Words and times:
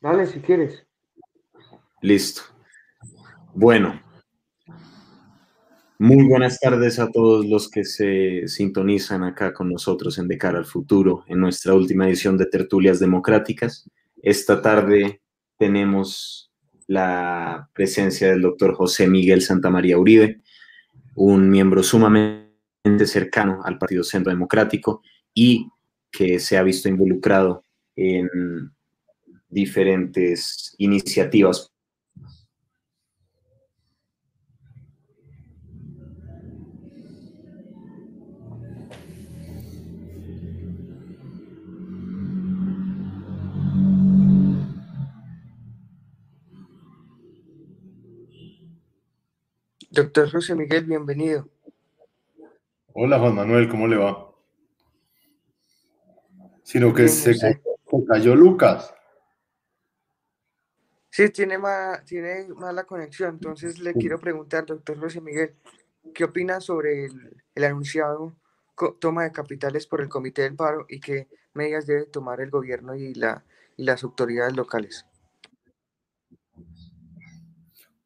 Dale, 0.00 0.26
si 0.26 0.40
quieres. 0.40 0.86
Listo. 2.00 2.42
Bueno, 3.54 4.00
muy 6.00 6.28
buenas 6.28 6.60
tardes 6.60 7.00
a 7.00 7.10
todos 7.10 7.44
los 7.44 7.68
que 7.68 7.82
se 7.82 8.46
sintonizan 8.46 9.24
acá 9.24 9.52
con 9.52 9.68
nosotros 9.68 10.16
en 10.18 10.28
De 10.28 10.38
cara 10.38 10.58
al 10.58 10.64
futuro, 10.64 11.24
en 11.26 11.40
nuestra 11.40 11.74
última 11.74 12.06
edición 12.06 12.38
de 12.38 12.46
Tertulias 12.46 13.00
Democráticas. 13.00 13.90
Esta 14.22 14.62
tarde 14.62 15.20
tenemos 15.56 16.52
la 16.86 17.68
presencia 17.72 18.30
del 18.30 18.42
doctor 18.42 18.74
José 18.74 19.08
Miguel 19.08 19.42
Santamaría 19.42 19.98
Uribe, 19.98 20.40
un 21.16 21.50
miembro 21.50 21.82
sumamente 21.82 22.46
cercano 23.06 23.60
al 23.64 23.76
Partido 23.76 24.04
Centro 24.04 24.30
Democrático 24.30 25.02
y 25.34 25.68
que 26.12 26.38
se 26.38 26.56
ha 26.56 26.62
visto 26.62 26.88
involucrado 26.88 27.64
en 27.96 28.30
diferentes 29.48 30.74
iniciativas 30.78 31.72
Doctor 49.98 50.30
José 50.30 50.54
Miguel, 50.54 50.84
bienvenido. 50.84 51.48
Hola 52.92 53.18
Juan 53.18 53.34
Manuel, 53.34 53.68
¿cómo 53.68 53.88
le 53.88 53.96
va? 53.96 54.30
Sino 56.62 56.94
que 56.94 57.08
se, 57.08 57.34
cayó 58.06 58.36
Lucas. 58.36 58.94
Sí, 61.18 61.30
tiene, 61.30 61.58
tiene 62.06 62.46
mala 62.54 62.84
conexión, 62.84 63.30
entonces 63.30 63.80
le 63.80 63.92
quiero 63.92 64.20
preguntar, 64.20 64.64
doctor 64.64 65.00
José 65.00 65.20
Miguel, 65.20 65.52
¿qué 66.14 66.22
opina 66.22 66.60
sobre 66.60 67.06
el, 67.06 67.64
anunciado 67.64 68.36
toma 69.00 69.24
de 69.24 69.32
capitales 69.32 69.88
por 69.88 70.00
el 70.00 70.08
Comité 70.08 70.42
del 70.42 70.54
Paro 70.54 70.86
y 70.88 71.00
qué 71.00 71.26
medidas 71.54 71.88
debe 71.88 72.06
tomar 72.06 72.40
el 72.40 72.50
gobierno 72.50 72.94
y, 72.94 73.14
la, 73.14 73.44
y 73.76 73.82
las 73.82 74.04
autoridades 74.04 74.54
locales? 74.54 75.06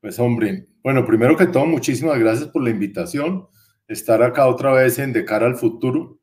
Pues 0.01 0.19
hombre, 0.19 0.69
bueno, 0.83 1.05
primero 1.05 1.37
que 1.37 1.49
todo, 1.49 1.67
muchísimas 1.67 2.19
gracias 2.19 2.49
por 2.49 2.63
la 2.63 2.71
invitación, 2.71 3.47
estar 3.89 4.23
acá 4.23 4.47
otra 4.47 4.73
vez 4.73 4.99
en 4.99 5.13
De 5.13 5.27
cara 5.27 5.45
al 5.45 5.57
futuro. 5.57 6.19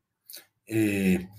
Eh, 0.65 1.29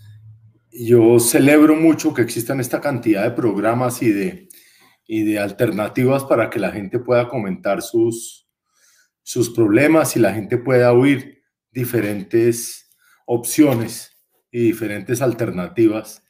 yo 0.71 1.19
celebro 1.19 1.75
mucho 1.75 2.15
que 2.15 2.23
existan 2.23 2.61
esta 2.61 2.81
cantidad 2.81 3.25
de 3.25 3.33
programas 3.33 4.01
y 4.01 4.13
de, 4.13 4.50
y 5.13 5.25
de 5.25 5.41
alternativas 5.41 6.23
para 6.23 6.51
que 6.51 6.61
la 6.61 6.71
gente 6.71 7.01
pueda 7.01 7.27
comentar 7.27 7.83
sus, 7.83 8.49
sus 9.25 9.51
problemas 9.51 10.15
y 10.15 10.21
la 10.21 10.33
gente 10.33 10.57
pueda 10.57 10.93
oír 10.93 11.43
diferentes 11.73 12.89
opciones 13.27 14.17
y 14.53 14.61
diferentes 14.61 15.21
alternativas 15.21 16.23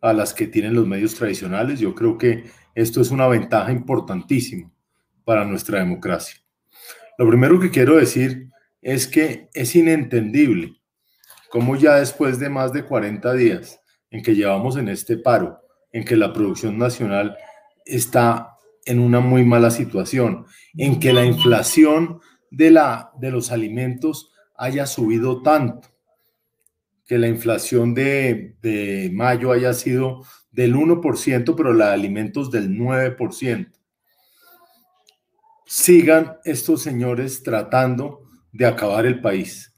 a 0.00 0.12
las 0.12 0.34
que 0.34 0.46
tienen 0.46 0.74
los 0.74 0.86
medios 0.86 1.16
tradicionales. 1.16 1.80
Yo 1.80 1.96
creo 1.96 2.16
que 2.16 2.44
esto 2.76 3.00
es 3.00 3.10
una 3.10 3.26
ventaja 3.26 3.72
importantísima 3.72 4.70
para 5.24 5.44
nuestra 5.44 5.80
democracia. 5.80 6.40
Lo 7.18 7.28
primero 7.28 7.58
que 7.58 7.72
quiero 7.72 7.96
decir 7.96 8.50
es 8.80 9.08
que 9.08 9.48
es 9.52 9.74
inentendible 9.74 10.80
cómo 11.50 11.74
ya 11.74 11.96
después 11.96 12.38
de 12.38 12.50
más 12.50 12.72
de 12.72 12.84
40 12.84 13.32
días 13.32 13.80
en 14.12 14.22
que 14.22 14.36
llevamos 14.36 14.76
en 14.76 14.88
este 14.88 15.16
paro, 15.16 15.60
en 15.90 16.04
que 16.04 16.14
la 16.14 16.32
producción 16.32 16.78
nacional 16.78 17.36
está 17.88 18.54
en 18.84 19.00
una 19.00 19.20
muy 19.20 19.44
mala 19.44 19.70
situación, 19.70 20.46
en 20.76 21.00
que 21.00 21.12
la 21.12 21.24
inflación 21.24 22.20
de, 22.50 22.70
la, 22.70 23.10
de 23.18 23.30
los 23.30 23.50
alimentos 23.50 24.30
haya 24.56 24.86
subido 24.86 25.42
tanto, 25.42 25.88
que 27.06 27.18
la 27.18 27.28
inflación 27.28 27.94
de, 27.94 28.56
de 28.62 29.10
mayo 29.12 29.52
haya 29.52 29.72
sido 29.72 30.22
del 30.52 30.74
1%, 30.74 31.54
pero 31.56 31.72
la 31.72 31.88
de 31.88 31.94
alimentos 31.94 32.50
del 32.50 32.70
9% 32.70 33.72
sigan 35.68 36.38
estos 36.44 36.82
señores 36.82 37.42
tratando 37.42 38.22
de 38.52 38.64
acabar 38.64 39.04
el 39.04 39.20
país. 39.20 39.74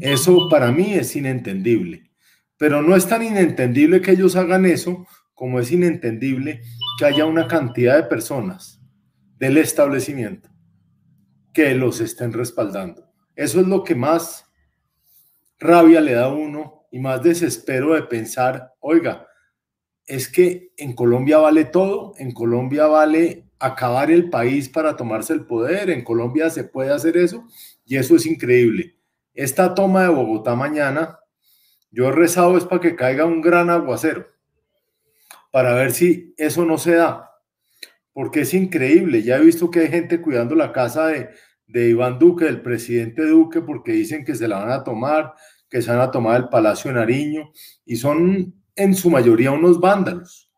Eso 0.00 0.48
para 0.48 0.70
mí 0.70 0.94
es 0.94 1.16
inentendible. 1.16 2.10
Pero 2.56 2.80
no 2.80 2.94
es 2.94 3.08
tan 3.08 3.24
inentendible 3.24 4.00
que 4.00 4.12
ellos 4.12 4.36
hagan 4.36 4.64
eso 4.66 5.04
como 5.34 5.58
es 5.58 5.72
inentendible 5.72 6.62
que 6.98 7.04
haya 7.04 7.24
una 7.24 7.46
cantidad 7.48 7.96
de 7.96 8.04
personas 8.04 8.80
del 9.38 9.58
establecimiento 9.58 10.50
que 11.52 11.74
los 11.74 12.00
estén 12.00 12.32
respaldando. 12.32 13.10
Eso 13.34 13.60
es 13.60 13.66
lo 13.66 13.84
que 13.84 13.94
más 13.94 14.46
rabia 15.58 16.00
le 16.00 16.12
da 16.12 16.24
a 16.24 16.32
uno 16.32 16.86
y 16.90 16.98
más 16.98 17.22
desespero 17.22 17.94
de 17.94 18.02
pensar, 18.02 18.74
oiga, 18.80 19.26
es 20.06 20.28
que 20.28 20.72
en 20.76 20.94
Colombia 20.94 21.38
vale 21.38 21.64
todo, 21.64 22.12
en 22.18 22.32
Colombia 22.32 22.86
vale 22.86 23.48
acabar 23.58 24.10
el 24.10 24.28
país 24.28 24.68
para 24.68 24.96
tomarse 24.96 25.32
el 25.32 25.46
poder. 25.46 25.90
En 25.90 26.04
Colombia 26.04 26.50
se 26.50 26.64
puede 26.64 26.92
hacer 26.92 27.16
eso 27.16 27.46
y 27.84 27.96
eso 27.96 28.16
es 28.16 28.26
increíble. 28.26 28.96
Esta 29.34 29.74
toma 29.74 30.02
de 30.02 30.08
Bogotá 30.08 30.54
mañana, 30.54 31.18
yo 31.90 32.08
he 32.08 32.12
rezado 32.12 32.58
es 32.58 32.64
para 32.64 32.80
que 32.80 32.96
caiga 32.96 33.24
un 33.24 33.40
gran 33.40 33.70
aguacero, 33.70 34.26
para 35.52 35.74
ver 35.74 35.92
si 35.92 36.34
eso 36.36 36.64
no 36.64 36.78
se 36.78 36.96
da, 36.96 37.30
porque 38.12 38.40
es 38.40 38.54
increíble. 38.54 39.22
Ya 39.22 39.36
he 39.36 39.44
visto 39.44 39.70
que 39.70 39.80
hay 39.80 39.88
gente 39.88 40.20
cuidando 40.20 40.56
la 40.56 40.72
casa 40.72 41.06
de, 41.06 41.28
de 41.66 41.90
Iván 41.90 42.18
Duque, 42.18 42.46
del 42.46 42.62
presidente 42.62 43.24
Duque, 43.24 43.60
porque 43.60 43.92
dicen 43.92 44.24
que 44.24 44.34
se 44.34 44.48
la 44.48 44.58
van 44.58 44.72
a 44.72 44.82
tomar, 44.82 45.34
que 45.68 45.82
se 45.82 45.90
van 45.90 46.00
a 46.00 46.10
tomar 46.10 46.40
el 46.40 46.48
Palacio 46.48 46.90
de 46.90 46.98
Nariño, 46.98 47.52
y 47.84 47.96
son 47.96 48.54
en 48.74 48.94
su 48.94 49.10
mayoría 49.10 49.52
unos 49.52 49.78
vándalos. 49.78 50.50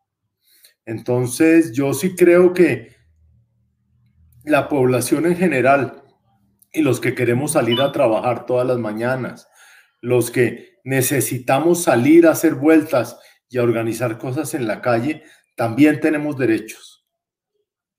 Entonces, 0.85 1.73
yo 1.73 1.93
sí 1.93 2.15
creo 2.15 2.53
que 2.53 2.95
la 4.45 4.69
población 4.69 5.25
en 5.25 5.35
general 5.35 6.03
y 6.71 6.81
los 6.81 7.01
que 7.01 7.15
queremos 7.15 7.53
salir 7.53 7.81
a 7.81 7.91
trabajar 7.91 8.45
todas 8.45 8.65
las 8.65 8.77
mañanas, 8.77 9.49
los 10.01 10.31
que 10.31 10.75
necesitamos 10.83 11.83
salir 11.83 12.27
a 12.27 12.31
hacer 12.31 12.55
vueltas 12.55 13.17
y 13.55 13.57
a 13.57 13.63
organizar 13.63 14.17
cosas 14.17 14.53
en 14.53 14.67
la 14.67 14.81
calle, 14.81 15.23
también 15.55 16.01
tenemos 16.01 16.37
derechos. 16.37 17.07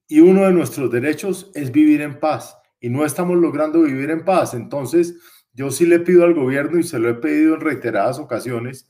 Y 0.06 0.20
uno 0.20 0.44
de 0.44 0.52
nuestros 0.52 0.92
derechos 0.92 1.50
es 1.54 1.72
vivir 1.72 2.02
en 2.02 2.20
paz 2.20 2.58
y 2.78 2.90
no 2.90 3.06
estamos 3.06 3.38
logrando 3.38 3.80
vivir 3.80 4.10
en 4.10 4.22
paz. 4.22 4.52
Entonces, 4.52 5.16
yo 5.54 5.70
sí 5.70 5.86
le 5.86 6.00
pido 6.00 6.24
al 6.24 6.34
gobierno 6.34 6.78
y 6.78 6.82
se 6.82 6.98
lo 6.98 7.08
he 7.08 7.14
pedido 7.14 7.54
en 7.54 7.62
reiteradas 7.62 8.18
ocasiones 8.18 8.86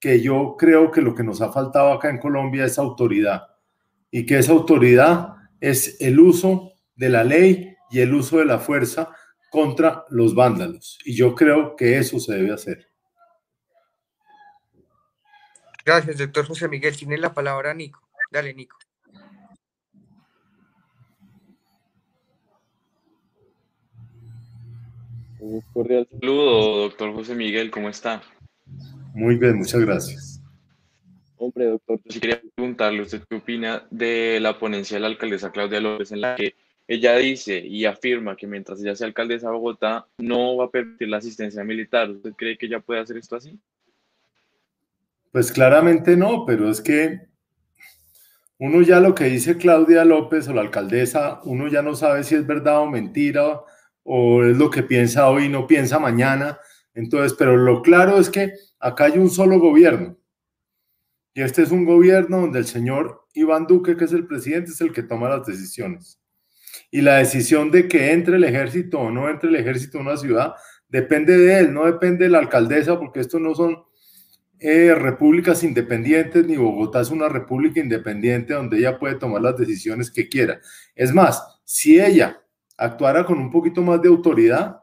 que 0.00 0.20
yo 0.20 0.56
creo 0.58 0.90
que 0.90 1.00
lo 1.00 1.14
que 1.14 1.22
nos 1.22 1.40
ha 1.42 1.52
faltado 1.52 1.92
acá 1.92 2.10
en 2.10 2.18
Colombia 2.18 2.64
es 2.64 2.76
autoridad 2.76 3.42
y 4.10 4.26
que 4.26 4.40
esa 4.40 4.50
autoridad 4.50 5.34
es 5.60 5.96
el 6.00 6.18
uso 6.18 6.72
de 6.96 7.08
la 7.08 7.22
ley 7.22 7.76
y 7.88 8.00
el 8.00 8.12
uso 8.14 8.38
de 8.38 8.46
la 8.46 8.58
fuerza 8.58 9.14
contra 9.48 10.06
los 10.08 10.34
vándalos. 10.34 10.98
Y 11.04 11.14
yo 11.14 11.36
creo 11.36 11.76
que 11.76 11.98
eso 11.98 12.18
se 12.18 12.34
debe 12.34 12.52
hacer. 12.52 12.89
Gracias, 15.84 16.18
doctor 16.18 16.46
José 16.46 16.68
Miguel. 16.68 16.96
Tiene 16.96 17.18
la 17.18 17.32
palabra 17.32 17.74
Nico. 17.74 18.00
Dale, 18.30 18.54
Nico. 18.54 18.76
Un 25.40 25.62
cordial 25.72 26.06
saludo, 26.10 26.82
doctor 26.82 27.14
José 27.14 27.34
Miguel, 27.34 27.70
¿cómo 27.70 27.88
está? 27.88 28.22
Muy 29.14 29.36
bien, 29.36 29.56
muchas 29.56 29.80
gracias. 29.80 30.42
Hombre, 31.38 31.64
doctor, 31.64 31.98
yo 32.04 32.12
sí 32.12 32.20
quería 32.20 32.42
preguntarle, 32.54 33.00
¿usted 33.00 33.22
qué 33.28 33.36
opina 33.36 33.86
de 33.90 34.38
la 34.40 34.58
ponencia 34.58 34.96
de 34.96 35.00
la 35.00 35.06
alcaldesa 35.06 35.50
Claudia 35.50 35.80
López 35.80 36.12
en 36.12 36.20
la 36.20 36.36
que 36.36 36.54
ella 36.86 37.16
dice 37.16 37.58
y 37.58 37.86
afirma 37.86 38.36
que 38.36 38.46
mientras 38.46 38.82
ella 38.82 38.94
sea 38.94 39.06
alcaldesa 39.06 39.46
de 39.46 39.54
Bogotá, 39.54 40.06
no 40.18 40.56
va 40.56 40.66
a 40.66 40.70
permitir 40.70 41.08
la 41.08 41.16
asistencia 41.16 41.64
militar. 41.64 42.10
¿Usted 42.10 42.34
cree 42.34 42.58
que 42.58 42.66
ella 42.66 42.80
puede 42.80 43.00
hacer 43.00 43.16
esto 43.16 43.36
así? 43.36 43.58
Pues 45.32 45.52
claramente 45.52 46.16
no, 46.16 46.44
pero 46.44 46.68
es 46.70 46.80
que 46.80 47.20
uno 48.58 48.82
ya 48.82 49.00
lo 49.00 49.14
que 49.14 49.24
dice 49.24 49.56
Claudia 49.56 50.04
López 50.04 50.48
o 50.48 50.52
la 50.52 50.60
alcaldesa, 50.60 51.40
uno 51.44 51.68
ya 51.68 51.82
no 51.82 51.94
sabe 51.94 52.24
si 52.24 52.34
es 52.34 52.46
verdad 52.46 52.80
o 52.80 52.86
mentira 52.86 53.60
o 54.02 54.44
es 54.44 54.56
lo 54.56 54.70
que 54.70 54.82
piensa 54.82 55.28
hoy 55.28 55.44
y 55.44 55.48
no 55.48 55.66
piensa 55.66 55.98
mañana. 55.98 56.58
Entonces, 56.94 57.34
pero 57.38 57.56
lo 57.56 57.80
claro 57.80 58.18
es 58.18 58.28
que 58.28 58.52
acá 58.80 59.04
hay 59.04 59.18
un 59.18 59.30
solo 59.30 59.58
gobierno. 59.58 60.18
Y 61.32 61.42
este 61.42 61.62
es 61.62 61.70
un 61.70 61.84
gobierno 61.84 62.40
donde 62.40 62.58
el 62.58 62.66
señor 62.66 63.26
Iván 63.34 63.66
Duque, 63.66 63.96
que 63.96 64.04
es 64.04 64.12
el 64.12 64.26
presidente, 64.26 64.72
es 64.72 64.80
el 64.80 64.92
que 64.92 65.04
toma 65.04 65.28
las 65.28 65.46
decisiones. 65.46 66.20
Y 66.90 67.02
la 67.02 67.18
decisión 67.18 67.70
de 67.70 67.86
que 67.86 68.12
entre 68.12 68.36
el 68.36 68.44
ejército 68.44 68.98
o 68.98 69.10
no 69.10 69.28
entre 69.30 69.48
el 69.48 69.56
ejército 69.56 69.98
en 69.98 70.06
una 70.06 70.16
ciudad 70.16 70.54
depende 70.88 71.38
de 71.38 71.60
él, 71.60 71.72
no 71.72 71.86
depende 71.86 72.24
de 72.24 72.30
la 72.30 72.40
alcaldesa, 72.40 72.98
porque 72.98 73.20
estos 73.20 73.40
no 73.40 73.54
son 73.54 73.84
eh, 74.60 74.94
repúblicas 74.94 75.64
independientes, 75.64 76.46
ni 76.46 76.56
Bogotá 76.56 77.00
es 77.00 77.10
una 77.10 77.30
república 77.30 77.80
independiente 77.80 78.52
donde 78.52 78.78
ella 78.78 78.98
puede 78.98 79.14
tomar 79.14 79.40
las 79.40 79.56
decisiones 79.56 80.10
que 80.10 80.28
quiera. 80.28 80.60
Es 80.94 81.14
más, 81.14 81.42
si 81.64 81.98
ella 81.98 82.42
actuara 82.76 83.24
con 83.24 83.38
un 83.38 83.50
poquito 83.50 83.80
más 83.80 84.02
de 84.02 84.08
autoridad, 84.08 84.82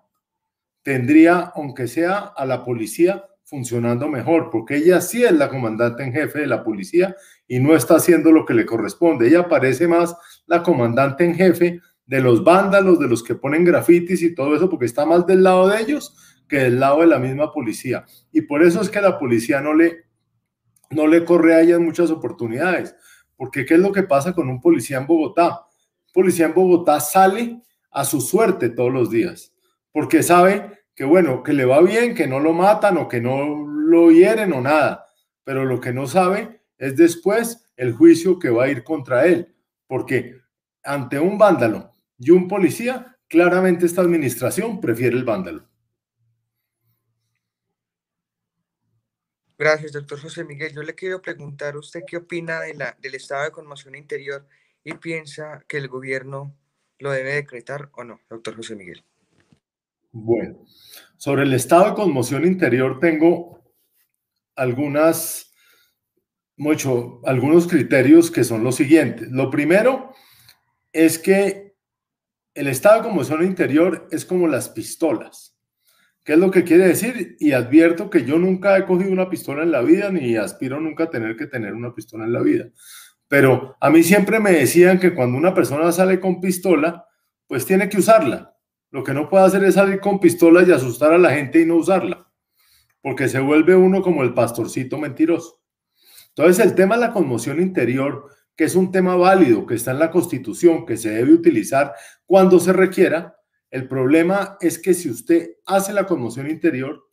tendría, 0.82 1.52
aunque 1.56 1.88
sea 1.88 2.18
a 2.18 2.46
la 2.46 2.64
policía, 2.66 3.24
funcionando 3.44 4.10
mejor, 4.10 4.50
porque 4.50 4.78
ella 4.78 5.00
sí 5.00 5.24
es 5.24 5.32
la 5.32 5.48
comandante 5.48 6.04
en 6.04 6.12
jefe 6.12 6.40
de 6.40 6.48
la 6.48 6.64
policía 6.64 7.16
y 7.48 7.60
no 7.60 7.76
está 7.76 7.98
haciendo 7.98 8.32
lo 8.32 8.46
que 8.46 8.56
le 8.56 8.66
corresponde. 8.66 9.28
Ella 9.28 9.48
parece 9.48 9.88
más 9.88 10.16
la 10.48 10.64
comandante 10.64 11.24
en 11.24 11.36
jefe 11.36 11.82
de 12.06 12.22
los 12.22 12.44
vándalos, 12.44 13.00
de 13.00 13.08
los 13.08 13.24
que 13.24 13.36
ponen 13.36 13.64
grafitis 13.64 14.24
y 14.24 14.34
todo 14.34 14.56
eso, 14.56 14.70
porque 14.70 14.86
está 14.86 15.06
más 15.06 15.26
del 15.28 15.44
lado 15.44 15.68
de 15.70 15.80
ellos 15.80 16.16
que 16.48 16.58
del 16.60 16.80
lado 16.80 17.02
de 17.02 17.08
la 17.08 17.20
misma 17.20 17.52
policía. 17.52 18.06
Y 18.32 18.42
por 18.42 18.64
eso 18.64 18.82
es 18.82 18.90
que 18.90 19.02
la 19.02 19.20
policía 19.20 19.62
no 19.62 19.74
le, 19.74 20.06
no 20.90 21.08
le 21.08 21.26
corre 21.26 21.56
a 21.56 21.62
ella 21.62 21.80
muchas 21.80 22.10
oportunidades. 22.12 22.96
Porque 23.36 23.66
¿qué 23.66 23.76
es 23.76 23.80
lo 23.80 23.92
que 23.92 24.04
pasa 24.04 24.34
con 24.34 24.50
un 24.50 24.60
policía 24.60 24.98
en 24.98 25.08
Bogotá? 25.08 25.66
Un 26.08 26.14
policía 26.14 26.48
en 26.48 26.54
Bogotá 26.54 27.00
sale 27.00 27.62
a 27.92 28.04
su 28.06 28.22
suerte 28.22 28.70
todos 28.70 28.92
los 28.92 29.10
días, 29.10 29.54
porque 29.92 30.22
sabe 30.22 30.84
que 30.94 31.04
bueno, 31.04 31.44
que 31.44 31.54
le 31.54 31.66
va 31.66 31.82
bien, 31.82 32.16
que 32.16 32.28
no 32.28 32.40
lo 32.40 32.54
matan 32.54 32.98
o 32.98 33.08
que 33.08 33.22
no 33.22 33.66
lo 33.68 34.12
hieren 34.12 34.52
o 34.54 34.62
nada, 34.62 35.06
pero 35.44 35.64
lo 35.64 35.80
que 35.80 35.94
no 35.94 36.08
sabe 36.08 36.62
es 36.78 36.98
después 36.98 37.72
el 37.76 37.94
juicio 37.94 38.40
que 38.40 38.50
va 38.50 38.66
a 38.66 38.70
ir 38.70 38.84
contra 38.84 39.26
él, 39.28 39.56
porque 39.86 40.36
ante 40.84 41.20
un 41.20 41.38
vándalo 41.38 41.94
y 42.18 42.32
un 42.32 42.48
policía, 42.48 43.16
claramente 43.28 43.86
esta 43.86 44.02
administración 44.02 44.82
prefiere 44.82 45.16
el 45.16 45.24
vándalo. 45.24 45.68
Gracias, 49.58 49.92
doctor 49.92 50.22
José 50.22 50.44
Miguel. 50.44 50.74
Yo 50.74 50.84
le 50.84 50.94
quiero 50.94 51.20
preguntar, 51.22 51.78
¿usted 51.78 52.04
qué 52.06 52.18
opina 52.18 52.62
del 52.62 53.16
estado 53.16 53.46
de 53.46 53.52
conmoción 53.52 53.96
interior 53.96 54.46
y 54.84 54.94
piensa 54.94 55.66
que 55.68 55.78
el 55.78 55.88
gobierno 55.88 56.56
lo 57.00 57.12
debe 57.12 57.34
decretar 57.34 57.90
o 57.94 58.04
no, 58.04 58.22
doctor 58.30 58.56
José 58.56 58.76
Miguel? 58.76 59.04
Bueno, 60.12 60.64
sobre 61.18 61.44
el 61.44 61.54
estado 61.54 61.90
de 61.90 61.96
conmoción 61.96 62.46
interior 62.46 63.00
tengo 63.00 63.64
algunas, 64.56 65.52
mucho, 66.56 67.22
algunos 67.26 67.68
criterios 67.68 68.30
que 68.30 68.44
son 68.44 68.64
los 68.64 68.76
siguientes. 68.76 69.30
Lo 69.32 69.50
primero 69.50 70.14
es 70.94 71.18
que 71.18 71.76
el 72.54 72.68
estado 72.68 72.98
de 72.98 73.08
conmoción 73.10 73.44
interior 73.44 74.08
es 74.12 74.24
como 74.24 74.48
las 74.48 74.70
pistolas. 74.70 75.57
¿Qué 76.28 76.34
es 76.34 76.40
lo 76.40 76.52
que 76.52 76.66
quiere 76.66 76.86
decir? 76.86 77.38
Y 77.40 77.54
advierto 77.54 78.10
que 78.10 78.26
yo 78.26 78.38
nunca 78.38 78.78
he 78.78 78.84
cogido 78.84 79.14
una 79.14 79.30
pistola 79.30 79.64
en 79.64 79.72
la 79.72 79.82
vida 79.82 80.12
ni 80.12 80.36
aspiro 80.36 80.78
nunca 80.78 81.06
a 81.06 81.10
tener 81.10 81.38
que 81.38 81.48
tener 81.48 81.74
una 81.74 81.96
pistola 81.96 82.26
en 82.26 82.34
la 82.34 82.42
vida. 82.42 82.66
Pero 83.30 83.78
a 83.80 83.90
mí 83.90 84.04
siempre 84.04 84.42
me 84.42 84.52
decían 84.52 85.00
que 85.00 85.16
cuando 85.16 85.38
una 85.38 85.54
persona 85.54 85.90
sale 85.94 86.20
con 86.20 86.42
pistola, 86.42 87.06
pues 87.48 87.66
tiene 87.66 87.88
que 87.88 88.00
usarla. 88.00 88.54
Lo 88.92 89.06
que 89.06 89.14
no 89.14 89.30
puede 89.30 89.46
hacer 89.46 89.64
es 89.64 89.76
salir 89.76 90.02
con 90.02 90.20
pistola 90.20 90.64
y 90.64 90.72
asustar 90.74 91.14
a 91.14 91.18
la 91.18 91.32
gente 91.32 91.62
y 91.62 91.66
no 91.66 91.76
usarla, 91.76 92.30
porque 93.02 93.30
se 93.30 93.40
vuelve 93.40 93.78
uno 93.78 94.02
como 94.02 94.22
el 94.22 94.34
pastorcito 94.34 94.98
mentiroso. 94.98 95.62
Entonces 96.36 96.66
el 96.66 96.76
tema 96.76 96.96
de 96.96 97.08
la 97.08 97.14
conmoción 97.14 97.62
interior, 97.62 98.26
que 98.54 98.66
es 98.66 98.76
un 98.76 98.92
tema 98.92 99.16
válido, 99.16 99.66
que 99.66 99.76
está 99.76 99.92
en 99.92 100.00
la 100.00 100.12
Constitución, 100.12 100.86
que 100.86 100.98
se 100.98 101.10
debe 101.10 101.32
utilizar 101.32 101.94
cuando 102.26 102.60
se 102.60 102.74
requiera, 102.74 103.37
el 103.70 103.88
problema 103.88 104.58
es 104.62 104.80
que 104.80 104.94
si 104.94 105.10
usted 105.10 105.58
hace 105.66 105.94
la 105.94 106.06
conmoción 106.06 106.50
interior, 106.50 107.04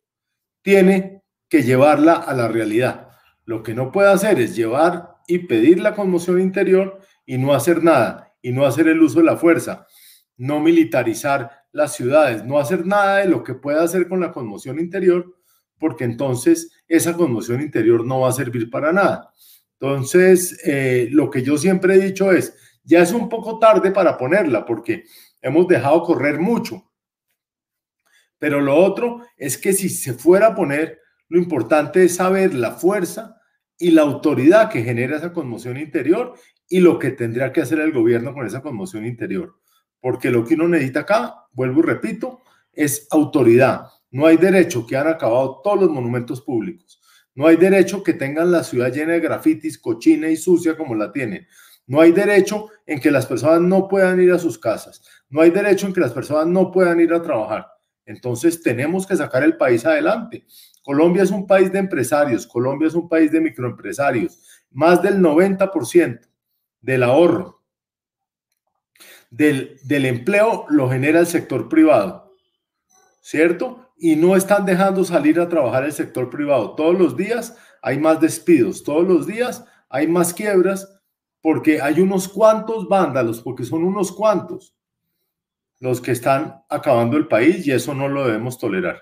tiene 0.61 1.23
que 1.49 1.63
llevarla 1.63 2.15
a 2.15 2.33
la 2.33 2.47
realidad. 2.47 3.09
Lo 3.45 3.61
que 3.61 3.73
no 3.73 3.91
puede 3.91 4.11
hacer 4.11 4.39
es 4.39 4.55
llevar 4.55 5.17
y 5.27 5.39
pedir 5.39 5.79
la 5.79 5.93
conmoción 5.93 6.41
interior 6.41 6.99
y 7.25 7.37
no 7.37 7.53
hacer 7.53 7.83
nada, 7.83 8.33
y 8.41 8.51
no 8.51 8.65
hacer 8.65 8.87
el 8.87 9.01
uso 9.01 9.19
de 9.19 9.25
la 9.25 9.37
fuerza, 9.37 9.87
no 10.37 10.59
militarizar 10.59 11.51
las 11.71 11.93
ciudades, 11.93 12.43
no 12.45 12.57
hacer 12.59 12.85
nada 12.85 13.17
de 13.17 13.27
lo 13.27 13.43
que 13.43 13.55
pueda 13.55 13.83
hacer 13.83 14.07
con 14.07 14.19
la 14.19 14.31
conmoción 14.31 14.79
interior, 14.79 15.35
porque 15.77 16.03
entonces 16.03 16.71
esa 16.87 17.15
conmoción 17.15 17.61
interior 17.61 18.05
no 18.05 18.21
va 18.21 18.29
a 18.29 18.33
servir 18.33 18.69
para 18.69 18.93
nada. 18.93 19.33
Entonces, 19.79 20.59
eh, 20.65 21.09
lo 21.11 21.29
que 21.29 21.43
yo 21.43 21.57
siempre 21.57 21.95
he 21.95 21.99
dicho 21.99 22.31
es, 22.31 22.55
ya 22.83 23.01
es 23.01 23.11
un 23.11 23.27
poco 23.27 23.59
tarde 23.59 23.91
para 23.91 24.17
ponerla, 24.17 24.65
porque 24.65 25.03
hemos 25.45 25.67
dejado 25.67 26.01
correr 26.01 26.39
mucho. 26.39 26.91
Pero 28.39 28.61
lo 28.61 28.75
otro 28.75 29.21
es 29.37 29.59
que 29.59 29.73
si 29.73 29.89
se 29.89 30.13
fuera 30.13 30.47
a 30.47 30.55
poner, 30.55 30.99
lo 31.29 31.39
importante 31.39 32.03
es 32.03 32.15
saber 32.15 32.55
la 32.55 32.71
fuerza 32.71 33.39
y 33.77 33.91
la 33.91 34.01
autoridad 34.01 34.71
que 34.71 34.81
genera 34.81 35.17
esa 35.17 35.33
conmoción 35.33 35.77
interior 35.77 36.33
y 36.67 36.79
lo 36.79 36.97
que 36.97 37.11
tendría 37.11 37.53
que 37.53 37.61
hacer 37.61 37.79
el 37.79 37.91
gobierno 37.91 38.33
con 38.33 38.47
esa 38.47 38.63
conmoción 38.63 39.05
interior. 39.05 39.59
Porque 39.99 40.31
lo 40.31 40.43
que 40.43 40.55
uno 40.55 40.67
necesita 40.67 41.01
acá, 41.01 41.47
vuelvo 41.51 41.81
y 41.81 41.83
repito, 41.83 42.41
es 42.73 43.07
autoridad. 43.11 43.85
No 44.09 44.25
hay 44.25 44.37
derecho 44.37 44.87
que 44.87 44.97
han 44.97 45.07
acabado 45.07 45.61
todos 45.63 45.79
los 45.79 45.91
monumentos 45.91 46.41
públicos. 46.41 46.99
No 47.35 47.45
hay 47.45 47.57
derecho 47.57 48.01
que 48.01 48.13
tengan 48.13 48.51
la 48.51 48.63
ciudad 48.63 48.91
llena 48.91 49.13
de 49.13 49.19
grafitis, 49.19 49.77
cochina 49.77 50.27
y 50.27 50.37
sucia 50.37 50.75
como 50.75 50.95
la 50.95 51.11
tienen. 51.11 51.47
No 51.87 52.01
hay 52.01 52.11
derecho 52.11 52.69
en 52.85 52.99
que 52.99 53.11
las 53.11 53.25
personas 53.25 53.61
no 53.61 53.87
puedan 53.87 54.19
ir 54.19 54.31
a 54.31 54.39
sus 54.39 54.57
casas. 54.57 55.01
No 55.29 55.41
hay 55.41 55.51
derecho 55.51 55.87
en 55.87 55.93
que 55.93 56.01
las 56.01 56.13
personas 56.13 56.47
no 56.47 56.71
puedan 56.71 56.99
ir 56.99 57.13
a 57.13 57.21
trabajar. 57.21 57.67
Entonces 58.05 58.61
tenemos 58.61 59.05
que 59.07 59.15
sacar 59.15 59.43
el 59.43 59.57
país 59.57 59.85
adelante. 59.85 60.45
Colombia 60.83 61.23
es 61.23 61.31
un 61.31 61.47
país 61.47 61.71
de 61.71 61.79
empresarios, 61.79 62.45
Colombia 62.45 62.87
es 62.87 62.93
un 62.93 63.09
país 63.09 63.31
de 63.31 63.41
microempresarios. 63.41 64.39
Más 64.71 65.01
del 65.01 65.19
90% 65.19 66.27
del 66.81 67.03
ahorro, 67.03 67.63
del, 69.31 69.79
del 69.83 70.05
empleo 70.05 70.65
lo 70.69 70.87
genera 70.89 71.19
el 71.19 71.25
sector 71.25 71.67
privado, 71.67 72.35
¿cierto? 73.21 73.89
Y 73.97 74.15
no 74.15 74.35
están 74.35 74.65
dejando 74.65 75.03
salir 75.03 75.39
a 75.39 75.49
trabajar 75.49 75.85
el 75.85 75.91
sector 75.91 76.29
privado. 76.29 76.75
Todos 76.75 76.97
los 76.97 77.17
días 77.17 77.57
hay 77.81 77.97
más 77.97 78.21
despidos, 78.21 78.83
todos 78.83 79.07
los 79.07 79.25
días 79.25 79.65
hay 79.89 80.07
más 80.07 80.33
quiebras 80.33 80.87
porque 81.45 81.79
hay 81.79 82.01
unos 82.01 82.27
cuantos 82.27 82.89
vándalos, 82.89 83.39
porque 83.39 83.63
son 83.63 83.83
unos 83.83 84.11
cuantos 84.11 84.75
los 85.79 86.01
que 86.01 86.09
están 86.09 86.63
acabando 86.67 87.17
el 87.17 87.27
país 87.27 87.67
y 87.67 87.71
eso 87.71 87.93
no 87.93 88.07
lo 88.07 88.25
debemos 88.25 88.57
tolerar. 88.57 88.99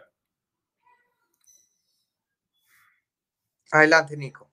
Adelante, 3.71 4.17
Nico. 4.17 4.51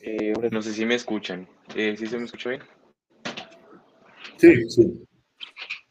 Eh, 0.00 0.32
no 0.50 0.62
sé 0.62 0.72
si 0.72 0.84
me 0.84 0.96
escuchan. 0.96 1.46
Eh, 1.76 1.96
¿Sí 1.96 2.08
se 2.08 2.18
me 2.18 2.24
escucha 2.24 2.50
bien? 2.50 2.62
Sí, 4.36 4.68
sí. 4.68 5.06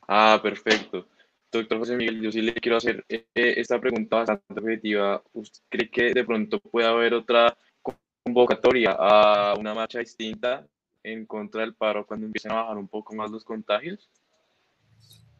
Ah, 0.05 0.37
perfecto. 0.43 1.07
Doctor 1.51 1.79
José 1.79 1.97
Miguel, 1.97 2.21
yo 2.21 2.31
sí 2.31 2.41
le 2.41 2.53
quiero 2.53 2.77
hacer 2.77 3.03
eh, 3.09 3.25
esta 3.33 3.79
pregunta 3.79 4.17
bastante 4.17 4.59
objetiva. 4.59 5.21
¿Usted 5.33 5.61
cree 5.69 5.89
que 5.89 6.13
de 6.13 6.23
pronto 6.23 6.59
puede 6.61 6.87
haber 6.87 7.13
otra 7.13 7.57
convocatoria 8.23 8.95
a 8.97 9.55
una 9.59 9.73
marcha 9.73 9.99
distinta 9.99 10.65
en 11.03 11.25
contra 11.25 11.61
del 11.61 11.75
paro 11.75 12.05
cuando 12.05 12.25
empiecen 12.25 12.51
a 12.51 12.61
bajar 12.61 12.77
un 12.77 12.87
poco 12.87 13.13
más 13.15 13.29
los 13.31 13.43
contagios? 13.43 14.09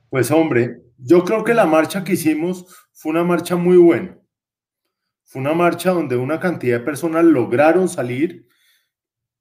Pues 0.10 0.30
hombre, 0.32 0.82
yo 0.98 1.24
creo 1.24 1.46
que 1.46 1.54
la 1.54 1.66
marcha 1.66 2.04
que 2.04 2.14
hicimos 2.14 2.66
fue 2.92 3.12
una 3.12 3.24
marcha 3.24 3.56
muy 3.56 3.78
buena. 3.78 4.20
Fue 5.24 5.42
una 5.42 5.54
marcha 5.54 5.92
donde 5.92 6.18
una 6.18 6.42
cantidad 6.42 6.80
de 6.80 6.86
personas 6.86 7.24
lograron 7.24 7.88
salir 7.88 8.50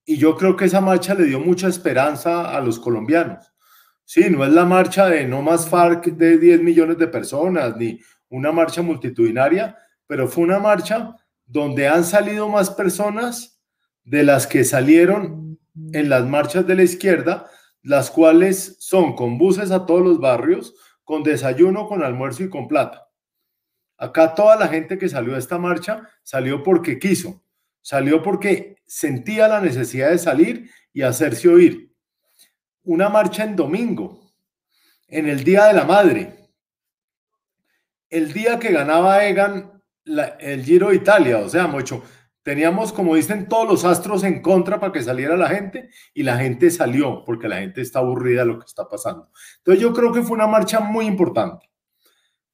y 0.04 0.18
yo 0.18 0.36
creo 0.36 0.54
que 0.54 0.66
esa 0.66 0.80
marcha 0.80 1.14
le 1.14 1.24
dio 1.24 1.40
mucha 1.40 1.66
esperanza 1.66 2.56
a 2.56 2.60
los 2.60 2.78
colombianos. 2.78 3.49
Sí, 4.12 4.28
no 4.28 4.44
es 4.44 4.50
la 4.50 4.64
marcha 4.64 5.06
de 5.06 5.24
no 5.24 5.40
más 5.40 5.68
FARC 5.68 6.06
de 6.06 6.36
10 6.36 6.62
millones 6.62 6.98
de 6.98 7.06
personas, 7.06 7.76
ni 7.76 8.00
una 8.28 8.50
marcha 8.50 8.82
multitudinaria, 8.82 9.78
pero 10.08 10.26
fue 10.26 10.42
una 10.42 10.58
marcha 10.58 11.14
donde 11.46 11.86
han 11.86 12.02
salido 12.02 12.48
más 12.48 12.70
personas 12.70 13.62
de 14.02 14.24
las 14.24 14.48
que 14.48 14.64
salieron 14.64 15.60
en 15.92 16.08
las 16.08 16.26
marchas 16.26 16.66
de 16.66 16.74
la 16.74 16.82
izquierda, 16.82 17.48
las 17.82 18.10
cuales 18.10 18.78
son 18.80 19.14
con 19.14 19.38
buses 19.38 19.70
a 19.70 19.86
todos 19.86 20.02
los 20.02 20.18
barrios, 20.18 20.74
con 21.04 21.22
desayuno, 21.22 21.86
con 21.86 22.02
almuerzo 22.02 22.42
y 22.42 22.50
con 22.50 22.66
plata. 22.66 23.08
Acá 23.96 24.34
toda 24.34 24.56
la 24.56 24.66
gente 24.66 24.98
que 24.98 25.08
salió 25.08 25.36
a 25.36 25.38
esta 25.38 25.56
marcha 25.56 26.02
salió 26.24 26.64
porque 26.64 26.98
quiso, 26.98 27.44
salió 27.80 28.24
porque 28.24 28.74
sentía 28.86 29.46
la 29.46 29.60
necesidad 29.60 30.10
de 30.10 30.18
salir 30.18 30.68
y 30.92 31.02
hacerse 31.02 31.48
oír 31.48 31.89
una 32.84 33.08
marcha 33.08 33.44
en 33.44 33.56
domingo, 33.56 34.32
en 35.08 35.28
el 35.28 35.44
Día 35.44 35.66
de 35.66 35.74
la 35.74 35.84
Madre, 35.84 36.40
el 38.08 38.32
día 38.32 38.58
que 38.58 38.72
ganaba 38.72 39.24
Egan 39.24 39.82
el 40.40 40.64
Giro 40.64 40.88
de 40.88 40.96
Italia, 40.96 41.38
o 41.38 41.48
sea, 41.48 41.66
mucho. 41.66 42.02
Teníamos, 42.42 42.92
como 42.92 43.14
dicen, 43.14 43.48
todos 43.48 43.68
los 43.68 43.84
astros 43.84 44.24
en 44.24 44.40
contra 44.40 44.80
para 44.80 44.92
que 44.92 45.02
saliera 45.02 45.36
la 45.36 45.48
gente 45.48 45.90
y 46.14 46.22
la 46.22 46.38
gente 46.38 46.70
salió 46.70 47.22
porque 47.24 47.48
la 47.48 47.58
gente 47.58 47.82
está 47.82 47.98
aburrida 47.98 48.40
de 48.40 48.46
lo 48.46 48.58
que 48.58 48.64
está 48.64 48.88
pasando. 48.88 49.30
Entonces 49.58 49.82
yo 49.82 49.92
creo 49.92 50.12
que 50.12 50.22
fue 50.22 50.36
una 50.36 50.46
marcha 50.46 50.80
muy 50.80 51.06
importante. 51.06 51.70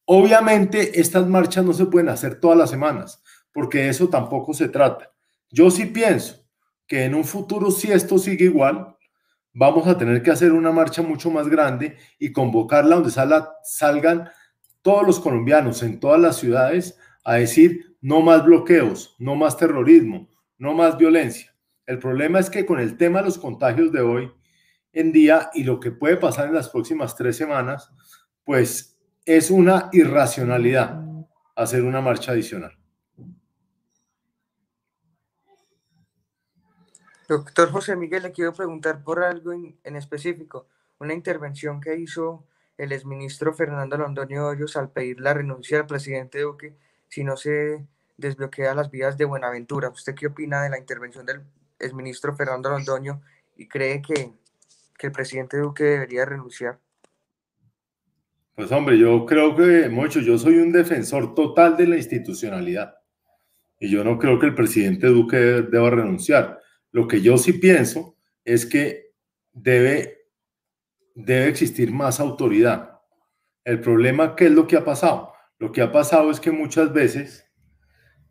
Obviamente 0.04 1.00
estas 1.00 1.26
marchas 1.26 1.64
no 1.64 1.72
se 1.72 1.86
pueden 1.86 2.08
hacer 2.08 2.40
todas 2.40 2.58
las 2.58 2.70
semanas, 2.70 3.22
porque 3.52 3.88
eso 3.88 4.08
tampoco 4.08 4.52
se 4.54 4.68
trata. 4.68 5.12
Yo 5.50 5.70
sí 5.70 5.86
pienso 5.86 6.44
que 6.86 7.04
en 7.04 7.14
un 7.14 7.24
futuro, 7.24 7.70
si 7.70 7.90
esto 7.90 8.18
sigue 8.18 8.46
igual, 8.46 8.95
vamos 9.58 9.86
a 9.86 9.96
tener 9.96 10.22
que 10.22 10.30
hacer 10.30 10.52
una 10.52 10.70
marcha 10.70 11.00
mucho 11.00 11.30
más 11.30 11.48
grande 11.48 11.96
y 12.18 12.30
convocarla 12.30 12.96
donde 12.96 13.10
salgan 13.62 14.28
todos 14.82 15.06
los 15.06 15.18
colombianos 15.18 15.82
en 15.82 15.98
todas 15.98 16.20
las 16.20 16.36
ciudades 16.36 16.98
a 17.24 17.36
decir 17.36 17.96
no 18.02 18.20
más 18.20 18.44
bloqueos, 18.44 19.16
no 19.18 19.34
más 19.34 19.56
terrorismo, 19.56 20.28
no 20.58 20.74
más 20.74 20.98
violencia. 20.98 21.56
El 21.86 21.98
problema 21.98 22.38
es 22.38 22.50
que 22.50 22.66
con 22.66 22.78
el 22.78 22.98
tema 22.98 23.20
de 23.20 23.24
los 23.24 23.38
contagios 23.38 23.92
de 23.92 24.02
hoy 24.02 24.30
en 24.92 25.10
día 25.10 25.48
y 25.54 25.64
lo 25.64 25.80
que 25.80 25.90
puede 25.90 26.18
pasar 26.18 26.48
en 26.48 26.54
las 26.54 26.68
próximas 26.68 27.16
tres 27.16 27.38
semanas, 27.38 27.90
pues 28.44 28.98
es 29.24 29.50
una 29.50 29.88
irracionalidad 29.92 31.02
hacer 31.54 31.82
una 31.82 32.02
marcha 32.02 32.32
adicional. 32.32 32.76
Doctor 37.28 37.70
José 37.70 37.96
Miguel, 37.96 38.22
le 38.22 38.32
quiero 38.32 38.52
preguntar 38.52 39.02
por 39.02 39.22
algo 39.22 39.52
en, 39.52 39.96
específico, 39.96 40.68
una 41.00 41.12
intervención 41.12 41.80
que 41.80 41.96
hizo 41.96 42.46
el 42.78 42.92
exministro 42.92 43.52
Fernando 43.52 43.96
Londoño 43.96 44.46
Hoyos 44.46 44.76
al 44.76 44.90
pedir 44.90 45.20
la 45.20 45.34
renuncia 45.34 45.80
al 45.80 45.86
presidente 45.86 46.40
Duque 46.40 46.76
si 47.08 47.24
no 47.24 47.36
se 47.36 47.84
desbloquea 48.16 48.74
las 48.74 48.90
vías 48.90 49.18
de 49.18 49.24
Buenaventura. 49.24 49.88
¿Usted 49.88 50.14
qué 50.14 50.28
opina 50.28 50.62
de 50.62 50.70
la 50.70 50.78
intervención 50.78 51.26
del 51.26 51.42
exministro 51.80 52.36
Fernando 52.36 52.70
Londoño 52.70 53.20
y 53.56 53.66
cree 53.66 54.02
que, 54.02 54.32
que 54.96 55.06
el 55.08 55.12
presidente 55.12 55.58
Duque 55.58 55.84
debería 55.84 56.24
renunciar? 56.26 56.78
Pues 58.54 58.70
hombre, 58.70 58.98
yo 58.98 59.26
creo 59.26 59.54
que, 59.56 59.88
mucho, 59.88 60.20
yo 60.20 60.38
soy 60.38 60.58
un 60.58 60.72
defensor 60.72 61.34
total 61.34 61.76
de 61.76 61.88
la 61.88 61.96
institucionalidad 61.96 62.94
y 63.78 63.90
yo 63.90 64.04
no 64.04 64.16
creo 64.16 64.38
que 64.38 64.46
el 64.46 64.54
presidente 64.54 65.08
Duque 65.08 65.36
deba 65.36 65.90
renunciar. 65.90 66.60
Lo 66.96 67.06
que 67.06 67.20
yo 67.20 67.36
sí 67.36 67.52
pienso 67.52 68.16
es 68.42 68.64
que 68.64 69.12
debe, 69.52 70.30
debe 71.14 71.48
existir 71.48 71.92
más 71.92 72.20
autoridad. 72.20 73.02
El 73.64 73.82
problema, 73.82 74.34
¿qué 74.34 74.46
es 74.46 74.52
lo 74.52 74.66
que 74.66 74.78
ha 74.78 74.84
pasado? 74.86 75.34
Lo 75.58 75.72
que 75.72 75.82
ha 75.82 75.92
pasado 75.92 76.30
es 76.30 76.40
que 76.40 76.52
muchas 76.52 76.94
veces 76.94 77.52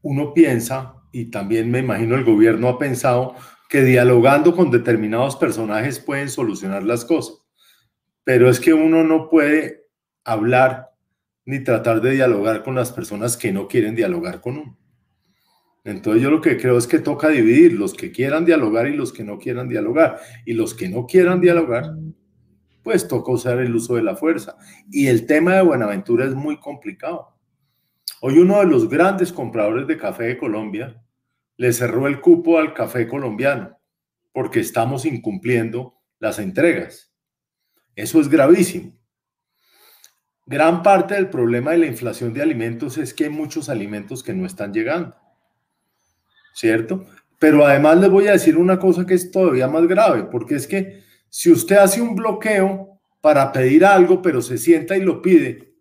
uno 0.01 0.33
piensa, 0.33 0.95
y 1.11 1.29
también 1.29 1.69
me 1.69 1.77
imagino 1.77 2.15
el 2.15 2.23
gobierno 2.23 2.67
ha 2.67 2.79
pensado, 2.79 3.35
que 3.69 3.83
dialogando 3.83 4.55
con 4.55 4.71
determinados 4.71 5.35
personajes 5.35 5.99
pueden 5.99 6.29
solucionar 6.29 6.81
las 6.81 7.05
cosas. 7.05 7.37
Pero 8.23 8.49
es 8.49 8.59
que 8.59 8.73
uno 8.73 9.03
no 9.03 9.29
puede 9.29 9.91
hablar 10.23 10.89
ni 11.45 11.63
tratar 11.63 12.01
de 12.01 12.13
dialogar 12.13 12.63
con 12.63 12.73
las 12.73 12.91
personas 12.91 13.37
que 13.37 13.51
no 13.51 13.67
quieren 13.67 13.93
dialogar 13.93 14.41
con 14.41 14.57
uno. 14.57 14.84
Entonces 15.85 16.23
yo 16.23 16.31
lo 16.31 16.41
que 16.41 16.57
creo 16.57 16.77
es 16.79 16.87
que 16.87 16.97
toca 16.97 17.29
dividir 17.29 17.73
los 17.73 17.93
que 17.93 18.11
quieran 18.11 18.43
dialogar 18.43 18.87
y 18.87 18.95
los 18.95 19.13
que 19.13 19.23
no 19.23 19.37
quieran 19.37 19.69
dialogar. 19.69 20.19
Y 20.43 20.53
los 20.53 20.73
que 20.73 20.89
no 20.89 21.05
quieran 21.05 21.39
dialogar, 21.39 21.95
pues 22.83 23.07
toca 23.07 23.31
usar 23.31 23.59
el 23.59 23.73
uso 23.75 23.95
de 23.95 24.01
la 24.01 24.15
fuerza. 24.15 24.57
Y 24.91 25.07
el 25.07 25.27
tema 25.27 25.53
de 25.53 25.61
Buenaventura 25.61 26.25
es 26.25 26.33
muy 26.33 26.59
complicado. 26.59 27.37
Hoy 28.19 28.39
uno 28.39 28.59
de 28.59 28.65
los 28.65 28.89
grandes 28.89 29.31
compradores 29.31 29.85
de 29.85 29.97
café 29.97 30.23
de 30.23 30.37
Colombia 30.37 31.01
le 31.57 31.71
cerró 31.71 32.07
el 32.07 32.19
cupo 32.19 32.57
al 32.57 32.73
café 32.73 33.07
colombiano 33.07 33.77
porque 34.33 34.59
estamos 34.59 35.05
incumpliendo 35.05 36.01
las 36.19 36.39
entregas. 36.39 37.13
Eso 37.95 38.19
es 38.19 38.27
gravísimo. 38.27 38.91
Gran 40.47 40.83
parte 40.83 41.13
del 41.13 41.29
problema 41.29 41.71
de 41.71 41.77
la 41.77 41.85
inflación 41.85 42.33
de 42.33 42.41
alimentos 42.41 42.97
es 42.97 43.13
que 43.13 43.25
hay 43.25 43.29
muchos 43.29 43.69
alimentos 43.69 44.23
que 44.23 44.33
no 44.33 44.45
están 44.45 44.73
llegando. 44.73 45.15
¿Cierto? 46.55 47.05
Pero 47.37 47.65
además 47.65 47.99
les 47.99 48.09
voy 48.09 48.27
a 48.27 48.31
decir 48.31 48.57
una 48.57 48.79
cosa 48.79 49.05
que 49.05 49.13
es 49.13 49.29
todavía 49.29 49.67
más 49.67 49.85
grave, 49.87 50.23
porque 50.23 50.55
es 50.55 50.65
que 50.65 51.03
si 51.29 51.51
usted 51.51 51.75
hace 51.75 52.01
un 52.01 52.15
bloqueo 52.15 52.97
para 53.19 53.51
pedir 53.51 53.83
algo, 53.83 54.21
pero 54.21 54.41
se 54.41 54.57
sienta 54.57 54.95
y 54.95 55.01
lo 55.01 55.21
pide, 55.21 55.73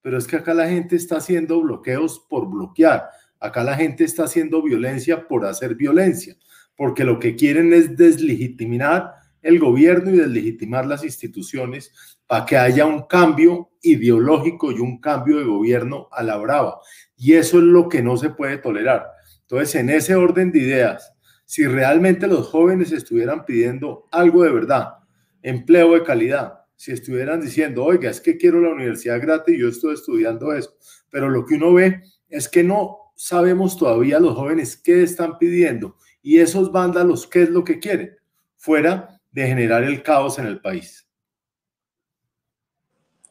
pero 0.00 0.16
es 0.16 0.28
que 0.28 0.36
acá 0.36 0.54
la 0.54 0.68
gente 0.68 0.94
está 0.94 1.16
haciendo 1.16 1.60
bloqueos 1.60 2.24
por 2.30 2.48
bloquear, 2.48 3.08
acá 3.40 3.64
la 3.64 3.74
gente 3.74 4.04
está 4.04 4.24
haciendo 4.24 4.62
violencia 4.62 5.26
por 5.26 5.44
hacer 5.44 5.74
violencia, 5.74 6.36
porque 6.76 7.02
lo 7.02 7.18
que 7.18 7.34
quieren 7.34 7.72
es 7.72 7.96
deslegitimar 7.96 9.12
el 9.42 9.58
gobierno 9.58 10.10
y 10.10 10.18
deslegitimar 10.18 10.86
las 10.86 11.02
instituciones 11.02 11.92
para 12.28 12.46
que 12.46 12.56
haya 12.56 12.86
un 12.86 13.02
cambio 13.08 13.70
ideológico 13.82 14.70
y 14.70 14.78
un 14.78 15.00
cambio 15.00 15.38
de 15.38 15.44
gobierno 15.44 16.08
a 16.12 16.22
la 16.22 16.36
brava. 16.36 16.78
Y 17.16 17.32
eso 17.34 17.58
es 17.58 17.64
lo 17.64 17.88
que 17.88 18.02
no 18.02 18.16
se 18.16 18.30
puede 18.30 18.58
tolerar. 18.58 19.15
Entonces, 19.48 19.74
en 19.76 19.90
ese 19.90 20.14
orden 20.16 20.50
de 20.50 20.58
ideas, 20.58 21.12
si 21.44 21.66
realmente 21.66 22.26
los 22.26 22.48
jóvenes 22.48 22.90
estuvieran 22.90 23.44
pidiendo 23.44 24.06
algo 24.10 24.42
de 24.42 24.52
verdad, 24.52 24.94
empleo 25.42 25.94
de 25.94 26.02
calidad, 26.02 26.64
si 26.74 26.92
estuvieran 26.92 27.40
diciendo, 27.40 27.84
oiga, 27.84 28.10
es 28.10 28.20
que 28.20 28.36
quiero 28.36 28.60
la 28.60 28.70
universidad 28.70 29.20
gratis 29.20 29.54
y 29.54 29.60
yo 29.60 29.68
estoy 29.68 29.94
estudiando 29.94 30.52
eso, 30.52 30.76
pero 31.10 31.28
lo 31.30 31.46
que 31.46 31.54
uno 31.54 31.72
ve 31.72 32.02
es 32.28 32.48
que 32.48 32.64
no 32.64 33.12
sabemos 33.14 33.78
todavía 33.78 34.18
los 34.18 34.34
jóvenes 34.34 34.76
qué 34.76 35.02
están 35.02 35.38
pidiendo 35.38 35.96
y 36.20 36.38
esos 36.38 36.72
vándalos 36.72 37.26
qué 37.28 37.42
es 37.42 37.50
lo 37.50 37.62
que 37.62 37.78
quieren, 37.78 38.16
fuera 38.56 39.20
de 39.30 39.46
generar 39.46 39.84
el 39.84 40.02
caos 40.02 40.38
en 40.40 40.46
el 40.46 40.60
país. 40.60 41.08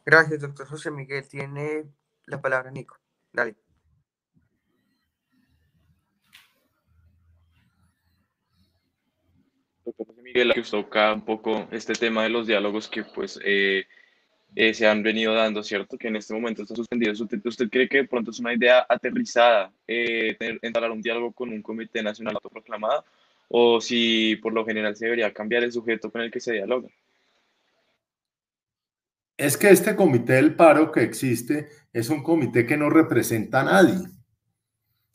Gracias, 0.06 0.40
doctor 0.40 0.68
José 0.68 0.92
Miguel. 0.92 1.28
Tiene 1.28 1.86
la 2.26 2.40
palabra 2.42 2.72
Nico. 2.72 2.98
Dale. 3.34 3.56
Miguel, 10.24 10.54
que 10.54 10.62
usted 10.62 10.78
toca 10.80 11.14
un 11.14 11.24
poco 11.24 11.68
este 11.72 11.94
tema 11.94 12.24
de 12.24 12.30
los 12.30 12.48
diálogos 12.48 12.88
que 12.88 13.04
pues 13.04 13.40
eh, 13.44 13.86
eh, 14.56 14.74
se 14.74 14.88
han 14.88 15.04
venido 15.04 15.34
dando, 15.34 15.64
¿cierto? 15.64 15.98
Que 15.98 16.08
en 16.08 16.16
este 16.16 16.34
momento 16.34 16.64
está 16.64 16.76
suspendido. 16.76 17.12
¿Usted, 17.12 17.70
cree 17.70 17.90
que 17.90 17.98
de 17.98 18.08
pronto 18.08 18.32
es 18.32 18.40
una 18.40 18.54
idea 18.54 18.86
aterrizada 18.88 19.72
eh, 19.88 20.38
entrar 20.62 20.90
un 20.92 21.02
diálogo 21.02 21.32
con 21.32 21.50
un 21.50 21.62
comité 21.62 22.02
nacional 22.02 22.36
autoproclamado? 22.36 23.04
¿O 23.50 23.80
si 23.80 24.38
por 24.38 24.54
lo 24.54 24.66
general 24.66 24.96
se 24.96 25.06
debería 25.06 25.34
cambiar 25.34 25.64
el 25.64 25.72
sujeto 25.72 26.10
con 26.10 26.22
el 26.22 26.32
que 26.32 26.40
se 26.40 26.54
dialoga? 26.54 26.90
Es 29.38 29.58
que 29.58 29.70
este 29.70 29.96
comité 29.96 30.34
del 30.34 30.56
paro 30.56 30.92
que 30.92 31.04
existe 31.04 31.68
es 31.92 32.10
un 32.10 32.24
comité 32.24 32.66
que 32.66 32.78
no 32.78 32.90
representa 32.90 33.62
a 33.62 33.66
nadie. 33.66 34.08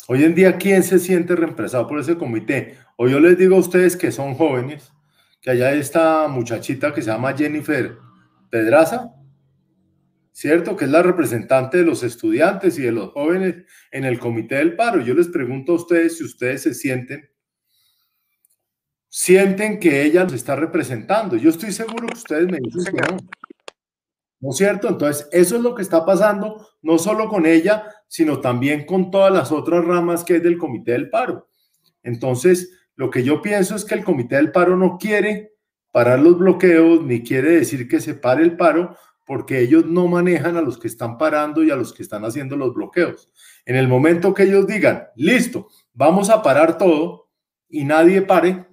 Hoy 0.06 0.24
en 0.24 0.34
día, 0.34 0.58
¿quién 0.58 0.82
se 0.82 0.98
siente 0.98 1.36
reemplazado 1.36 1.86
por 1.86 1.98
ese 2.00 2.18
comité? 2.18 2.76
O 3.02 3.08
yo 3.08 3.18
les 3.18 3.38
digo 3.38 3.56
a 3.56 3.60
ustedes 3.60 3.96
que 3.96 4.12
son 4.12 4.34
jóvenes, 4.34 4.92
que 5.40 5.50
allá 5.50 5.72
esta 5.72 6.28
muchachita 6.28 6.92
que 6.92 7.00
se 7.00 7.10
llama 7.10 7.34
Jennifer 7.34 7.96
Pedraza, 8.50 9.14
¿cierto? 10.32 10.76
Que 10.76 10.84
es 10.84 10.90
la 10.90 11.02
representante 11.02 11.78
de 11.78 11.84
los 11.84 12.02
estudiantes 12.02 12.78
y 12.78 12.82
de 12.82 12.92
los 12.92 13.12
jóvenes 13.12 13.64
en 13.90 14.04
el 14.04 14.18
comité 14.18 14.56
del 14.56 14.76
paro. 14.76 15.00
Yo 15.00 15.14
les 15.14 15.28
pregunto 15.28 15.72
a 15.72 15.76
ustedes 15.76 16.18
si 16.18 16.24
ustedes 16.24 16.62
se 16.62 16.74
sienten, 16.74 17.26
sienten 19.08 19.80
que 19.80 20.02
ella 20.02 20.24
los 20.24 20.34
está 20.34 20.54
representando. 20.54 21.38
Yo 21.38 21.48
estoy 21.48 21.72
seguro 21.72 22.06
que 22.06 22.18
ustedes 22.18 22.48
me 22.52 22.58
dicen 22.60 22.94
que 22.94 23.00
no. 23.00 23.16
¿No 24.40 24.50
es 24.50 24.56
cierto? 24.58 24.88
Entonces, 24.88 25.26
eso 25.32 25.56
es 25.56 25.62
lo 25.62 25.74
que 25.74 25.80
está 25.80 26.04
pasando, 26.04 26.68
no 26.82 26.98
solo 26.98 27.30
con 27.30 27.46
ella, 27.46 27.82
sino 28.08 28.42
también 28.42 28.84
con 28.84 29.10
todas 29.10 29.32
las 29.32 29.52
otras 29.52 29.86
ramas 29.86 30.22
que 30.22 30.36
es 30.36 30.42
del 30.42 30.58
Comité 30.58 30.92
del 30.92 31.08
Paro. 31.08 31.48
Entonces, 32.02 32.76
lo 33.00 33.08
que 33.08 33.22
yo 33.22 33.40
pienso 33.40 33.76
es 33.76 33.86
que 33.86 33.94
el 33.94 34.04
Comité 34.04 34.36
del 34.36 34.52
Paro 34.52 34.76
no 34.76 34.98
quiere 34.98 35.54
parar 35.90 36.18
los 36.18 36.36
bloqueos, 36.36 37.02
ni 37.02 37.22
quiere 37.22 37.52
decir 37.52 37.88
que 37.88 37.98
se 37.98 38.12
pare 38.12 38.42
el 38.42 38.58
paro, 38.58 38.94
porque 39.24 39.58
ellos 39.58 39.86
no 39.86 40.06
manejan 40.06 40.58
a 40.58 40.60
los 40.60 40.76
que 40.76 40.88
están 40.88 41.16
parando 41.16 41.64
y 41.64 41.70
a 41.70 41.76
los 41.76 41.94
que 41.94 42.02
están 42.02 42.26
haciendo 42.26 42.58
los 42.58 42.74
bloqueos. 42.74 43.30
En 43.64 43.76
el 43.76 43.88
momento 43.88 44.34
que 44.34 44.42
ellos 44.42 44.66
digan, 44.66 45.04
listo, 45.16 45.68
vamos 45.94 46.28
a 46.28 46.42
parar 46.42 46.76
todo 46.76 47.30
y 47.70 47.84
nadie 47.84 48.20
pare, 48.20 48.66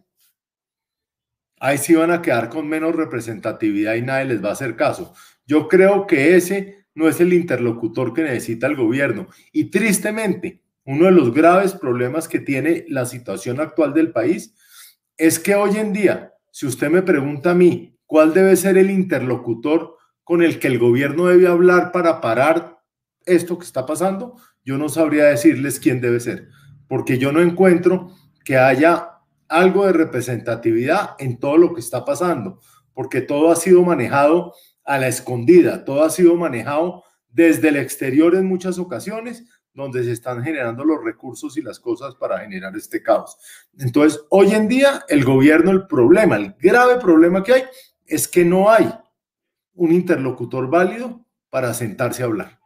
ahí 1.62 1.77
sí 1.77 1.96
van 1.96 2.12
a 2.12 2.22
quedar 2.22 2.50
con 2.50 2.67
menos 2.67 2.98
representatividad 2.98 3.96
y 3.96 4.01
nadie 4.01 4.25
les 4.25 4.43
va 4.43 4.50
a 4.50 4.53
hacer 4.53 4.75
caso. 4.75 5.13
Yo 5.46 5.69
creo 5.69 6.05
que 6.05 6.36
ese 6.36 6.86
no 6.96 7.07
es 7.07 7.22
el 7.22 7.31
interlocutor 7.31 8.13
que 8.13 8.24
necesita 8.24 8.67
el 8.67 8.75
gobierno. 8.75 9.29
Y 9.53 9.72
tristemente, 9.72 10.66
uno 10.88 11.06
de 11.06 11.12
los 11.12 11.34
graves 11.34 11.74
problemas 11.74 12.29
que 12.29 12.39
tiene 12.39 12.86
la 12.88 13.06
situación 13.06 13.60
actual 13.60 13.94
del 13.94 14.13
país 14.13 14.56
es 15.17 15.38
que 15.38 15.53
hoy 15.53 15.75
en 15.75 15.91
día, 15.91 16.34
si 16.50 16.65
usted 16.65 16.89
me 16.89 17.01
pregunta 17.01 17.51
a 17.51 17.56
mí 17.56 18.00
cuál 18.06 18.34
debe 18.34 18.56
ser 18.56 18.77
el 18.77 18.89
interlocutor 18.89 19.98
con 20.24 20.41
el 20.41 20.60
que 20.60 20.67
el 20.67 20.79
gobierno 20.79 21.25
debe 21.25 21.50
hablar 21.50 21.91
para 21.91 22.22
parar 22.22 22.79
esto 23.25 23.58
que 23.58 23.65
está 23.65 23.86
pasando, 23.86 24.38
yo 24.63 24.77
no 24.77 24.88
sabría 24.88 25.25
decirles 25.25 25.82
quién 25.82 26.00
debe 26.00 26.22
ser, 26.22 26.48
porque 26.88 27.17
yo 27.17 27.34
no 27.34 27.41
encuentro 27.41 28.15
que 28.46 28.56
haya 28.56 29.10
algo 29.50 29.86
de 29.86 29.91
representatividad 29.91 31.15
en 31.20 31.38
todo 31.38 31.58
lo 31.58 31.74
que 31.74 31.82
está 31.82 32.06
pasando, 32.06 32.62
porque 32.94 33.20
todo 33.20 33.51
ha 33.51 33.58
sido 33.58 33.84
manejado 33.84 34.53
a 34.86 34.98
la 34.98 35.10
escondida, 35.10 35.84
todo 35.84 36.03
ha 36.03 36.10
sido 36.10 36.38
manejado 36.38 37.03
desde 37.27 37.67
el 37.67 37.75
exterior 37.75 38.36
en 38.36 38.46
muchas 38.46 38.79
ocasiones, 38.79 39.44
donde 39.84 40.03
se 40.03 40.12
están 40.12 40.43
generando 40.43 40.84
los 40.84 41.03
recursos 41.03 41.55
y 41.55 41.62
las 41.62 41.79
cosas 41.79 42.15
para 42.15 42.39
generar 42.39 42.75
este 42.75 43.03
caos. 43.03 43.38
Entonces, 43.77 44.25
hoy 44.29 44.51
en 44.53 44.67
día, 44.67 45.05
el 45.07 45.24
gobierno, 45.24 45.69
el 45.69 45.86
problema, 45.86 46.36
el 46.36 46.55
grave 46.60 47.00
problema 47.00 47.43
que 47.43 47.53
hay, 47.53 47.63
es 48.05 48.27
que 48.27 48.43
no 48.43 48.72
hay 48.72 48.91
un 49.75 49.91
interlocutor 49.91 50.67
válido 50.67 51.24
para 51.51 51.74
sentarse 51.75 52.24
a 52.24 52.25
hablar. 52.25 52.60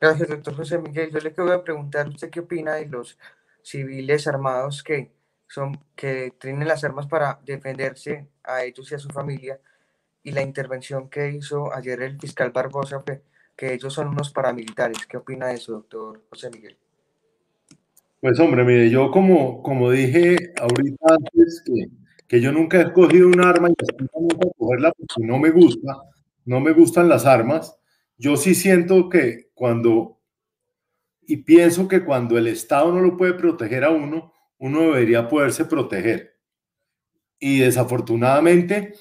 Gracias, 0.00 0.28
doctor 0.28 0.56
José 0.56 0.78
Miguel. 0.78 1.12
Yo 1.12 1.20
le 1.20 1.32
quiero 1.32 1.62
preguntar, 1.62 2.08
¿usted 2.08 2.30
qué 2.30 2.40
opina 2.40 2.74
de 2.74 2.86
los 2.86 3.16
civiles 3.62 4.26
armados 4.26 4.82
que 4.82 5.14
son 5.46 5.78
que 5.94 6.32
tienen 6.40 6.66
las 6.66 6.82
armas 6.82 7.06
para 7.06 7.40
defenderse 7.44 8.28
a 8.42 8.64
ellos 8.64 8.90
y 8.90 8.96
a 8.96 8.98
su 8.98 9.08
familia? 9.08 9.60
Y 10.24 10.32
la 10.32 10.42
intervención 10.42 11.08
que 11.08 11.30
hizo 11.30 11.72
ayer 11.72 12.02
el 12.02 12.18
fiscal 12.18 12.50
Barbosa 12.50 13.00
fue 13.00 13.22
que 13.56 13.74
ellos 13.74 13.94
son 13.94 14.08
unos 14.08 14.32
paramilitares. 14.32 15.06
¿Qué 15.06 15.16
opina 15.16 15.46
de 15.48 15.54
eso, 15.54 15.72
doctor 15.72 16.22
José 16.28 16.50
Miguel? 16.50 16.76
Pues 18.20 18.40
hombre, 18.40 18.64
mire, 18.64 18.90
yo 18.90 19.10
como, 19.12 19.62
como 19.62 19.90
dije 19.90 20.36
ahorita 20.58 21.06
antes 21.08 21.62
que, 21.64 21.88
que 22.26 22.40
yo 22.40 22.50
nunca 22.50 22.80
he 22.80 22.92
cogido 22.92 23.28
un 23.28 23.40
arma 23.40 23.68
y 23.68 23.74
nunca 24.18 24.48
cogerla 24.58 24.92
porque 24.92 25.26
no 25.26 25.38
me 25.38 25.50
gusta, 25.50 25.98
no 26.46 26.58
me 26.58 26.72
gustan 26.72 27.08
las 27.08 27.26
armas 27.26 27.78
yo 28.16 28.36
sí 28.36 28.54
siento 28.54 29.08
que 29.08 29.50
cuando, 29.54 30.20
y 31.22 31.38
pienso 31.38 31.88
que 31.88 32.04
cuando 32.04 32.38
el 32.38 32.46
Estado 32.46 32.92
no 32.92 33.00
lo 33.00 33.16
puede 33.16 33.34
proteger 33.34 33.84
a 33.84 33.90
uno, 33.90 34.32
uno 34.58 34.80
debería 34.82 35.28
poderse 35.28 35.64
proteger. 35.64 36.38
Y 37.38 37.58
desafortunadamente, 37.58 38.94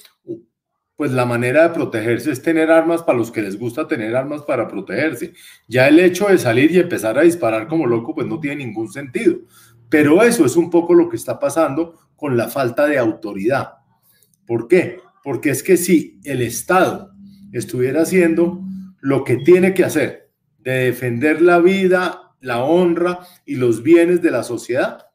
pues 0.95 1.11
la 1.11 1.25
manera 1.25 1.63
de 1.63 1.73
protegerse 1.73 2.31
es 2.31 2.41
tener 2.41 2.69
armas 2.69 3.01
para 3.01 3.17
los 3.17 3.31
que 3.31 3.41
les 3.41 3.57
gusta 3.57 3.87
tener 3.87 4.15
armas 4.15 4.43
para 4.43 4.67
protegerse. 4.67 5.33
Ya 5.67 5.87
el 5.87 5.99
hecho 5.99 6.27
de 6.27 6.37
salir 6.37 6.71
y 6.71 6.79
empezar 6.79 7.17
a 7.17 7.23
disparar 7.23 7.67
como 7.67 7.87
loco, 7.87 8.13
pues 8.13 8.27
no 8.27 8.39
tiene 8.39 8.57
ningún 8.57 8.91
sentido. 8.91 9.37
Pero 9.89 10.21
eso 10.23 10.45
es 10.45 10.55
un 10.55 10.69
poco 10.69 10.93
lo 10.93 11.09
que 11.09 11.17
está 11.17 11.39
pasando 11.39 11.99
con 12.15 12.37
la 12.37 12.47
falta 12.47 12.85
de 12.85 12.97
autoridad. 12.97 13.73
¿Por 14.45 14.67
qué? 14.67 14.99
Porque 15.23 15.49
es 15.49 15.63
que 15.63 15.77
si 15.77 16.19
el 16.23 16.41
Estado 16.41 17.11
estuviera 17.51 18.03
haciendo 18.03 18.61
lo 18.99 19.23
que 19.23 19.37
tiene 19.37 19.73
que 19.73 19.83
hacer 19.83 20.31
de 20.59 20.85
defender 20.85 21.41
la 21.41 21.59
vida, 21.59 22.35
la 22.39 22.63
honra 22.63 23.19
y 23.45 23.55
los 23.55 23.83
bienes 23.83 24.21
de 24.21 24.31
la 24.31 24.43
sociedad, 24.43 25.07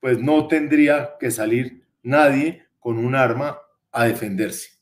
pues 0.00 0.20
no 0.20 0.48
tendría 0.48 1.12
que 1.18 1.30
salir 1.30 1.84
nadie 2.02 2.66
con 2.78 2.98
un 2.98 3.14
arma 3.14 3.58
a 3.90 4.04
defenderse. 4.04 4.81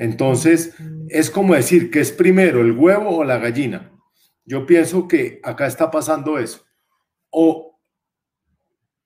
Entonces, 0.00 0.74
es 1.10 1.30
como 1.30 1.54
decir 1.54 1.90
que 1.90 2.00
es 2.00 2.10
primero 2.10 2.62
el 2.62 2.72
huevo 2.72 3.18
o 3.18 3.22
la 3.22 3.36
gallina. 3.36 3.92
Yo 4.46 4.64
pienso 4.64 5.06
que 5.06 5.42
acá 5.44 5.66
está 5.66 5.90
pasando 5.90 6.38
eso. 6.38 6.64
O 7.28 7.78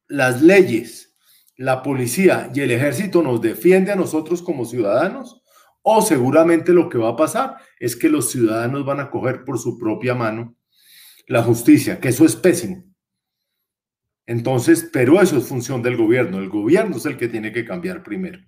las 0.06 0.40
leyes, 0.40 1.12
la 1.56 1.82
policía 1.82 2.48
y 2.54 2.60
el 2.60 2.70
ejército 2.70 3.24
nos 3.24 3.42
defiende 3.42 3.90
a 3.90 3.96
nosotros 3.96 4.40
como 4.40 4.64
ciudadanos, 4.64 5.42
o 5.82 6.00
seguramente 6.00 6.72
lo 6.72 6.88
que 6.88 6.98
va 6.98 7.08
a 7.08 7.16
pasar 7.16 7.56
es 7.80 7.96
que 7.96 8.08
los 8.08 8.30
ciudadanos 8.30 8.86
van 8.86 9.00
a 9.00 9.10
coger 9.10 9.42
por 9.42 9.58
su 9.58 9.76
propia 9.76 10.14
mano 10.14 10.54
la 11.26 11.42
justicia, 11.42 11.98
que 11.98 12.10
eso 12.10 12.24
es 12.24 12.36
pésimo. 12.36 12.84
Entonces, 14.26 14.88
pero 14.92 15.20
eso 15.20 15.38
es 15.38 15.48
función 15.48 15.82
del 15.82 15.96
gobierno. 15.96 16.38
El 16.38 16.50
gobierno 16.50 16.98
es 16.98 17.06
el 17.06 17.16
que 17.16 17.26
tiene 17.26 17.50
que 17.50 17.64
cambiar 17.64 18.04
primero. 18.04 18.38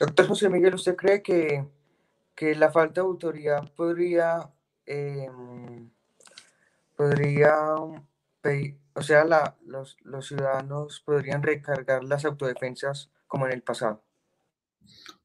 Doctor 0.00 0.28
José 0.28 0.48
Miguel, 0.48 0.74
¿usted 0.74 0.96
cree 0.96 1.22
que, 1.22 1.66
que 2.34 2.54
la 2.54 2.72
falta 2.72 3.02
de 3.02 3.06
autoridad 3.06 3.70
podría, 3.76 4.50
em, 4.86 5.90
podría 6.96 7.76
o 8.94 9.02
sea, 9.02 9.24
los, 9.66 9.98
los 10.02 10.26
ciudadanos 10.26 11.00
podrían 11.04 11.42
recargar 11.42 12.02
las 12.04 12.24
autodefensas 12.24 13.10
como 13.26 13.46
en 13.46 13.52
el 13.52 13.62
pasado? 13.62 14.02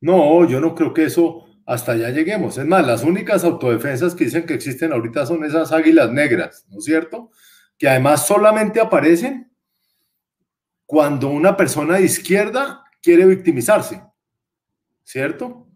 No, 0.02 0.46
yo 0.46 0.60
no 0.60 0.76
creo 0.76 0.94
que 0.94 1.06
eso 1.06 1.46
hasta 1.66 1.94
allá 1.94 2.10
lleguemos. 2.10 2.58
Es 2.58 2.66
más, 2.66 2.86
las 2.86 3.04
únicas 3.04 3.44
autodefensas 3.44 4.14
que 4.14 4.26
dicen 4.26 4.46
que 4.46 4.54
existen 4.54 4.92
ahorita 4.92 5.26
son 5.26 5.44
esas 5.46 5.72
águilas 5.72 6.12
negras, 6.12 6.66
¿no 6.70 6.80
es 6.80 6.84
cierto? 6.84 7.32
Que 7.78 7.88
además 7.88 8.28
solamente 8.28 8.80
aparecen 8.80 9.52
cuando 10.86 11.30
una 11.30 11.58
persona 11.58 11.96
de 11.96 12.04
izquierda 12.04 12.84
quiere 13.02 13.26
victimizarse, 13.26 14.04
¿cierto? 15.06 15.70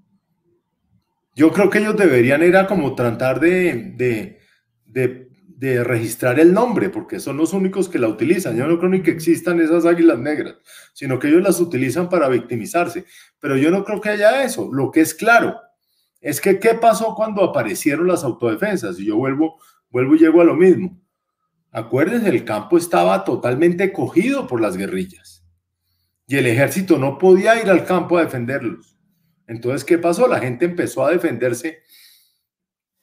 Yo 1.35 1.53
creo 1.53 1.69
que 1.69 1.79
ellos 1.79 1.95
deberían 1.95 2.43
era 2.43 2.67
como 2.67 2.95
tratar 2.95 3.39
de, 3.39 3.93
de, 3.95 4.39
de 4.85 5.29
de 5.59 5.83
registrar 5.83 6.39
el 6.39 6.53
nombre, 6.53 6.87
porque 6.87 7.19
son 7.19 7.35
los 7.35 7.51
únicos 7.51 7.89
que 7.89 7.99
la 7.99 8.07
utilizan. 8.07 8.55
Yo 8.55 8.65
no 8.65 8.77
creo 8.77 8.89
ni 8.89 9.01
que 9.01 9.11
existan 9.11 9.59
esas 9.59 9.85
águilas 9.85 10.17
negras, 10.17 10.55
sino 10.93 11.19
que 11.19 11.27
ellos 11.27 11.43
las 11.43 11.59
utilizan 11.59 12.07
para 12.07 12.29
victimizarse. 12.29 13.03
Pero 13.41 13.57
yo 13.57 13.69
no 13.69 13.83
creo 13.83 13.99
que 13.99 14.07
haya 14.07 14.41
eso. 14.41 14.69
Lo 14.71 14.89
que 14.89 15.01
es 15.01 15.13
claro 15.13 15.59
es 16.21 16.39
que 16.39 16.59
qué 16.59 16.75
pasó 16.75 17.13
cuando 17.13 17.43
aparecieron 17.43 18.07
las 18.07 18.23
autodefensas. 18.23 18.97
Y 19.01 19.07
yo 19.07 19.17
vuelvo, 19.17 19.59
vuelvo 19.89 20.15
y 20.15 20.19
llego 20.19 20.39
a 20.39 20.45
lo 20.45 20.55
mismo. 20.55 20.97
Acuérdense, 21.73 22.29
el 22.29 22.45
campo 22.45 22.77
estaba 22.77 23.25
totalmente 23.25 23.91
cogido 23.91 24.47
por 24.47 24.61
las 24.61 24.77
guerrillas 24.77 25.45
y 26.25 26.37
el 26.37 26.45
ejército 26.45 26.97
no 26.97 27.17
podía 27.17 27.61
ir 27.61 27.69
al 27.69 27.83
campo 27.83 28.17
a 28.17 28.23
defenderlos. 28.23 28.97
Entonces, 29.49 29.83
¿qué 29.83 29.97
pasó? 29.97 30.27
La 30.27 30.39
gente 30.39 30.65
empezó 30.65 31.03
a 31.03 31.11
defenderse 31.11 31.79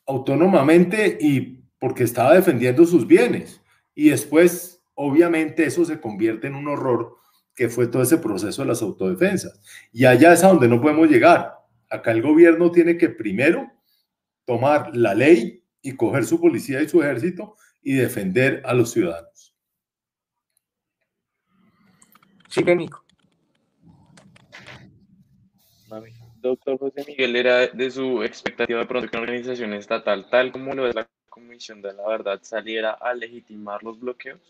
autónomamente 0.07 1.19
y 1.21 1.65
porque 1.81 2.05
estaba 2.05 2.35
defendiendo 2.35 2.87
sus 2.87 3.05
bienes. 3.05 3.61
Y 3.97 4.11
después, 4.11 4.81
obviamente, 4.95 5.67
eso 5.67 5.85
se 5.85 6.01
convierte 6.01 6.47
en 6.47 6.55
un 6.55 6.69
horror 6.69 7.17
que 7.53 7.69
fue 7.69 7.89
todo 7.89 8.03
ese 8.03 8.19
proceso 8.19 8.63
de 8.63 8.69
las 8.69 8.81
autodefensas. 8.81 9.61
Y 9.93 10.05
allá 10.05 10.35
es 10.35 10.45
a 10.45 10.49
donde 10.49 10.69
no 10.69 10.81
podemos 10.81 11.11
llegar. 11.11 11.53
Acá 11.91 12.13
el 12.13 12.23
gobierno 12.23 12.71
tiene 12.71 12.97
que 12.97 13.09
primero 13.09 13.69
tomar 14.45 14.97
la 14.97 15.15
ley 15.15 15.65
y 15.83 15.97
coger 15.97 16.25
su 16.27 16.41
policía 16.41 16.81
y 16.81 16.89
su 16.89 17.03
ejército 17.03 17.57
y 17.83 17.95
defender 17.95 18.63
a 18.65 18.73
los 18.73 18.93
ciudadanos. 18.93 19.57
Sí, 22.49 22.63
Nico. 22.63 23.06
Doctor 26.47 26.79
José 26.79 27.05
Miguel, 27.07 27.37
era 27.37 27.67
de 27.67 27.91
su 27.91 28.23
expectativa 28.23 28.81
de 28.81 28.87
pronto 28.87 29.11
que 29.11 29.17
una 29.17 29.25
organización 29.25 29.73
estatal, 29.75 30.29
tal 30.31 30.53
como 30.53 30.75
lo 30.75 30.89
es 30.89 30.95
la 30.95 31.09
Comisión 31.29 31.83
de 31.83 31.93
la 31.93 32.07
Verdad 32.09 32.41
saliera 32.43 32.93
a 32.93 33.13
legitimar 33.13 33.83
los 33.83 34.01
bloqueos? 34.01 34.41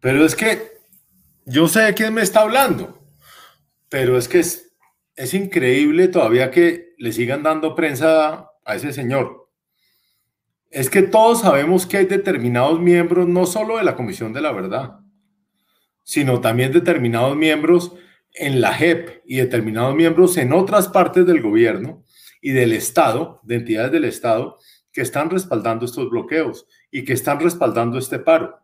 Pero 0.00 0.24
es 0.24 0.34
que 0.34 0.78
yo 1.44 1.68
sé 1.68 1.82
de 1.82 1.94
quién 1.94 2.14
me 2.14 2.22
está 2.22 2.40
hablando, 2.40 2.98
pero 3.88 4.18
es 4.18 4.28
que 4.28 4.40
es, 4.40 4.74
es 5.14 5.34
increíble 5.34 6.08
todavía 6.08 6.50
que 6.50 6.94
le 6.98 7.12
sigan 7.12 7.42
dando 7.42 7.74
prensa 7.74 8.50
a 8.64 8.74
ese 8.74 8.92
señor. 8.92 9.48
Es 10.70 10.90
que 10.90 11.02
todos 11.02 11.42
sabemos 11.42 11.86
que 11.86 11.98
hay 11.98 12.06
determinados 12.06 12.80
miembros, 12.80 13.26
no 13.26 13.46
solo 13.46 13.78
de 13.78 13.84
la 13.84 13.96
Comisión 13.96 14.32
de 14.32 14.40
la 14.40 14.52
Verdad, 14.52 14.98
sino 16.02 16.40
también 16.40 16.72
determinados 16.72 17.36
miembros 17.36 17.92
en 18.34 18.60
la 18.60 18.72
JEP 18.72 19.22
y 19.26 19.36
determinados 19.36 19.94
miembros 19.94 20.36
en 20.36 20.52
otras 20.52 20.88
partes 20.88 21.26
del 21.26 21.42
gobierno 21.42 22.04
y 22.40 22.52
del 22.52 22.72
Estado, 22.72 23.40
de 23.42 23.56
entidades 23.56 23.92
del 23.92 24.04
Estado, 24.04 24.58
que 24.92 25.02
están 25.02 25.30
respaldando 25.30 25.84
estos 25.84 26.08
bloqueos 26.10 26.66
y 26.90 27.04
que 27.04 27.12
están 27.12 27.40
respaldando 27.40 27.98
este 27.98 28.18
paro. 28.18 28.58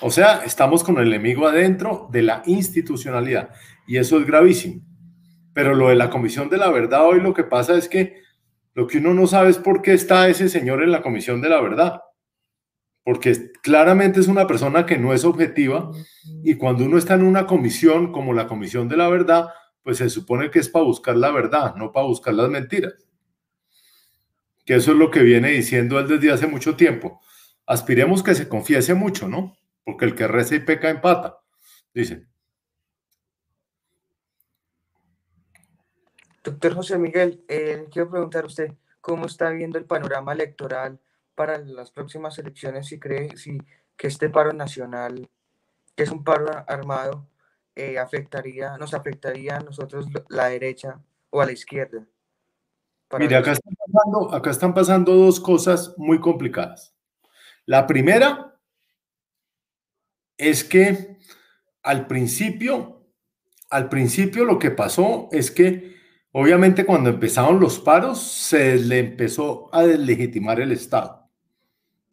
O 0.00 0.10
sea, 0.10 0.42
estamos 0.44 0.84
con 0.84 0.98
el 0.98 1.08
enemigo 1.08 1.46
adentro 1.46 2.08
de 2.12 2.22
la 2.22 2.42
institucionalidad 2.46 3.50
y 3.86 3.96
eso 3.96 4.18
es 4.18 4.26
gravísimo. 4.26 4.82
Pero 5.52 5.74
lo 5.74 5.88
de 5.88 5.96
la 5.96 6.10
Comisión 6.10 6.48
de 6.48 6.58
la 6.58 6.70
Verdad 6.70 7.06
hoy 7.06 7.20
lo 7.20 7.34
que 7.34 7.44
pasa 7.44 7.76
es 7.76 7.88
que 7.88 8.22
lo 8.74 8.86
que 8.86 8.98
uno 8.98 9.12
no 9.12 9.26
sabe 9.26 9.50
es 9.50 9.58
por 9.58 9.82
qué 9.82 9.92
está 9.92 10.28
ese 10.28 10.48
señor 10.48 10.84
en 10.84 10.92
la 10.92 11.02
Comisión 11.02 11.40
de 11.40 11.48
la 11.48 11.60
Verdad. 11.60 12.00
Porque 13.08 13.52
claramente 13.62 14.20
es 14.20 14.28
una 14.28 14.46
persona 14.46 14.84
que 14.84 14.98
no 14.98 15.14
es 15.14 15.24
objetiva 15.24 15.90
y 16.44 16.56
cuando 16.56 16.84
uno 16.84 16.98
está 16.98 17.14
en 17.14 17.22
una 17.22 17.46
comisión 17.46 18.12
como 18.12 18.34
la 18.34 18.46
Comisión 18.46 18.86
de 18.86 18.98
la 18.98 19.08
Verdad, 19.08 19.48
pues 19.82 19.96
se 19.96 20.10
supone 20.10 20.50
que 20.50 20.58
es 20.58 20.68
para 20.68 20.84
buscar 20.84 21.16
la 21.16 21.30
verdad, 21.30 21.74
no 21.74 21.90
para 21.90 22.04
buscar 22.04 22.34
las 22.34 22.50
mentiras. 22.50 23.08
Que 24.66 24.74
eso 24.74 24.92
es 24.92 24.98
lo 24.98 25.10
que 25.10 25.20
viene 25.20 25.52
diciendo 25.52 25.98
él 25.98 26.06
desde 26.06 26.30
hace 26.30 26.46
mucho 26.46 26.76
tiempo. 26.76 27.22
Aspiremos 27.64 28.22
que 28.22 28.34
se 28.34 28.46
confiese 28.46 28.92
mucho, 28.92 29.26
¿no? 29.26 29.56
Porque 29.84 30.04
el 30.04 30.14
que 30.14 30.28
reza 30.28 30.56
y 30.56 30.60
peca 30.60 30.90
empata, 30.90 31.38
dice. 31.94 32.26
Doctor 36.44 36.74
José 36.74 36.98
Miguel, 36.98 37.42
eh, 37.48 37.86
quiero 37.90 38.10
preguntar 38.10 38.44
a 38.44 38.48
usted 38.48 38.74
cómo 39.00 39.24
está 39.24 39.48
viendo 39.48 39.78
el 39.78 39.86
panorama 39.86 40.34
electoral 40.34 41.00
para 41.38 41.58
las 41.58 41.92
próximas 41.92 42.36
elecciones, 42.40 42.88
si 42.88 42.98
cree 42.98 43.36
si, 43.36 43.58
que 43.96 44.08
este 44.08 44.28
paro 44.28 44.52
nacional, 44.52 45.30
que 45.94 46.02
es 46.02 46.10
un 46.10 46.24
paro 46.24 46.46
armado, 46.66 47.28
eh, 47.76 47.96
afectaría, 47.96 48.76
nos 48.76 48.92
afectaría 48.92 49.58
a 49.58 49.60
nosotros 49.60 50.08
la 50.28 50.48
derecha 50.48 51.00
o 51.30 51.40
a 51.40 51.46
la 51.46 51.52
izquierda. 51.52 52.04
Mire, 53.16 53.36
acá 53.36 53.52
están, 53.52 53.72
pasando, 53.76 54.34
acá 54.34 54.50
están 54.50 54.74
pasando 54.74 55.14
dos 55.14 55.38
cosas 55.38 55.94
muy 55.96 56.18
complicadas. 56.18 56.92
La 57.66 57.86
primera 57.86 58.58
es 60.36 60.64
que 60.64 61.18
al 61.84 62.08
principio, 62.08 63.06
al 63.70 63.88
principio 63.88 64.44
lo 64.44 64.58
que 64.58 64.72
pasó 64.72 65.28
es 65.30 65.52
que 65.52 65.94
obviamente 66.32 66.84
cuando 66.84 67.10
empezaron 67.10 67.60
los 67.60 67.78
paros 67.78 68.20
se 68.20 68.74
le 68.76 68.98
empezó 68.98 69.72
a 69.72 69.84
deslegitimar 69.84 70.60
el 70.60 70.72
Estado, 70.72 71.17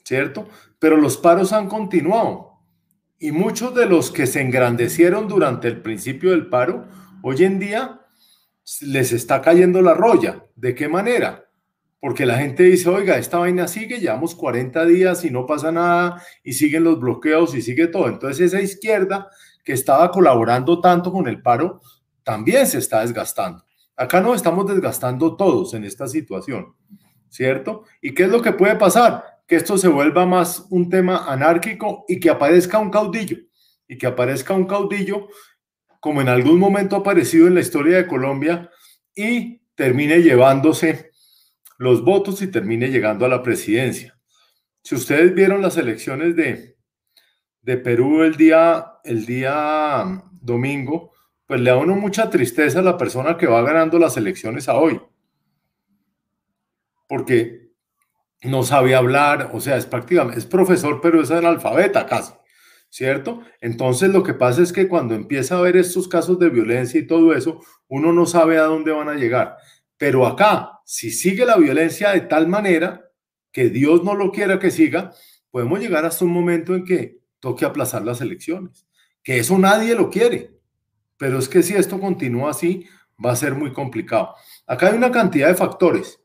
¿cierto? 0.06 0.48
Pero 0.80 0.96
los 0.96 1.18
paros 1.18 1.52
han 1.52 1.68
continuado 1.68 2.62
y 3.18 3.32
muchos 3.32 3.74
de 3.74 3.88
los 3.88 4.12
que 4.12 4.28
se 4.28 4.42
engrandecieron 4.42 5.28
durante 5.28 5.68
el 5.68 5.82
principio 5.82 6.32
del 6.32 6.48
paro, 6.48 6.86
hoy 7.24 7.44
en 7.44 7.60
día 7.60 8.02
les 8.82 9.12
está 9.14 9.42
cayendo 9.42 9.82
la 9.82 9.94
roya. 9.94 10.44
¿De 10.56 10.76
qué 10.76 10.88
manera? 10.88 11.50
Porque 12.00 12.26
la 12.26 12.38
gente 12.38 12.64
dice, 12.64 12.88
oiga, 12.90 13.18
esta 13.18 13.40
vaina 13.40 13.68
sigue, 13.68 14.00
llevamos 14.00 14.36
40 14.36 14.86
días 14.86 15.26
y 15.26 15.32
no 15.32 15.46
pasa 15.46 15.72
nada, 15.72 16.22
y 16.44 16.54
siguen 16.54 16.84
los 16.84 17.00
bloqueos 17.00 17.56
y 17.56 17.62
sigue 17.62 17.88
todo. 17.88 18.08
Entonces 18.08 18.54
esa 18.54 18.62
izquierda 18.62 19.30
que 19.64 19.74
estaba 19.74 20.12
colaborando 20.12 20.80
tanto 20.80 21.12
con 21.12 21.28
el 21.28 21.42
paro, 21.42 21.82
también 22.24 22.68
se 22.68 22.78
está 22.78 23.02
desgastando. 23.02 23.64
Acá 23.96 24.22
nos 24.22 24.36
estamos 24.36 24.68
desgastando 24.68 25.36
todos 25.36 25.74
en 25.74 25.84
esta 25.84 26.08
situación, 26.08 26.76
¿cierto? 27.30 27.86
¿Y 28.02 28.14
qué 28.14 28.24
es 28.24 28.30
lo 28.30 28.42
que 28.42 28.52
puede 28.52 28.76
pasar? 28.76 29.35
Que 29.48 29.58
esto 29.58 29.78
se 29.78 29.88
vuelva 29.88 30.26
más 30.26 30.66
un 30.70 30.90
tema 30.90 31.32
anárquico 31.32 32.06
y 32.08 32.20
que 32.20 32.30
aparezca 32.30 32.80
un 32.80 32.90
caudillo, 32.90 33.38
y 33.88 33.98
que 33.98 34.08
aparezca 34.08 34.54
un 34.54 34.66
caudillo 34.66 35.28
como 36.06 36.22
en 36.22 36.30
algún 36.30 36.60
momento 36.60 36.96
ha 36.96 37.00
aparecido 37.00 37.48
en 37.48 37.56
la 37.56 37.62
historia 37.62 37.98
de 37.98 38.06
Colombia 38.06 38.70
y 39.16 39.62
termine 39.74 40.22
llevándose 40.22 41.10
los 41.80 42.04
votos 42.04 42.44
y 42.44 42.48
termine 42.52 42.90
llegando 42.90 43.26
a 43.26 43.28
la 43.28 43.42
presidencia. 43.42 44.16
Si 44.84 44.94
ustedes 44.94 45.34
vieron 45.34 45.64
las 45.64 45.78
elecciones 45.78 46.36
de, 46.36 46.78
de 47.64 47.78
Perú 47.78 48.22
el 48.22 48.36
día, 48.36 48.86
el 49.04 49.26
día 49.26 50.22
domingo, 50.32 51.12
pues 51.48 51.60
le 51.60 51.72
da 51.72 51.78
uno 51.78 51.96
mucha 51.96 52.30
tristeza 52.30 52.82
a 52.82 52.84
la 52.84 52.98
persona 52.98 53.36
que 53.36 53.48
va 53.48 53.64
ganando 53.64 53.98
las 53.98 54.16
elecciones 54.16 54.70
a 54.70 54.76
hoy. 54.76 55.02
Porque 57.08 57.65
no 58.44 58.64
sabe 58.64 58.96
hablar, 58.96 59.52
o 59.54 59.62
sea, 59.62 59.78
es 59.78 59.86
prácticamente, 59.86 60.40
es 60.40 60.46
profesor, 60.46 61.00
pero 61.02 61.22
es 61.22 61.32
analfabeta 61.32 62.06
casi. 62.06 62.34
¿cierto? 62.96 63.42
Entonces 63.60 64.10
lo 64.14 64.24
que 64.24 64.34
pasa 64.34 64.62
es 64.62 64.72
que 64.72 64.88
cuando 64.88 65.16
empieza 65.16 65.56
a 65.56 65.58
haber 65.58 65.76
estos 65.76 66.08
casos 66.08 66.40
de 66.40 66.50
violencia 66.50 66.98
y 66.98 67.06
todo 67.06 67.34
eso, 67.34 67.60
uno 67.90 68.14
no 68.14 68.26
sabe 68.26 68.58
a 68.58 68.64
dónde 68.64 68.94
van 68.94 69.10
a 69.10 69.16
llegar. 69.16 69.58
Pero 69.98 70.26
acá, 70.26 70.80
si 70.86 71.12
sigue 71.12 71.46
la 71.46 71.58
violencia 71.58 72.12
de 72.12 72.22
tal 72.22 72.48
manera 72.48 73.12
que 73.52 73.70
Dios 73.70 74.02
no 74.06 74.16
lo 74.16 74.32
quiera 74.32 74.60
que 74.60 74.72
siga, 74.72 75.14
podemos 75.52 75.82
llegar 75.82 76.06
hasta 76.06 76.24
un 76.24 76.32
momento 76.32 76.74
en 76.74 76.86
que 76.86 77.20
toque 77.42 77.66
aplazar 77.66 78.02
las 78.06 78.22
elecciones. 78.22 78.88
Que 79.22 79.40
eso 79.40 79.58
nadie 79.58 79.94
lo 79.94 80.10
quiere. 80.10 80.58
Pero 81.18 81.40
es 81.40 81.50
que 81.50 81.64
si 81.64 81.74
esto 81.74 82.00
continúa 82.00 82.52
así, 82.52 82.86
va 83.24 83.34
a 83.34 83.36
ser 83.36 83.56
muy 83.56 83.74
complicado. 83.74 84.36
Acá 84.68 84.88
hay 84.88 84.96
una 84.96 85.12
cantidad 85.12 85.50
de 85.50 85.56
factores, 85.56 86.22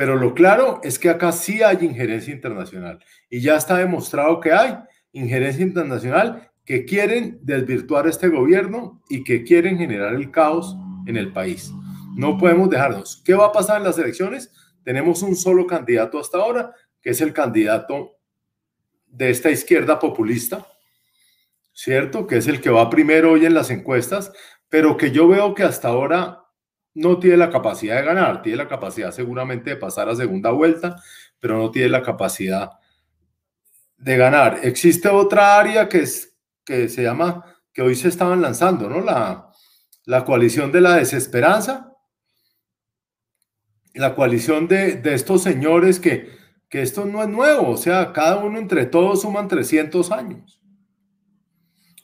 pero 0.00 0.16
lo 0.16 0.32
claro 0.32 0.80
es 0.82 0.98
que 0.98 1.10
acá 1.10 1.30
sí 1.30 1.62
hay 1.62 1.84
injerencia 1.84 2.32
internacional 2.32 3.04
y 3.28 3.42
ya 3.42 3.56
está 3.56 3.76
demostrado 3.76 4.40
que 4.40 4.50
hay 4.50 4.78
injerencia 5.12 5.62
internacional 5.62 6.50
que 6.64 6.86
quieren 6.86 7.38
desvirtuar 7.42 8.08
este 8.08 8.28
gobierno 8.28 9.02
y 9.10 9.24
que 9.24 9.44
quieren 9.44 9.76
generar 9.76 10.14
el 10.14 10.30
caos 10.30 10.74
en 11.04 11.18
el 11.18 11.34
país. 11.34 11.70
No 12.16 12.38
podemos 12.38 12.70
dejarnos. 12.70 13.20
¿Qué 13.26 13.34
va 13.34 13.48
a 13.48 13.52
pasar 13.52 13.76
en 13.76 13.84
las 13.84 13.98
elecciones? 13.98 14.50
Tenemos 14.84 15.20
un 15.20 15.36
solo 15.36 15.66
candidato 15.66 16.18
hasta 16.18 16.38
ahora, 16.38 16.74
que 17.02 17.10
es 17.10 17.20
el 17.20 17.34
candidato 17.34 18.12
de 19.06 19.28
esta 19.28 19.50
izquierda 19.50 19.98
populista, 19.98 20.66
¿cierto? 21.74 22.26
Que 22.26 22.38
es 22.38 22.46
el 22.46 22.62
que 22.62 22.70
va 22.70 22.88
primero 22.88 23.32
hoy 23.32 23.44
en 23.44 23.52
las 23.52 23.68
encuestas, 23.68 24.32
pero 24.70 24.96
que 24.96 25.10
yo 25.10 25.28
veo 25.28 25.54
que 25.54 25.64
hasta 25.64 25.88
ahora 25.88 26.39
no 26.94 27.18
tiene 27.18 27.36
la 27.36 27.50
capacidad 27.50 27.96
de 27.96 28.02
ganar, 28.02 28.42
tiene 28.42 28.58
la 28.58 28.68
capacidad 28.68 29.12
seguramente 29.12 29.70
de 29.70 29.76
pasar 29.76 30.08
a 30.08 30.16
segunda 30.16 30.50
vuelta, 30.50 30.96
pero 31.38 31.56
no 31.56 31.70
tiene 31.70 31.88
la 31.88 32.02
capacidad 32.02 32.72
de 33.96 34.16
ganar. 34.16 34.60
Existe 34.62 35.08
otra 35.08 35.58
área 35.58 35.88
que, 35.88 35.98
es, 35.98 36.36
que 36.64 36.88
se 36.88 37.02
llama, 37.02 37.44
que 37.72 37.82
hoy 37.82 37.94
se 37.94 38.08
estaban 38.08 38.42
lanzando, 38.42 38.88
¿no? 38.88 39.00
La, 39.00 39.50
la 40.04 40.24
coalición 40.24 40.72
de 40.72 40.80
la 40.80 40.96
desesperanza, 40.96 41.96
la 43.94 44.14
coalición 44.14 44.68
de, 44.68 44.96
de 44.96 45.14
estos 45.14 45.42
señores 45.42 46.00
que, 46.00 46.30
que 46.68 46.82
esto 46.82 47.04
no 47.04 47.22
es 47.22 47.28
nuevo, 47.28 47.70
o 47.70 47.76
sea, 47.76 48.12
cada 48.12 48.36
uno 48.36 48.58
entre 48.58 48.86
todos 48.86 49.22
suman 49.22 49.48
300 49.48 50.10
años. 50.12 50.60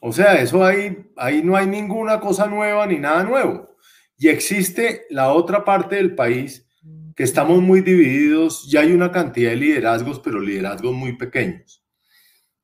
O 0.01 0.13
sea, 0.13 0.35
eso 0.35 0.65
ahí, 0.65 1.11
ahí 1.17 1.43
no 1.43 1.57
hay 1.57 1.67
ninguna 1.67 2.21
cosa 2.21 2.47
nueva 2.47 2.87
ni 2.87 2.99
nada 2.99 3.25
nuevo. 3.25 3.76
Y 4.19 4.29
existe 4.29 5.07
la 5.11 5.33
otra 5.33 5.65
parte 5.65 5.97
del 5.97 6.15
país 6.15 6.67
que 7.15 7.23
estamos 7.23 7.63
muy 7.63 7.81
divididos, 7.81 8.71
ya 8.71 8.81
hay 8.81 8.93
una 8.93 9.11
cantidad 9.11 9.51
de 9.51 9.57
liderazgos, 9.57 10.21
pero 10.21 10.39
liderazgos 10.39 10.95
muy 10.95 11.17
pequeños. 11.17 11.83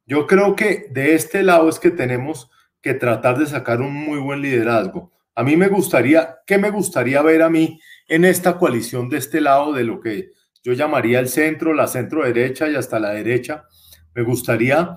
Yo 0.04 0.26
creo 0.26 0.54
que 0.54 0.88
de 0.90 1.14
este 1.14 1.42
lado 1.42 1.68
es 1.68 1.78
que 1.78 1.90
tenemos 1.90 2.50
que 2.82 2.92
tratar 2.92 3.38
de 3.38 3.46
sacar 3.46 3.80
un 3.80 3.94
muy 3.94 4.18
buen 4.18 4.42
liderazgo. 4.42 5.12
A 5.34 5.42
mí 5.42 5.56
me 5.56 5.68
gustaría, 5.68 6.36
¿qué 6.46 6.58
me 6.58 6.70
gustaría 6.70 7.22
ver 7.22 7.42
a 7.42 7.48
mí 7.48 7.80
en 8.08 8.26
esta 8.26 8.58
coalición 8.58 9.08
de 9.08 9.18
este 9.18 9.40
lado 9.40 9.72
de 9.72 9.84
lo 9.84 10.00
que 10.00 10.32
yo 10.62 10.74
llamaría 10.74 11.20
el 11.20 11.28
centro, 11.28 11.72
la 11.72 11.86
centro 11.86 12.24
derecha 12.24 12.68
y 12.68 12.74
hasta 12.74 13.00
la 13.00 13.10
derecha? 13.10 13.64
Me 14.14 14.22
gustaría 14.22 14.96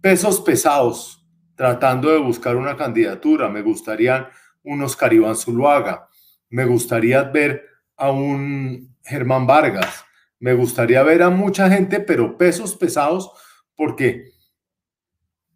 pesos 0.00 0.40
pesados 0.40 1.26
tratando 1.56 2.10
de 2.10 2.18
buscar 2.18 2.56
una 2.56 2.76
candidatura. 2.76 3.50
Me 3.50 3.60
gustarían 3.60 4.28
unos 4.64 4.96
Caribán 4.96 5.36
Zuluaga. 5.36 6.08
Me 6.48 6.64
gustaría 6.64 7.22
ver 7.22 7.64
a 7.96 8.10
un 8.10 8.96
Germán 9.04 9.46
Vargas. 9.46 10.04
Me 10.40 10.54
gustaría 10.54 11.02
ver 11.02 11.22
a 11.22 11.30
mucha 11.30 11.70
gente, 11.70 12.00
pero 12.00 12.36
pesos 12.36 12.74
pesados, 12.74 13.30
porque 13.76 14.32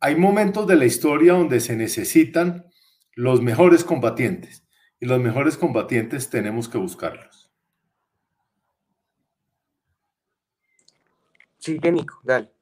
hay 0.00 0.14
momentos 0.14 0.66
de 0.66 0.76
la 0.76 0.84
historia 0.84 1.32
donde 1.32 1.60
se 1.60 1.76
necesitan 1.76 2.66
los 3.14 3.42
mejores 3.42 3.82
combatientes 3.82 4.64
y 5.00 5.06
los 5.06 5.20
mejores 5.20 5.56
combatientes 5.56 6.30
tenemos 6.30 6.68
que 6.68 6.78
buscarlos. 6.78 7.50
Sí, 11.58 11.78
Nico, 11.82 12.20
dale. 12.22 12.57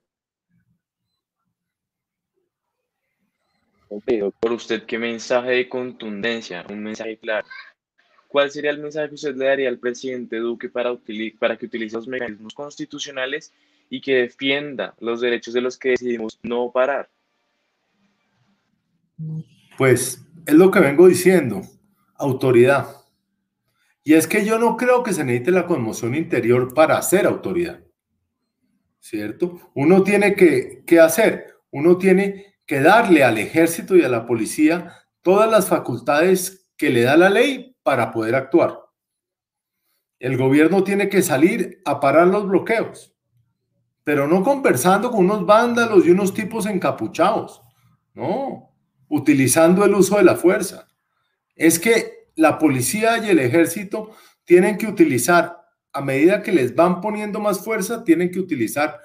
Doctor, 3.88 4.52
¿usted 4.52 4.82
qué 4.84 4.98
mensaje 4.98 5.50
de 5.50 5.68
contundencia, 5.68 6.64
un 6.68 6.82
mensaje 6.82 7.18
claro? 7.18 7.46
¿Cuál 8.28 8.50
sería 8.50 8.70
el 8.70 8.78
mensaje 8.78 9.08
que 9.08 9.14
usted 9.14 9.36
le 9.36 9.46
daría 9.46 9.68
al 9.68 9.78
presidente 9.78 10.36
Duque 10.36 10.68
para, 10.68 10.96
para 11.38 11.56
que 11.56 11.66
utilice 11.66 11.96
los 11.96 12.08
mecanismos 12.08 12.54
constitucionales 12.54 13.52
y 13.88 14.00
que 14.00 14.16
defienda 14.16 14.94
los 14.98 15.20
derechos 15.20 15.54
de 15.54 15.60
los 15.60 15.78
que 15.78 15.90
decidimos 15.90 16.38
no 16.42 16.70
parar? 16.72 17.08
Pues 19.78 20.20
es 20.46 20.54
lo 20.54 20.70
que 20.70 20.80
vengo 20.80 21.06
diciendo, 21.06 21.62
autoridad. 22.16 22.88
Y 24.02 24.14
es 24.14 24.26
que 24.26 24.44
yo 24.44 24.58
no 24.58 24.76
creo 24.76 25.02
que 25.02 25.12
se 25.12 25.24
necesite 25.24 25.52
la 25.52 25.66
conmoción 25.66 26.14
interior 26.14 26.74
para 26.74 27.00
ser 27.02 27.26
autoridad. 27.26 27.80
¿Cierto? 29.00 29.70
Uno 29.74 30.02
tiene 30.02 30.34
que, 30.34 30.82
¿qué 30.84 30.98
hacer? 30.98 31.54
Uno 31.70 31.96
tiene 31.96 32.55
que 32.66 32.80
darle 32.80 33.22
al 33.24 33.38
ejército 33.38 33.96
y 33.96 34.02
a 34.02 34.08
la 34.08 34.26
policía 34.26 34.92
todas 35.22 35.50
las 35.50 35.68
facultades 35.68 36.70
que 36.76 36.90
le 36.90 37.02
da 37.02 37.16
la 37.16 37.30
ley 37.30 37.76
para 37.82 38.10
poder 38.10 38.34
actuar. 38.34 38.80
El 40.18 40.36
gobierno 40.36 40.82
tiene 40.82 41.08
que 41.08 41.22
salir 41.22 41.80
a 41.84 42.00
parar 42.00 42.26
los 42.26 42.48
bloqueos, 42.48 43.14
pero 44.02 44.26
no 44.26 44.42
conversando 44.42 45.10
con 45.10 45.24
unos 45.24 45.46
vándalos 45.46 46.06
y 46.06 46.10
unos 46.10 46.32
tipos 46.34 46.66
encapuchados. 46.66 47.62
No, 48.14 48.72
utilizando 49.08 49.84
el 49.84 49.94
uso 49.94 50.16
de 50.16 50.24
la 50.24 50.36
fuerza. 50.36 50.88
Es 51.54 51.78
que 51.78 52.30
la 52.34 52.58
policía 52.58 53.18
y 53.18 53.30
el 53.30 53.38
ejército 53.38 54.10
tienen 54.44 54.78
que 54.78 54.86
utilizar, 54.86 55.58
a 55.92 56.00
medida 56.00 56.42
que 56.42 56.52
les 56.52 56.74
van 56.74 57.00
poniendo 57.00 57.40
más 57.40 57.64
fuerza, 57.64 58.04
tienen 58.04 58.30
que 58.30 58.40
utilizar 58.40 59.00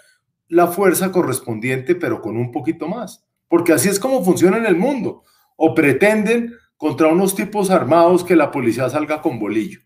la 0.47 0.67
fuerza 0.67 1.11
correspondiente, 1.11 1.95
pero 1.95 2.21
con 2.21 2.37
un 2.37 2.51
poquito 2.51 2.87
más. 2.87 3.25
Porque 3.51 3.73
así 3.73 3.89
es 3.89 3.99
como 3.99 4.23
funciona 4.23 4.57
en 4.57 4.65
el 4.65 4.77
mundo. 4.77 5.25
O 5.57 5.75
pretenden 5.75 6.53
contra 6.77 7.09
unos 7.09 7.35
tipos 7.35 7.69
armados 7.69 8.23
que 8.23 8.37
la 8.37 8.49
policía 8.49 8.89
salga 8.89 9.21
con 9.21 9.37
bolillo. 9.37 9.81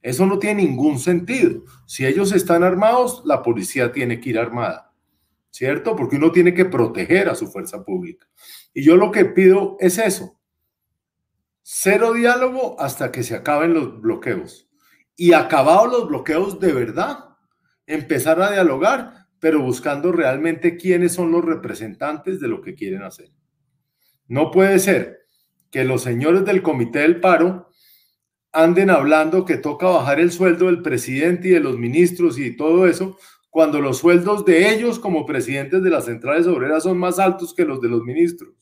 Eso 0.00 0.26
no 0.26 0.38
tiene 0.38 0.62
ningún 0.62 1.00
sentido. 1.00 1.64
Si 1.86 2.06
ellos 2.06 2.30
están 2.30 2.62
armados, 2.62 3.22
la 3.24 3.42
policía 3.42 3.90
tiene 3.90 4.20
que 4.20 4.30
ir 4.30 4.38
armada. 4.38 4.92
¿Cierto? 5.50 5.96
Porque 5.96 6.16
uno 6.16 6.30
tiene 6.30 6.54
que 6.54 6.66
proteger 6.66 7.28
a 7.28 7.34
su 7.34 7.48
fuerza 7.48 7.84
pública. 7.84 8.28
Y 8.72 8.84
yo 8.84 8.96
lo 8.96 9.10
que 9.10 9.24
pido 9.24 9.76
es 9.80 9.98
eso, 9.98 10.38
Cero 11.66 12.12
diálogo 12.12 12.78
hasta 12.78 13.10
que 13.10 13.22
se 13.22 13.34
acaben 13.34 13.72
los 13.72 13.98
bloqueos. 14.02 14.68
Y 15.16 15.32
acabados 15.32 15.90
los 15.90 16.08
bloqueos 16.08 16.60
de 16.60 16.74
verdad, 16.74 17.30
empezar 17.86 18.40
a 18.42 18.50
dialogar, 18.52 19.23
pero 19.44 19.60
buscando 19.60 20.10
realmente 20.10 20.78
quiénes 20.78 21.12
son 21.12 21.30
los 21.30 21.44
representantes 21.44 22.40
de 22.40 22.48
lo 22.48 22.62
que 22.62 22.74
quieren 22.74 23.02
hacer. 23.02 23.28
No 24.26 24.50
puede 24.50 24.78
ser 24.78 25.26
que 25.70 25.84
los 25.84 26.00
señores 26.00 26.46
del 26.46 26.62
Comité 26.62 27.00
del 27.00 27.20
Paro 27.20 27.68
anden 28.52 28.88
hablando 28.88 29.44
que 29.44 29.58
toca 29.58 29.86
bajar 29.86 30.18
el 30.18 30.32
sueldo 30.32 30.64
del 30.64 30.80
presidente 30.80 31.48
y 31.48 31.50
de 31.50 31.60
los 31.60 31.76
ministros 31.76 32.38
y 32.38 32.56
todo 32.56 32.86
eso, 32.86 33.18
cuando 33.50 33.82
los 33.82 33.98
sueldos 33.98 34.46
de 34.46 34.72
ellos 34.72 34.98
como 34.98 35.26
presidentes 35.26 35.82
de 35.82 35.90
las 35.90 36.06
centrales 36.06 36.46
obreras 36.46 36.84
son 36.84 36.96
más 36.96 37.18
altos 37.18 37.52
que 37.52 37.66
los 37.66 37.82
de 37.82 37.90
los 37.90 38.02
ministros. 38.02 38.54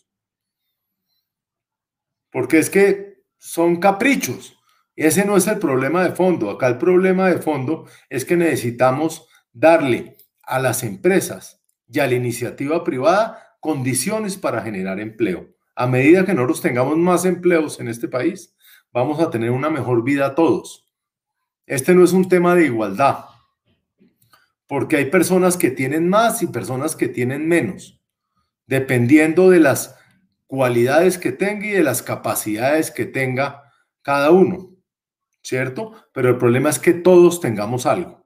Porque 2.32 2.58
es 2.58 2.68
que 2.68 3.22
son 3.38 3.76
caprichos. 3.76 4.58
Ese 4.96 5.24
no 5.24 5.36
es 5.36 5.46
el 5.46 5.60
problema 5.60 6.02
de 6.02 6.16
fondo. 6.16 6.50
Acá 6.50 6.66
el 6.66 6.78
problema 6.78 7.28
de 7.28 7.38
fondo 7.38 7.86
es 8.10 8.24
que 8.24 8.36
necesitamos 8.36 9.28
darle 9.52 10.16
a 10.52 10.58
las 10.58 10.82
empresas 10.82 11.62
y 11.88 12.00
a 12.00 12.06
la 12.06 12.14
iniciativa 12.14 12.84
privada 12.84 13.56
condiciones 13.58 14.36
para 14.36 14.60
generar 14.60 15.00
empleo. 15.00 15.48
A 15.74 15.86
medida 15.86 16.26
que 16.26 16.34
nosotros 16.34 16.60
tengamos 16.60 16.98
más 16.98 17.24
empleos 17.24 17.80
en 17.80 17.88
este 17.88 18.06
país, 18.06 18.54
vamos 18.92 19.18
a 19.20 19.30
tener 19.30 19.50
una 19.50 19.70
mejor 19.70 20.04
vida 20.04 20.34
todos. 20.34 20.86
Este 21.64 21.94
no 21.94 22.04
es 22.04 22.12
un 22.12 22.28
tema 22.28 22.54
de 22.54 22.66
igualdad, 22.66 23.24
porque 24.66 24.96
hay 24.96 25.06
personas 25.06 25.56
que 25.56 25.70
tienen 25.70 26.06
más 26.06 26.42
y 26.42 26.48
personas 26.48 26.96
que 26.96 27.08
tienen 27.08 27.48
menos, 27.48 27.98
dependiendo 28.66 29.48
de 29.48 29.60
las 29.60 29.96
cualidades 30.46 31.16
que 31.16 31.32
tenga 31.32 31.66
y 31.66 31.70
de 31.70 31.82
las 31.82 32.02
capacidades 32.02 32.90
que 32.90 33.06
tenga 33.06 33.72
cada 34.02 34.30
uno, 34.30 34.76
¿cierto? 35.42 35.92
Pero 36.12 36.28
el 36.28 36.36
problema 36.36 36.68
es 36.68 36.78
que 36.78 36.92
todos 36.92 37.40
tengamos 37.40 37.86
algo. 37.86 38.21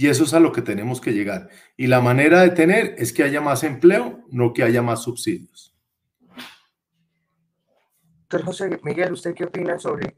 Y 0.00 0.08
eso 0.08 0.24
es 0.24 0.32
a 0.32 0.40
lo 0.40 0.50
que 0.50 0.62
tenemos 0.62 0.98
que 0.98 1.12
llegar. 1.12 1.50
Y 1.76 1.86
la 1.86 2.00
manera 2.00 2.40
de 2.40 2.48
tener 2.48 2.94
es 2.96 3.12
que 3.12 3.22
haya 3.22 3.42
más 3.42 3.64
empleo, 3.64 4.24
no 4.30 4.54
que 4.54 4.62
haya 4.62 4.80
más 4.80 5.02
subsidios. 5.02 5.76
Doctor 8.22 8.44
José 8.46 8.80
Miguel, 8.82 9.12
¿usted 9.12 9.34
qué 9.34 9.44
opina 9.44 9.78
sobre 9.78 10.16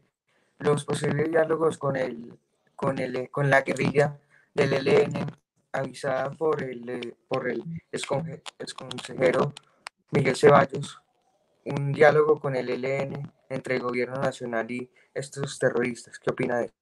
los 0.61 0.85
posibles 0.85 1.33
diálogos 1.33 1.79
con 1.79 1.97
el, 1.97 2.33
con 2.77 3.01
el, 3.01 3.29
con 3.29 3.51
la 3.51 3.63
guerrilla 3.63 4.21
del 4.55 4.75
ELN 4.75 5.27
avisada 5.73 6.31
por 6.31 6.63
el, 6.63 7.17
por 7.27 7.51
el 7.51 7.65
consejero 8.77 9.53
Miguel 10.13 10.37
Ceballos, 10.37 11.03
un 11.65 11.93
diálogo 11.93 12.39
con 12.39 12.55
el 12.55 12.71
ELN 12.71 13.33
entre 13.49 13.75
el 13.75 13.83
gobierno 13.83 14.21
nacional 14.21 14.71
y 14.71 14.89
estos 15.13 15.59
terroristas. 15.59 16.21
¿Qué 16.21 16.31
opina 16.31 16.59
de 16.59 16.67
eso? 16.67 16.82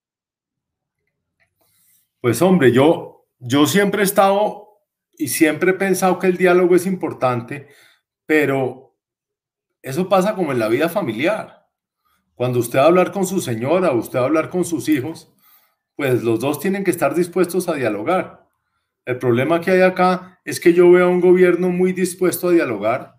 Pues 2.21 2.43
hombre, 2.43 2.71
yo, 2.71 3.27
yo 3.39 3.67
siempre 3.67 4.03
he 4.03 4.05
estado 4.05 4.69
y 5.17 5.29
siempre 5.29 5.71
he 5.71 5.75
pensado 5.75 6.19
que 6.19 6.27
el 6.27 6.37
diálogo 6.37 6.77
es 6.77 6.85
importante, 6.85 7.69
pero 8.27 8.99
eso 9.81 10.09
pasa 10.09 10.35
como 10.35 10.53
en 10.53 10.59
la 10.59 10.69
vida 10.69 10.91
familiar. 10.91 11.67
Cuando 12.35 12.59
usted 12.59 12.79
va 12.79 12.85
a 12.85 12.87
hablar 12.87 13.13
con 13.13 13.27
su 13.27 13.41
señora, 13.41 13.93
usted 13.93 14.19
va 14.19 14.23
a 14.23 14.27
hablar 14.27 14.51
con 14.51 14.67
sus 14.67 14.89
hijos, 14.91 15.33
pues 15.97 16.23
los 16.23 16.41
dos 16.41 16.61
tienen 16.61 16.85
que 16.85 16.91
estar 16.91 17.15
dispuestos 17.15 17.69
a 17.69 17.75
dialogar. 17.75 18.47
El 19.07 19.19
problema 19.19 19.61
que 19.63 19.71
hay 19.71 19.81
acá 19.81 20.41
es 20.45 20.61
que 20.61 20.75
yo 20.75 20.91
veo 20.91 21.07
a 21.07 21.11
un 21.11 21.21
gobierno 21.21 21.71
muy 21.71 21.95
dispuesto 21.95 22.49
a 22.49 22.53
dialogar 22.53 23.15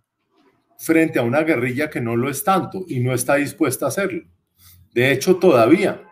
frente 0.78 1.18
a 1.18 1.24
una 1.24 1.42
guerrilla 1.42 1.90
que 1.90 2.02
no 2.02 2.16
lo 2.16 2.30
es 2.30 2.44
tanto 2.44 2.84
y 2.88 3.00
no 3.00 3.14
está 3.14 3.36
dispuesta 3.36 3.86
a 3.86 3.90
hacerlo. 3.90 4.24
De 4.94 5.12
hecho, 5.12 5.38
todavía 5.38 6.04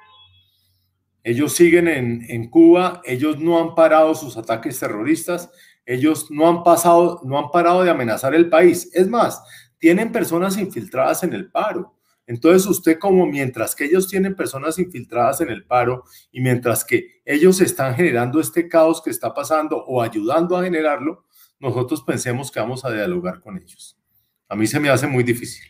ellos 1.24 1.54
siguen 1.54 1.88
en, 1.88 2.26
en, 2.30 2.50
Cuba, 2.50 3.02
ellos 3.06 3.40
no 3.40 3.60
han 3.60 3.76
parado 3.76 4.16
sus 4.16 4.38
ataques 4.38 4.80
terroristas, 4.80 5.52
ellos 5.86 6.30
no 6.30 6.48
han 6.48 6.64
pasado, 6.64 7.22
no 7.24 7.38
han 7.38 7.50
parado 7.52 7.84
de 7.84 7.90
amenazar 7.90 8.34
el 8.36 8.50
país. 8.50 8.90
Es 8.94 9.08
más, 9.08 9.42
tienen 9.80 10.12
personas 10.12 10.58
infiltradas 10.58 11.24
en 11.24 11.34
el 11.34 11.50
paro. 11.52 11.96
Entonces 12.28 12.68
usted 12.68 13.00
como 13.00 13.26
mientras 13.26 13.76
que 13.76 13.86
ellos 13.86 14.08
tienen 14.08 14.36
personas 14.36 14.78
infiltradas 14.78 15.42
en 15.42 15.50
el 15.50 15.66
paro 15.66 16.04
y 16.32 16.42
mientras 16.42 16.86
que 16.86 17.22
ellos 17.26 17.60
están 17.60 17.96
generando 17.96 18.40
este 18.40 18.70
caos 18.70 19.02
que 19.02 19.10
está 19.10 19.34
pasando 19.34 19.84
o 19.84 20.00
ayudando 20.00 20.56
a 20.56 20.64
generarlo, 20.64 21.26
nosotros 21.60 22.04
pensemos 22.04 22.52
que 22.52 22.60
vamos 22.60 22.86
a 22.86 22.92
dialogar 22.92 23.42
con 23.42 23.58
ellos. 23.58 24.00
A 24.48 24.56
mí 24.56 24.68
se 24.68 24.80
me 24.80 24.90
hace 24.90 25.08
muy 25.08 25.24
difícil. 25.24 25.66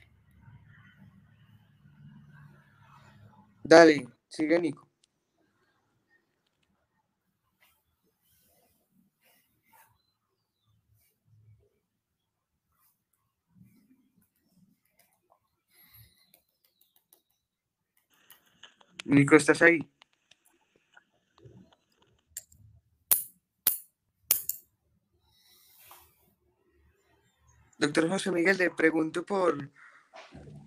Dale, 3.64 4.06
sigue 4.28 4.60
Nico. 4.60 4.88
Nico, 19.10 19.36
¿estás 19.36 19.63
ahí? 19.63 19.80
Doctor 27.80 28.08
José 28.08 28.32
Miguel, 28.32 28.58
le 28.58 28.69
pregunto 28.69 29.26
por, 29.26 29.72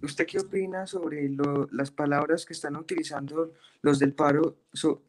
¿usted 0.02 0.26
qué 0.26 0.40
opina 0.40 0.88
sobre 0.88 1.30
las 1.70 1.92
palabras 1.92 2.44
que 2.44 2.54
están 2.54 2.74
utilizando 2.74 3.54
los 3.80 4.00
del 4.00 4.12
paro, 4.12 4.56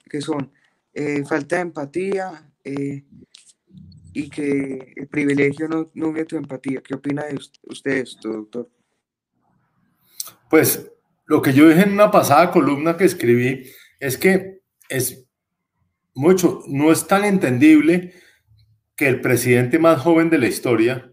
que 0.07 0.21
son 0.21 0.51
eh, 0.93 1.25
falta 1.25 1.55
de 1.55 1.61
empatía 1.63 2.51
eh, 2.63 3.03
y 4.13 4.29
que 4.29 4.93
el 4.95 5.07
privilegio 5.07 5.67
no, 5.67 5.89
no 5.95 6.25
tu 6.27 6.37
empatía? 6.37 6.83
¿Qué 6.83 6.93
opina 6.93 7.23
de 7.23 7.39
usted 7.63 7.93
esto, 7.93 8.31
doctor? 8.31 8.69
Pues 10.51 10.92
lo 11.25 11.41
que 11.41 11.53
yo 11.53 11.67
dije 11.67 11.83
en 11.83 11.93
una 11.93 12.11
pasada 12.11 12.51
columna 12.51 12.97
que 12.97 13.05
escribí 13.05 13.69
es 13.99 14.17
que 14.17 14.59
es 14.89 15.27
mucho, 16.13 16.61
no 16.67 16.91
es 16.91 17.07
tan 17.07 17.25
entendible 17.25 18.13
que 18.95 19.07
el 19.07 19.21
presidente 19.21 19.79
más 19.79 20.01
joven 20.01 20.29
de 20.29 20.37
la 20.37 20.47
historia 20.47 21.11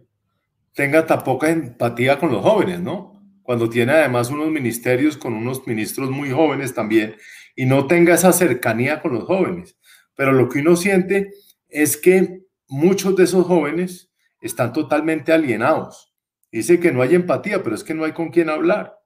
tenga 0.75 1.07
tan 1.07 1.25
poca 1.25 1.51
empatía 1.51 2.19
con 2.19 2.33
los 2.33 2.43
jóvenes, 2.43 2.81
¿no? 2.81 3.23
Cuando 3.43 3.69
tiene 3.69 3.93
además 3.93 4.31
unos 4.31 4.51
ministerios 4.51 5.17
con 5.17 5.35
unos 5.35 5.67
ministros 5.67 6.11
muy 6.11 6.31
jóvenes 6.31 6.75
también 6.75 7.17
y 7.57 7.67
no 7.67 7.87
tenga 7.87 8.15
esa 8.15 8.33
cercanía 8.33 9.01
con 9.01 9.15
los 9.15 9.25
jóvenes. 9.25 9.77
Pero 10.15 10.33
lo 10.33 10.49
que 10.49 10.61
uno 10.61 10.77
siente 10.77 11.33
es 11.69 11.97
que 11.97 12.43
muchos 12.69 13.17
de 13.17 13.25
esos 13.25 13.47
jóvenes 13.47 14.11
están 14.41 14.73
totalmente 14.73 15.33
alienados. 15.33 16.15
Dice 16.53 16.81
que 16.81 16.93
no 16.93 17.03
hay 17.03 17.15
empatía, 17.15 17.63
pero 17.63 17.75
es 17.75 17.85
que 17.85 17.95
no 17.95 18.05
hay 18.05 18.13
con 18.13 18.31
quién 18.31 18.51
hablar. 18.51 19.00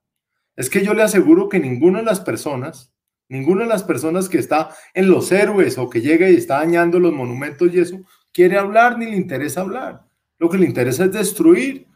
Es 0.57 0.71
que 0.71 0.85
yo 0.85 0.95
le 0.95 1.03
aseguro 1.03 1.49
que 1.49 1.59
ninguna 1.59 1.99
de 2.01 2.05
las 2.05 2.21
personas, 2.21 2.93
ninguna 3.29 3.62
de 3.62 3.69
las 3.69 3.83
personas 3.83 4.29
que 4.29 4.38
está 4.38 4.71
en 4.95 5.11
los 5.11 5.33
héroes 5.33 5.79
o 5.79 5.90
que 5.90 6.01
llega 6.01 6.31
y 6.31 6.37
está 6.37 6.59
dañando 6.59 7.01
los 7.01 7.12
monumentos 7.12 7.73
y 7.73 7.81
eso, 7.81 8.01
quiere 8.33 8.59
hablar 8.59 8.99
ni 8.99 9.07
le 9.07 9.17
interesa 9.17 9.62
hablar. 9.62 10.07
Lo 10.38 10.49
que 10.49 10.59
le 10.59 10.67
interesa 10.67 11.05
es 11.05 11.12
destruir 11.12 11.87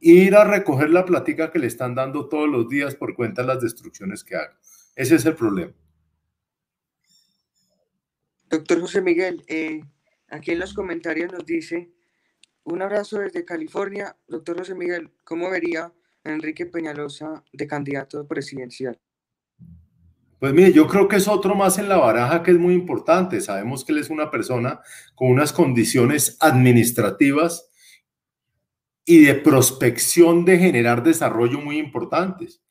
ir 0.00 0.34
a 0.34 0.44
recoger 0.44 0.90
la 0.90 1.06
platica 1.06 1.50
que 1.50 1.58
le 1.58 1.66
están 1.66 1.94
dando 1.94 2.28
todos 2.28 2.48
los 2.48 2.68
días 2.68 2.94
por 2.94 3.14
cuenta 3.14 3.42
de 3.42 3.48
las 3.48 3.62
destrucciones 3.62 4.22
que 4.22 4.36
hagan. 4.36 4.56
Ese 4.94 5.14
es 5.14 5.24
el 5.24 5.34
problema. 5.34 5.72
Doctor 8.50 8.80
José 8.80 9.00
Miguel, 9.00 9.42
eh, 9.48 9.80
aquí 10.28 10.50
en 10.50 10.58
los 10.58 10.74
comentarios 10.74 11.32
nos 11.32 11.46
dice, 11.46 11.90
un 12.64 12.82
abrazo 12.82 13.18
desde 13.18 13.44
California. 13.44 14.16
Doctor 14.28 14.58
José 14.58 14.74
Miguel, 14.74 15.10
¿cómo 15.24 15.50
vería 15.50 15.92
Enrique 16.24 16.66
Peñalosa 16.66 17.44
de 17.52 17.66
candidato 17.66 18.26
presidencial? 18.26 18.98
Pues 20.38 20.52
mire, 20.52 20.72
yo 20.72 20.86
creo 20.86 21.08
que 21.08 21.16
es 21.16 21.28
otro 21.28 21.54
más 21.54 21.78
en 21.78 21.88
la 21.88 21.96
baraja 21.96 22.42
que 22.42 22.50
es 22.50 22.58
muy 22.58 22.74
importante. 22.74 23.40
Sabemos 23.40 23.84
que 23.84 23.92
él 23.92 23.98
es 23.98 24.10
una 24.10 24.30
persona 24.30 24.80
con 25.14 25.30
unas 25.30 25.52
condiciones 25.52 26.36
administrativas 26.40 27.70
y 29.04 29.24
de 29.24 29.34
prospección 29.34 30.44
de 30.44 30.58
generar 30.58 31.02
desarrollo 31.02 31.60
muy 31.60 31.78
importantes. 31.78 32.62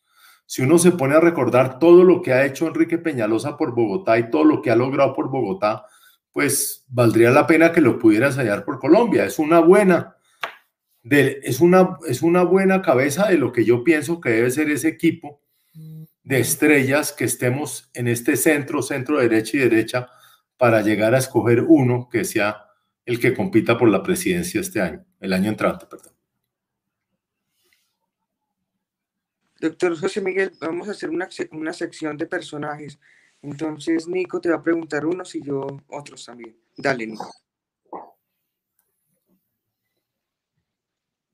Si 0.46 0.62
uno 0.62 0.78
se 0.78 0.92
pone 0.92 1.16
a 1.16 1.20
recordar 1.20 1.80
todo 1.80 2.04
lo 2.04 2.22
que 2.22 2.34
ha 2.34 2.46
hecho 2.46 2.68
Enrique 2.68 2.98
Peñalosa 2.98 3.58
por 3.58 3.74
Bogotá 3.74 4.20
y 4.20 4.30
todo 4.30 4.44
lo 4.44 4.62
que 4.62 4.70
ha 4.70 4.76
logrado 4.76 5.14
por 5.14 5.30
Bogotá, 5.30 5.86
pues 6.32 6.86
valdría 6.90 7.32
la 7.32 7.48
pena 7.48 7.72
que 7.72 7.82
lo 7.82 7.98
pudiera 7.98 8.28
ensayar 8.28 8.66
por 8.66 8.80
Colombia. 8.80 9.26
Es 9.26 9.40
una 9.40 9.60
buena 9.60 10.18
es, 11.10 11.60
una, 11.60 11.98
es 12.08 12.22
una 12.22 12.44
buena 12.44 12.82
cabeza 12.82 13.28
de 13.28 13.38
lo 13.38 13.52
que 13.52 13.66
yo 13.66 13.84
pienso 13.84 14.22
que 14.22 14.30
debe 14.30 14.52
ser 14.52 14.70
ese 14.70 14.88
equipo 14.88 15.42
de 16.24 16.40
estrellas 16.40 17.12
que 17.12 17.26
estemos 17.26 17.90
en 17.94 18.08
este 18.08 18.38
centro, 18.38 18.82
centro 18.82 19.20
derecha 19.20 19.58
y 19.58 19.60
derecha 19.62 20.08
para 20.58 20.82
llegar 20.82 21.14
a 21.14 21.18
escoger 21.18 21.62
uno 21.68 22.08
que 22.10 22.24
sea 22.24 22.66
el 23.06 23.20
que 23.20 23.34
compita 23.34 23.78
por 23.78 23.90
la 23.90 24.02
presidencia 24.02 24.62
este 24.62 24.80
año, 24.80 25.06
el 25.20 25.34
año 25.34 25.50
entrante, 25.50 25.86
perdón. 25.86 26.14
Doctor 29.60 29.98
José 29.98 30.22
Miguel, 30.22 30.52
vamos 30.60 30.88
a 30.88 30.92
hacer 30.92 31.10
una, 31.10 31.28
una 31.52 31.74
sección 31.74 32.18
de 32.18 32.26
personajes. 32.26 33.00
Entonces, 33.42 34.08
Nico 34.08 34.40
te 34.40 34.50
va 34.50 34.56
a 34.56 34.64
preguntar 34.64 35.06
unos 35.06 35.36
y 35.36 35.42
yo 35.42 35.68
otros 35.88 36.26
también. 36.26 36.56
Dale, 36.78 37.08
Nico. 37.08 37.43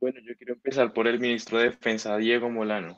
Bueno, 0.01 0.19
yo 0.25 0.33
quiero 0.37 0.53
empezar 0.53 0.93
por 0.93 1.07
el 1.07 1.19
ministro 1.19 1.57
de 1.57 1.71
Defensa, 1.71 2.15
Diego 2.15 2.49
Molano. 2.49 2.97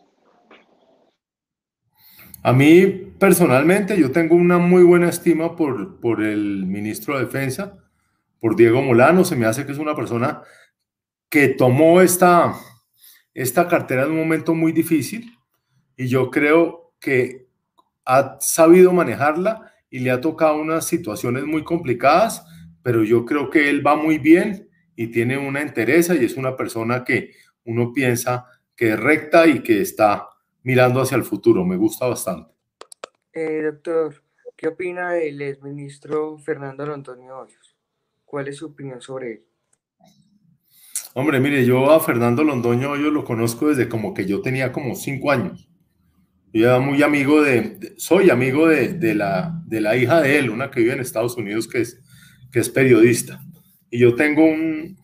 A 2.43 2.53
mí, 2.53 2.85
personalmente, 3.17 3.99
yo 3.99 4.11
tengo 4.11 4.35
una 4.35 4.59
muy 4.59 4.83
buena 4.83 5.09
estima 5.09 5.55
por, 5.55 5.99
por 5.99 6.21
el 6.21 6.67
ministro 6.67 7.17
de 7.17 7.25
Defensa, 7.25 7.75
por 8.39 8.55
Diego 8.55 8.83
Molano. 8.83 9.25
Se 9.25 9.35
me 9.35 9.47
hace 9.47 9.65
que 9.65 9.71
es 9.71 9.79
una 9.79 9.95
persona 9.95 10.43
que 11.27 11.47
tomó 11.47 12.01
esta, 12.01 12.53
esta 13.33 13.67
cartera 13.67 14.03
en 14.03 14.11
un 14.11 14.17
momento 14.17 14.53
muy 14.53 14.71
difícil 14.71 15.31
y 15.97 16.07
yo 16.07 16.29
creo 16.29 16.93
que 16.99 17.47
ha 18.05 18.37
sabido 18.41 18.93
manejarla 18.93 19.73
y 19.89 19.99
le 19.99 20.11
ha 20.11 20.21
tocado 20.21 20.57
unas 20.57 20.85
situaciones 20.85 21.45
muy 21.45 21.63
complicadas, 21.63 22.45
pero 22.83 23.03
yo 23.03 23.25
creo 23.25 23.49
que 23.49 23.71
él 23.71 23.85
va 23.85 23.95
muy 23.95 24.19
bien 24.19 24.70
y 25.01 25.07
tiene 25.07 25.35
una 25.35 25.61
entereza 25.61 26.13
y 26.13 26.25
es 26.25 26.37
una 26.37 26.55
persona 26.55 27.03
que 27.03 27.31
uno 27.65 27.91
piensa 27.91 28.45
que 28.75 28.93
es 28.93 28.99
recta 28.99 29.47
y 29.47 29.63
que 29.63 29.81
está 29.81 30.29
mirando 30.61 31.01
hacia 31.01 31.17
el 31.17 31.23
futuro. 31.23 31.65
Me 31.65 31.75
gusta 31.75 32.05
bastante. 32.05 32.51
Eh, 33.33 33.63
doctor, 33.63 34.23
¿qué 34.55 34.67
opina 34.67 35.13
del 35.13 35.41
exministro 35.41 36.37
Fernando 36.37 36.83
Antonio 36.93 37.35
Hoyos? 37.35 37.75
¿Cuál 38.23 38.49
es 38.49 38.57
su 38.57 38.67
opinión 38.67 39.01
sobre 39.01 39.31
él? 39.31 39.45
Hombre, 41.15 41.39
mire, 41.39 41.65
yo 41.65 41.91
a 41.91 41.99
Fernando 41.99 42.43
Londoño 42.43 42.95
yo 42.95 43.09
lo 43.09 43.23
conozco 43.23 43.69
desde 43.69 43.89
como 43.89 44.13
que 44.13 44.27
yo 44.27 44.41
tenía 44.41 44.71
como 44.71 44.95
cinco 44.95 45.31
años. 45.31 45.67
Yo 46.53 46.67
era 46.67 46.79
muy 46.79 47.01
amigo 47.01 47.41
de, 47.41 47.95
soy 47.97 48.29
amigo 48.29 48.67
de, 48.67 49.15
la, 49.15 49.63
de 49.65 49.81
la 49.81 49.97
hija 49.97 50.21
de 50.21 50.37
él, 50.37 50.51
una 50.51 50.69
que 50.69 50.81
vive 50.81 50.93
en 50.93 50.99
Estados 50.99 51.37
Unidos 51.37 51.67
que 51.67 51.81
es, 51.81 51.99
que 52.51 52.59
es 52.59 52.69
periodista. 52.69 53.41
Y 53.91 53.99
yo 53.99 54.15
tengo 54.15 54.43
un, 54.45 54.97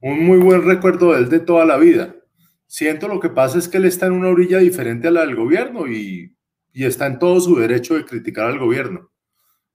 un 0.00 0.24
muy 0.24 0.38
buen 0.38 0.64
recuerdo 0.64 1.12
de 1.12 1.20
él 1.20 1.28
de 1.28 1.38
toda 1.38 1.64
la 1.64 1.76
vida. 1.76 2.16
Siento 2.66 3.06
lo 3.06 3.20
que 3.20 3.28
pasa 3.28 3.58
es 3.58 3.68
que 3.68 3.76
él 3.76 3.84
está 3.84 4.06
en 4.06 4.12
una 4.12 4.28
orilla 4.28 4.58
diferente 4.58 5.06
a 5.08 5.10
la 5.12 5.20
del 5.20 5.36
gobierno 5.36 5.86
y, 5.86 6.34
y 6.72 6.84
está 6.84 7.06
en 7.06 7.18
todo 7.18 7.38
su 7.38 7.54
derecho 7.56 7.94
de 7.94 8.04
criticar 8.04 8.46
al 8.46 8.58
gobierno. 8.58 9.12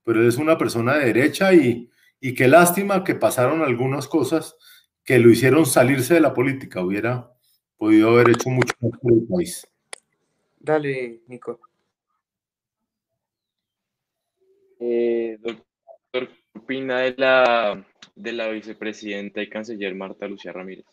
Pero 0.03 0.21
él 0.21 0.27
es 0.27 0.37
una 0.37 0.57
persona 0.57 0.97
de 0.97 1.05
derecha 1.05 1.53
y, 1.53 1.89
y 2.19 2.33
qué 2.33 2.47
lástima 2.47 3.03
que 3.03 3.15
pasaron 3.15 3.61
algunas 3.61 4.07
cosas 4.07 4.55
que 5.03 5.19
lo 5.19 5.29
hicieron 5.29 5.65
salirse 5.65 6.15
de 6.15 6.19
la 6.19 6.33
política. 6.33 6.83
Hubiera 6.83 7.31
podido 7.77 8.09
haber 8.09 8.31
hecho 8.31 8.49
mucho 8.49 8.73
más 8.81 8.91
por 8.99 9.13
el 9.13 9.27
país. 9.27 9.65
Dale, 10.59 11.21
Nico. 11.27 11.59
Eh, 14.79 15.37
doctor, 15.41 16.29
¿qué 16.29 16.59
opina 16.59 16.99
de 16.99 17.15
la, 17.17 17.85
de 18.19 18.33
la 18.33 18.49
vicepresidenta 18.49 19.41
y 19.41 19.49
canciller 19.49 19.95
Marta 19.95 20.27
Lucía 20.27 20.51
Ramírez? 20.51 20.85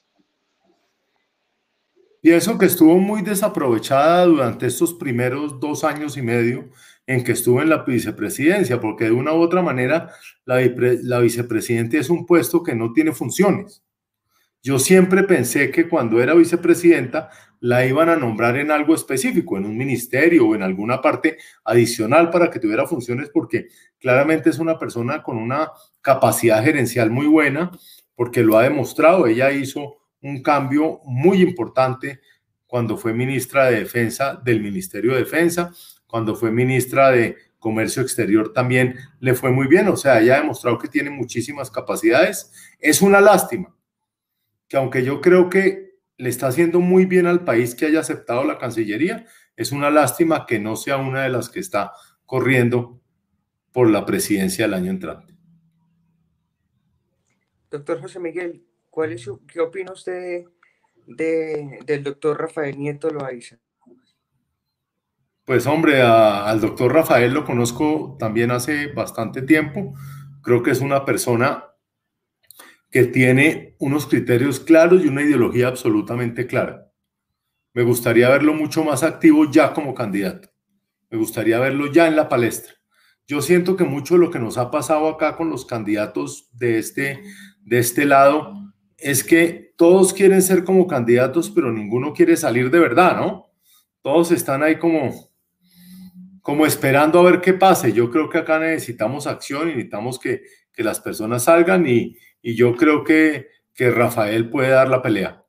Pienso 2.23 2.57
que 2.59 2.67
estuvo 2.67 2.99
muy 2.99 3.23
desaprovechada 3.23 4.25
durante 4.25 4.67
estos 4.67 4.95
primeros 4.95 5.61
dos 5.61 5.85
años 5.85 6.17
y 6.17 6.23
medio 6.23 6.71
en 7.07 7.23
que 7.23 7.33
estuvo 7.33 7.62
en 7.62 7.69
la 7.69 7.85
vicepresidencia, 7.85 8.81
porque 8.81 9.05
de 9.05 9.12
una 9.12 9.33
u 9.33 9.37
otra 9.37 9.62
manera 9.62 10.11
la, 10.45 10.61
la 11.03 11.21
vicepresidenta 11.21 11.99
es 11.99 12.11
un 12.11 12.27
puesto 12.27 12.62
que 12.62 12.75
no 12.75 12.93
tiene 12.93 13.12
funciones. 13.12 13.85
Yo 14.62 14.79
siempre 14.79 15.23
pensé 15.23 15.71
que 15.71 15.89
cuando 15.89 16.21
era 16.21 16.35
vicepresidenta 16.35 17.31
la 17.61 17.87
iban 17.87 18.09
a 18.09 18.16
nombrar 18.16 18.57
en 18.57 18.71
algo 18.71 18.95
específico, 18.95 19.57
en 19.57 19.64
un 19.64 19.77
ministerio 19.77 20.47
o 20.47 20.55
en 20.55 20.62
alguna 20.62 21.01
parte 21.01 21.38
adicional 21.64 22.31
para 22.31 22.51
que 22.51 22.61
tuviera 22.61 22.87
funciones, 22.87 23.31
porque 23.33 23.69
claramente 23.99 24.51
es 24.51 24.59
una 24.59 24.79
persona 24.79 25.23
con 25.23 25.37
una 25.37 25.71
capacidad 26.01 26.62
gerencial 26.62 27.11
muy 27.11 27.27
buena, 27.27 27.71
porque 28.14 28.42
lo 28.42 28.59
ha 28.59 28.62
demostrado. 28.62 29.27
Ella 29.27 29.51
hizo 29.53 29.97
un 30.21 30.42
cambio 30.42 31.01
muy 31.05 31.42
importante 31.42 32.21
cuando 32.66 32.97
fue 32.97 33.14
ministra 33.14 33.66
de 33.66 33.81
Defensa 33.81 34.40
del 34.45 34.61
Ministerio 34.61 35.12
de 35.12 35.19
Defensa, 35.19 35.73
cuando 36.07 36.35
fue 36.35 36.51
ministra 36.51 37.11
de 37.11 37.37
Comercio 37.59 38.03
Exterior 38.03 38.53
también 38.53 38.97
le 39.19 39.35
fue 39.35 39.51
muy 39.51 39.66
bien, 39.66 39.88
o 39.88 39.97
sea, 39.97 40.21
ella 40.21 40.37
ha 40.37 40.40
demostrado 40.40 40.79
que 40.79 40.88
tiene 40.88 41.11
muchísimas 41.11 41.71
capacidades. 41.71 42.53
Es 42.79 43.03
una 43.03 43.21
lástima 43.21 43.75
que 44.69 44.77
aunque 44.77 45.03
yo 45.05 45.21
creo 45.21 45.49
que 45.49 45.86
le 46.18 46.29
está 46.29 46.48
haciendo 46.48 46.81
muy 46.81 47.05
bien 47.05 47.26
al 47.26 47.44
país 47.44 47.74
que 47.74 47.87
haya 47.87 48.00
aceptado 48.00 48.44
la 48.44 48.59
Cancillería, 48.59 49.26
es 49.57 49.72
una 49.72 49.90
lástima 49.90 50.46
que 50.46 50.59
no 50.59 50.76
sea 50.76 50.96
una 50.96 51.22
de 51.22 51.31
las 51.31 51.48
que 51.48 51.61
está 51.61 51.92
corriendo 52.24 53.00
por 53.72 53.90
la 53.90 54.07
presidencia 54.07 54.64
del 54.64 54.74
año 54.74 54.90
entrante. 54.90 55.37
Doctor 57.70 58.00
José 58.00 58.20
Miguel, 58.20 58.64
¿cuál 58.90 59.12
es 59.12 59.22
su, 59.22 59.44
¿qué 59.46 59.61
opina 59.61 59.92
usted 59.92 60.44
de, 61.07 61.79
del 61.85 62.02
doctor 62.02 62.40
Rafael 62.40 62.79
Nieto 62.79 63.11
Loaiza? 63.11 63.59
Pues 65.44 65.66
hombre, 65.66 66.02
al 66.02 66.61
doctor 66.61 66.92
Rafael 66.92 67.33
lo 67.33 67.44
conozco 67.44 68.16
también 68.18 68.50
hace 68.50 68.88
bastante 68.88 69.42
tiempo. 69.42 69.94
Creo 70.42 70.62
que 70.62 70.72
es 70.72 70.81
una 70.81 71.05
persona 71.05 71.64
que 72.96 73.04
tiene 73.04 73.76
unos 73.78 74.06
criterios 74.06 74.59
claros 74.59 75.04
y 75.04 75.09
una 75.09 75.20
ideología 75.20 75.68
absolutamente 75.68 76.46
clara. 76.46 76.90
Me 77.74 77.82
gustaría 77.82 78.30
verlo 78.30 78.54
mucho 78.54 78.82
más 78.85 79.02
activo 79.02 79.50
ya 79.50 79.74
como 79.74 79.92
candidato. 79.92 80.48
Me 81.11 81.18
gustaría 81.18 81.59
verlo 81.59 81.92
ya 81.92 82.06
en 82.06 82.16
la 82.16 82.30
palestra. 82.30 82.72
Yo 83.26 83.42
siento 83.42 83.76
que 83.76 83.85
mucho 83.85 84.14
de 84.14 84.20
lo 84.20 84.30
que 84.30 84.38
nos 84.38 84.56
ha 84.56 84.70
pasado 84.70 85.09
acá 85.09 85.37
con 85.37 85.50
los 85.50 85.66
candidatos 85.66 86.48
de 86.54 86.78
este, 86.78 87.22
de 87.61 87.78
este 87.78 88.06
lado 88.06 88.54
es 88.96 89.22
que 89.22 89.74
todos 89.76 90.14
quieren 90.14 90.40
ser 90.40 90.64
como 90.64 90.87
candidatos, 90.87 91.50
pero 91.50 91.70
ninguno 91.70 92.14
quiere 92.14 92.35
salir 92.35 92.70
de 92.70 92.78
verdad, 92.78 93.18
¿no? 93.18 93.52
Todos 94.00 94.32
están 94.32 94.62
ahí 94.62 94.78
como, 94.78 95.28
como 96.40 96.64
esperando 96.64 97.18
a 97.18 97.30
ver 97.30 97.42
qué 97.42 97.52
pase. 97.52 97.92
Yo 97.92 98.11
creo 98.11 98.30
que 98.30 98.38
acá 98.38 98.59
necesitamos 98.59 99.26
acción 99.26 99.68
y 99.68 99.72
necesitamos 99.72 100.18
que, 100.18 100.44
que 100.72 100.82
las 100.82 100.98
personas 100.98 101.44
salgan 101.44 101.87
y, 101.87 102.16
y 102.46 102.54
yo 102.54 102.76
creo 102.76 103.02
que, 103.02 103.48
que 103.74 103.90
Rafael 103.90 104.48
puede 104.48 104.68
dar 104.68 104.88
la 104.88 105.02
pelea. 105.02 105.44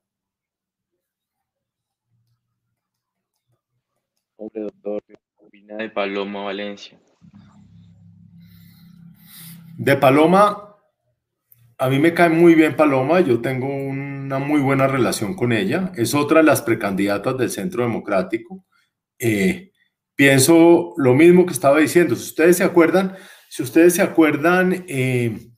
Hombre, 4.35 4.61
doctor, 4.63 5.03
¿qué 5.05 5.13
opina 5.35 5.75
de 5.75 5.91
Paloma 5.91 6.45
Valencia? 6.45 6.99
De 9.77 9.95
Paloma, 9.95 10.75
a 11.77 11.87
mí 11.87 11.99
me 11.99 12.15
cae 12.15 12.29
muy 12.29 12.55
bien 12.55 12.75
Paloma, 12.75 13.19
yo 13.19 13.41
tengo 13.41 13.67
una 13.67 14.39
muy 14.39 14.59
buena 14.59 14.87
relación 14.87 15.35
con 15.35 15.51
ella, 15.51 15.91
es 15.97 16.15
otra 16.15 16.39
de 16.39 16.47
las 16.47 16.63
precandidatas 16.63 17.37
del 17.37 17.51
Centro 17.51 17.83
Democrático. 17.83 18.65
Eh, 19.19 19.71
pienso 20.15 20.95
lo 20.97 21.13
mismo 21.13 21.45
que 21.45 21.53
estaba 21.53 21.77
diciendo, 21.77 22.15
si 22.15 22.23
ustedes 22.23 22.57
se 22.57 22.63
acuerdan, 22.63 23.15
si 23.49 23.61
ustedes 23.61 23.93
se 23.93 24.01
acuerdan, 24.01 24.83
eh, 24.87 25.51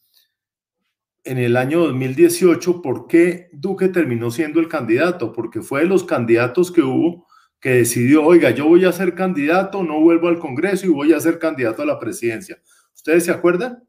en 1.30 1.38
el 1.38 1.58
año 1.58 1.82
2018, 1.82 2.82
¿por 2.82 3.06
qué 3.06 3.50
Duque 3.54 3.88
terminó 3.88 4.32
siendo 4.32 4.60
el 4.60 4.68
candidato? 4.68 5.32
Porque 5.32 5.62
fue 5.62 5.82
de 5.82 5.86
los 5.86 6.04
candidatos 6.04 6.72
que 6.72 6.82
hubo 6.82 7.28
que 7.60 7.70
decidió, 7.70 8.26
oiga, 8.26 8.50
yo 8.50 8.65
voy 8.65 8.84
a 8.86 8.92
ser 8.92 9.13
candidato, 9.13 9.84
no 9.84 10.00
vuelvo 10.00 10.28
al 10.28 10.39
Congreso 10.39 10.88
y 10.88 10.89
voy 10.89 11.13
a 11.13 11.20
ser 11.20 11.38
candidato 11.38 11.84
a 11.84 11.86
la 11.86 12.00
presidencia. 12.00 12.60
¿Ustedes 12.96 13.26
se 13.26 13.32
acuerdan? 13.32 13.84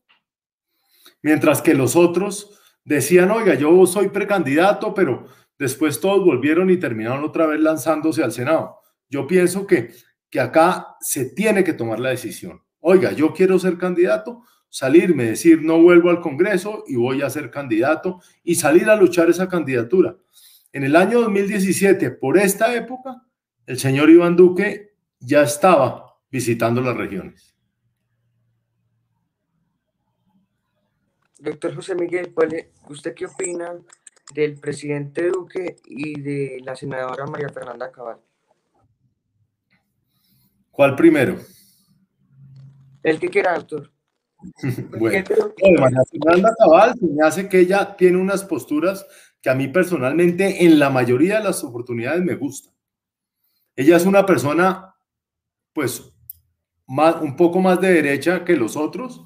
Mientras 1.22 1.62
que 1.62 1.72
los 1.72 1.96
otros 1.96 2.60
decían, 2.84 3.30
oiga, 3.30 3.54
yo 3.54 3.86
soy 3.86 4.10
precandidato, 4.10 4.92
pero 4.92 5.26
después 5.58 5.98
todos 5.98 6.22
volvieron 6.22 6.68
y 6.68 6.76
terminaron 6.76 7.24
otra 7.24 7.46
vez 7.46 7.60
lanzándose 7.60 8.22
al 8.22 8.32
Senado. 8.32 8.80
Yo 9.08 9.26
pienso 9.26 9.66
que, 9.66 9.94
que 10.28 10.40
acá 10.40 10.88
se 11.00 11.30
tiene 11.30 11.64
que 11.64 11.72
tomar 11.72 12.00
la 12.00 12.10
decisión. 12.10 12.60
Oiga, 12.80 13.12
yo 13.12 13.32
quiero 13.32 13.58
ser 13.58 13.78
candidato, 13.78 14.42
salirme, 14.70 15.24
decir 15.24 15.62
no 15.62 15.82
vuelvo 15.82 16.08
al 16.08 16.20
Congreso 16.20 16.84
y 16.86 16.96
voy 16.96 17.22
a 17.22 17.28
ser 17.28 17.50
candidato 17.50 18.22
y 18.42 18.54
salir 18.54 18.88
a 18.88 18.96
luchar 18.96 19.28
esa 19.28 19.48
candidatura. 19.48 20.16
En 20.72 20.84
el 20.84 20.96
año 20.96 21.20
2017, 21.20 22.12
por 22.12 22.38
esta 22.38 22.74
época, 22.74 23.26
el 23.66 23.78
señor 23.78 24.08
Iván 24.08 24.36
Duque 24.36 24.94
ya 25.18 25.42
estaba 25.42 26.16
visitando 26.30 26.80
las 26.80 26.96
regiones. 26.96 27.56
Doctor 31.40 31.74
José 31.74 31.94
Miguel, 31.94 32.32
¿usted 32.88 33.14
qué 33.14 33.26
opina 33.26 33.72
del 34.34 34.60
presidente 34.60 35.28
Duque 35.28 35.76
y 35.86 36.20
de 36.20 36.60
la 36.62 36.76
senadora 36.76 37.26
María 37.26 37.48
Fernanda 37.48 37.90
Cabal? 37.90 38.18
¿Cuál 40.70 40.94
primero? 40.94 41.36
El 43.02 43.18
que 43.18 43.28
quiera, 43.28 43.54
doctor. 43.54 43.90
bueno, 44.98 45.24
Fernanda 46.10 46.54
Cabal 46.58 46.94
me 47.00 47.26
hace 47.26 47.48
que 47.48 47.60
ella 47.60 47.96
tiene 47.96 48.18
unas 48.18 48.44
posturas 48.44 49.06
que 49.42 49.50
a 49.50 49.54
mí 49.54 49.68
personalmente 49.68 50.64
en 50.64 50.78
la 50.78 50.90
mayoría 50.90 51.38
de 51.38 51.44
las 51.44 51.64
oportunidades 51.64 52.22
me 52.22 52.34
gustan. 52.34 52.74
Ella 53.76 53.96
es 53.96 54.04
una 54.04 54.26
persona, 54.26 54.94
pues, 55.72 56.12
más, 56.86 57.16
un 57.20 57.36
poco 57.36 57.60
más 57.60 57.80
de 57.80 57.92
derecha 57.92 58.44
que 58.44 58.56
los 58.56 58.76
otros 58.76 59.24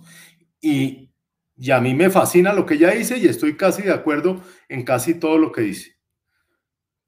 y, 0.60 1.10
y 1.56 1.70
a 1.70 1.80
mí 1.80 1.94
me 1.94 2.10
fascina 2.10 2.52
lo 2.52 2.66
que 2.66 2.74
ella 2.74 2.90
dice 2.90 3.18
y 3.18 3.26
estoy 3.26 3.56
casi 3.56 3.82
de 3.82 3.92
acuerdo 3.92 4.40
en 4.68 4.84
casi 4.84 5.14
todo 5.14 5.38
lo 5.38 5.50
que 5.50 5.62
dice. 5.62 5.94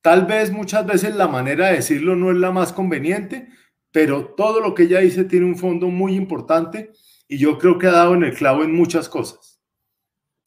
Tal 0.00 0.24
vez 0.26 0.52
muchas 0.52 0.86
veces 0.86 1.14
la 1.14 1.28
manera 1.28 1.66
de 1.66 1.76
decirlo 1.76 2.16
no 2.16 2.30
es 2.30 2.36
la 2.36 2.52
más 2.52 2.72
conveniente, 2.72 3.48
pero 3.90 4.34
todo 4.36 4.60
lo 4.60 4.74
que 4.74 4.84
ella 4.84 5.00
dice 5.00 5.24
tiene 5.24 5.46
un 5.46 5.56
fondo 5.56 5.88
muy 5.88 6.14
importante 6.14 6.92
y 7.28 7.38
yo 7.38 7.58
creo 7.58 7.78
que 7.78 7.86
ha 7.86 7.92
dado 7.92 8.14
en 8.14 8.24
el 8.24 8.34
clavo 8.34 8.62
en 8.62 8.74
muchas 8.74 9.08
cosas. 9.08 9.60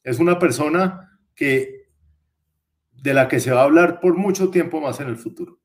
Es 0.04 0.20
una 0.20 0.40
persona 0.40 1.20
que 1.36 1.80
de 2.92 3.14
la 3.14 3.28
que 3.28 3.40
se 3.40 3.52
va 3.52 3.62
a 3.62 3.66
hablar 3.66 4.00
por 4.00 4.18
mucho 4.18 4.50
tiempo 4.50 4.82
más 4.82 5.00
en 5.00 5.08
el 5.08 5.18
futuro. 5.18 5.60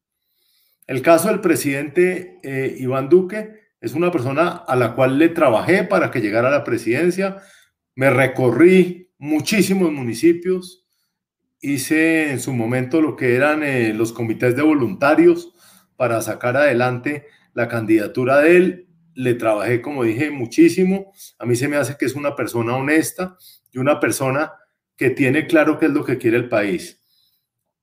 El 0.87 1.03
caso 1.03 1.29
del 1.29 1.41
presidente 1.41 2.39
eh, 2.43 2.77
Iván 2.79 3.09
Duque 3.09 3.65
es 3.81 3.95
una 3.95 4.11
persona 4.11 4.49
a 4.51 4.77
la 4.77 4.95
cual 4.95 5.19
le 5.19 5.31
trabajé 5.31 5.85
para 5.85 6.11
que 6.11 6.21
llegara 6.21 6.49
a 6.49 6.53
la 6.53 6.65
presidencia. 6.65 7.39
Me 7.95 8.11
recorrí 8.11 9.13
muchísimos 9.19 9.91
municipios, 9.93 10.87
hice 11.61 12.31
en 12.31 12.41
su 12.41 12.53
momento 12.53 13.01
lo 13.01 13.17
que 13.17 13.35
eran 13.35 13.63
eh, 13.63 13.95
los 13.95 14.13
comités 14.13 14.55
de 14.57 14.63
voluntarios 14.63 15.55
para 15.97 16.21
sacar 16.21 16.57
adelante 16.57 17.27
la 17.55 17.69
candidatura 17.69 18.41
de 18.41 18.57
él. 18.57 18.89
Le 19.15 19.35
trabajé, 19.35 19.81
como 19.81 20.05
dije, 20.05 20.31
muchísimo. 20.31 21.13
A 21.39 21.47
mí 21.47 21.57
se 21.57 21.69
me 21.69 21.77
hace 21.77 21.97
que 21.97 22.07
es 22.07 22.15
una 22.15 22.35
persona 22.35 22.77
honesta 22.77 23.37
y 23.73 23.79
una 23.79 24.01
persona 24.01 24.53
que 24.97 25.11
tiene 25.11 25.47
claro 25.47 25.79
qué 25.79 25.87
es 25.87 25.93
lo 25.93 26.05
que 26.05 26.19
quiere 26.19 26.37
el 26.37 26.49
país. 26.49 27.01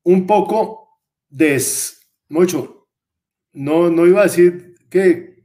Un 0.03 0.25
poco 0.25 0.99
des, 1.29 2.09
mucho, 2.29 2.87
no, 3.53 3.89
no 3.89 4.07
iba 4.07 4.21
a 4.21 4.25
decir 4.25 4.75
que, 4.89 5.43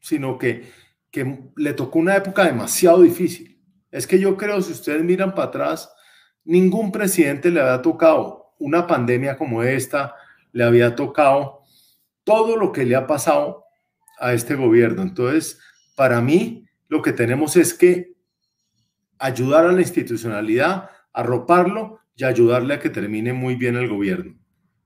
sino 0.00 0.38
que, 0.38 0.70
que 1.10 1.50
le 1.56 1.72
tocó 1.72 1.98
una 1.98 2.16
época 2.16 2.44
demasiado 2.44 3.02
difícil. 3.02 3.60
Es 3.90 4.06
que 4.06 4.18
yo 4.18 4.36
creo, 4.36 4.60
si 4.60 4.72
ustedes 4.72 5.02
miran 5.02 5.34
para 5.34 5.48
atrás, 5.48 5.90
ningún 6.44 6.92
presidente 6.92 7.50
le 7.50 7.60
había 7.60 7.82
tocado 7.82 8.54
una 8.58 8.86
pandemia 8.86 9.36
como 9.36 9.62
esta, 9.62 10.14
le 10.52 10.64
había 10.64 10.94
tocado 10.94 11.62
todo 12.24 12.56
lo 12.56 12.72
que 12.72 12.84
le 12.84 12.96
ha 12.96 13.06
pasado 13.06 13.64
a 14.20 14.32
este 14.32 14.54
gobierno. 14.54 15.02
Entonces, 15.02 15.60
para 15.96 16.20
mí, 16.20 16.66
lo 16.88 17.02
que 17.02 17.12
tenemos 17.12 17.56
es 17.56 17.74
que 17.74 18.14
ayudar 19.18 19.66
a 19.66 19.72
la 19.72 19.80
institucionalidad, 19.80 20.90
arroparlo 21.12 22.00
y 22.14 22.24
ayudarle 22.24 22.74
a 22.74 22.80
que 22.80 22.90
termine 22.90 23.32
muy 23.32 23.56
bien 23.56 23.76
el 23.76 23.88
gobierno. 23.88 24.38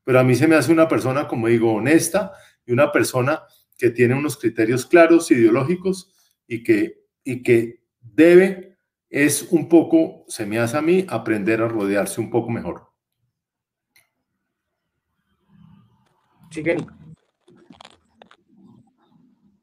Pero 0.05 0.21
a 0.21 0.25
mí 0.25 0.35
se 0.35 0.49
me 0.49 0.57
hace 0.57 0.73
una 0.73 0.89
persona, 0.89 1.29
como 1.29 1.49
digo, 1.49 1.73
honesta 1.73 2.33
y 2.67 2.73
una 2.73 2.91
persona 2.91 3.43
que 3.79 3.91
tiene 3.91 4.15
unos 4.15 4.37
criterios 4.37 4.87
claros, 4.87 5.31
ideológicos 5.31 6.13
y 6.47 6.63
que, 6.63 7.05
y 7.25 7.43
que 7.43 7.85
debe, 8.01 8.77
es 9.11 9.43
un 9.51 9.69
poco, 9.69 10.25
se 10.29 10.47
me 10.47 10.59
hace 10.59 10.77
a 10.77 10.83
mí, 10.83 11.07
aprender 11.09 11.63
a 11.63 11.69
rodearse 11.69 12.21
un 12.21 12.31
poco 12.31 12.51
mejor. 12.51 12.91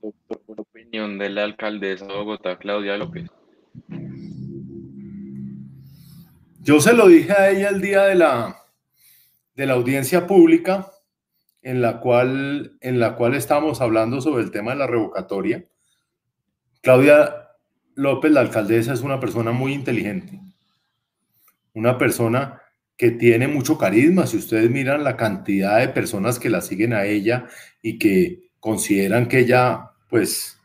Doctor, 0.02 0.66
de 0.92 1.30
la 1.30 1.44
alcaldesa 1.44 2.06
de 2.08 2.14
Bogotá, 2.14 2.58
Claudia 2.58 2.98
López. 2.98 3.30
Yo 6.62 6.82
se 6.82 6.94
lo 6.94 7.08
dije 7.08 7.32
a 7.32 7.52
ella 7.52 7.70
el 7.70 7.80
día 7.80 8.06
de 8.06 8.16
la, 8.16 8.58
de 9.56 9.66
la 9.68 9.74
audiencia 9.74 10.26
pública 10.26 10.92
en 11.62 11.82
la 11.82 12.00
cual, 12.00 12.78
en 12.82 13.00
la 13.00 13.16
cual 13.16 13.36
estamos 13.36 13.82
hablando 13.82 14.20
sobre 14.20 14.44
el 14.44 14.52
tema 14.52 14.72
de 14.72 14.78
la 14.78 14.88
revocatoria. 14.88 15.64
Claudia 16.82 17.50
López, 17.94 18.32
la 18.32 18.42
alcaldesa, 18.42 18.94
es 18.94 19.02
una 19.02 19.20
persona 19.20 19.52
muy 19.52 19.74
inteligente, 19.74 20.40
una 21.74 22.00
persona 22.00 22.62
que 22.98 23.12
tiene 23.12 23.48
mucho 23.48 23.78
carisma. 23.78 24.26
Si 24.26 24.38
ustedes 24.38 24.72
miran 24.72 25.04
la 25.04 25.16
cantidad 25.16 25.78
de 25.80 25.90
personas 25.90 26.40
que 26.40 26.50
la 26.50 26.62
siguen 26.62 26.94
a 26.94 27.06
ella 27.06 27.46
y 27.82 28.00
que 28.00 28.50
consideran 28.60 29.28
que 29.28 29.40
ella, 29.40 29.92
pues, 30.10 30.59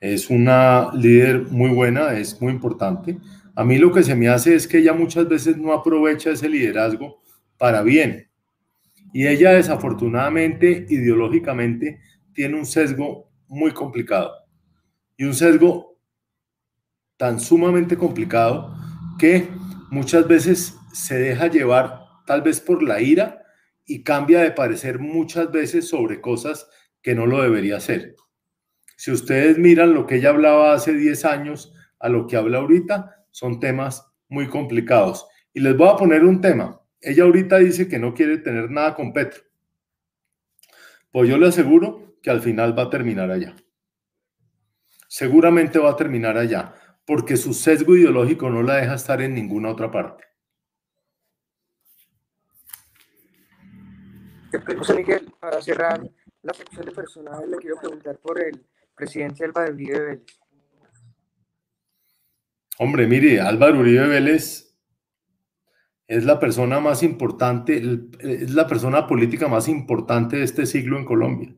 es 0.00 0.30
una 0.30 0.90
líder 0.94 1.48
muy 1.50 1.70
buena, 1.70 2.14
es 2.18 2.40
muy 2.40 2.52
importante. 2.52 3.18
A 3.54 3.64
mí 3.64 3.78
lo 3.78 3.92
que 3.92 4.02
se 4.02 4.14
me 4.14 4.28
hace 4.28 4.54
es 4.54 4.68
que 4.68 4.78
ella 4.78 4.92
muchas 4.92 5.28
veces 5.28 5.56
no 5.56 5.72
aprovecha 5.72 6.30
ese 6.30 6.48
liderazgo 6.48 7.20
para 7.56 7.82
bien. 7.82 8.30
Y 9.12 9.26
ella 9.26 9.52
desafortunadamente, 9.52 10.86
ideológicamente, 10.88 12.00
tiene 12.32 12.56
un 12.56 12.66
sesgo 12.66 13.30
muy 13.48 13.72
complicado. 13.72 14.32
Y 15.16 15.24
un 15.24 15.34
sesgo 15.34 15.98
tan 17.16 17.40
sumamente 17.40 17.96
complicado 17.96 18.76
que 19.18 19.48
muchas 19.90 20.28
veces 20.28 20.76
se 20.92 21.18
deja 21.18 21.48
llevar 21.48 22.04
tal 22.26 22.42
vez 22.42 22.60
por 22.60 22.82
la 22.82 23.00
ira 23.00 23.42
y 23.84 24.02
cambia 24.02 24.40
de 24.40 24.52
parecer 24.52 25.00
muchas 25.00 25.50
veces 25.50 25.88
sobre 25.88 26.20
cosas 26.20 26.68
que 27.02 27.14
no 27.14 27.26
lo 27.26 27.42
debería 27.42 27.78
hacer. 27.78 28.14
Si 28.98 29.12
ustedes 29.12 29.58
miran 29.58 29.94
lo 29.94 30.08
que 30.08 30.16
ella 30.16 30.30
hablaba 30.30 30.72
hace 30.72 30.92
10 30.92 31.24
años 31.24 31.72
a 32.00 32.08
lo 32.08 32.26
que 32.26 32.36
habla 32.36 32.58
ahorita, 32.58 33.24
son 33.30 33.60
temas 33.60 34.04
muy 34.28 34.48
complicados. 34.48 35.28
Y 35.52 35.60
les 35.60 35.76
voy 35.76 35.88
a 35.88 35.94
poner 35.94 36.24
un 36.24 36.40
tema. 36.40 36.80
Ella 37.00 37.22
ahorita 37.22 37.58
dice 37.58 37.86
que 37.86 38.00
no 38.00 38.12
quiere 38.12 38.38
tener 38.38 38.72
nada 38.72 38.96
con 38.96 39.12
Petro. 39.12 39.40
Pues 41.12 41.30
yo 41.30 41.38
le 41.38 41.46
aseguro 41.46 42.16
que 42.20 42.30
al 42.30 42.40
final 42.40 42.76
va 42.76 42.82
a 42.82 42.90
terminar 42.90 43.30
allá. 43.30 43.54
Seguramente 45.06 45.78
va 45.78 45.90
a 45.90 45.96
terminar 45.96 46.36
allá, 46.36 46.74
porque 47.06 47.36
su 47.36 47.54
sesgo 47.54 47.94
ideológico 47.94 48.50
no 48.50 48.64
la 48.64 48.78
deja 48.78 48.94
estar 48.94 49.22
en 49.22 49.32
ninguna 49.32 49.70
otra 49.70 49.92
parte. 49.92 50.24
Miguel, 54.96 55.32
para 55.38 55.62
cerrar 55.62 56.02
la 56.42 56.52
sección 56.52 56.84
de 56.84 56.90
personal, 56.90 57.48
le 57.48 57.58
quiero 57.58 57.76
preguntar 57.78 58.18
por 58.18 58.42
el 58.42 58.60
presidente 58.98 59.44
Álvaro 59.44 59.72
Uribe 59.72 60.00
Vélez. 60.00 60.22
Hombre, 62.78 63.06
mire, 63.06 63.40
Álvaro 63.40 63.78
Uribe 63.78 64.08
Vélez 64.08 64.76
es 66.06 66.24
la 66.24 66.38
persona 66.38 66.80
más 66.80 67.02
importante, 67.02 67.82
es 68.20 68.50
la 68.50 68.66
persona 68.66 69.06
política 69.06 69.46
más 69.46 69.68
importante 69.68 70.38
de 70.38 70.44
este 70.44 70.66
siglo 70.66 70.98
en 70.98 71.04
Colombia. 71.04 71.54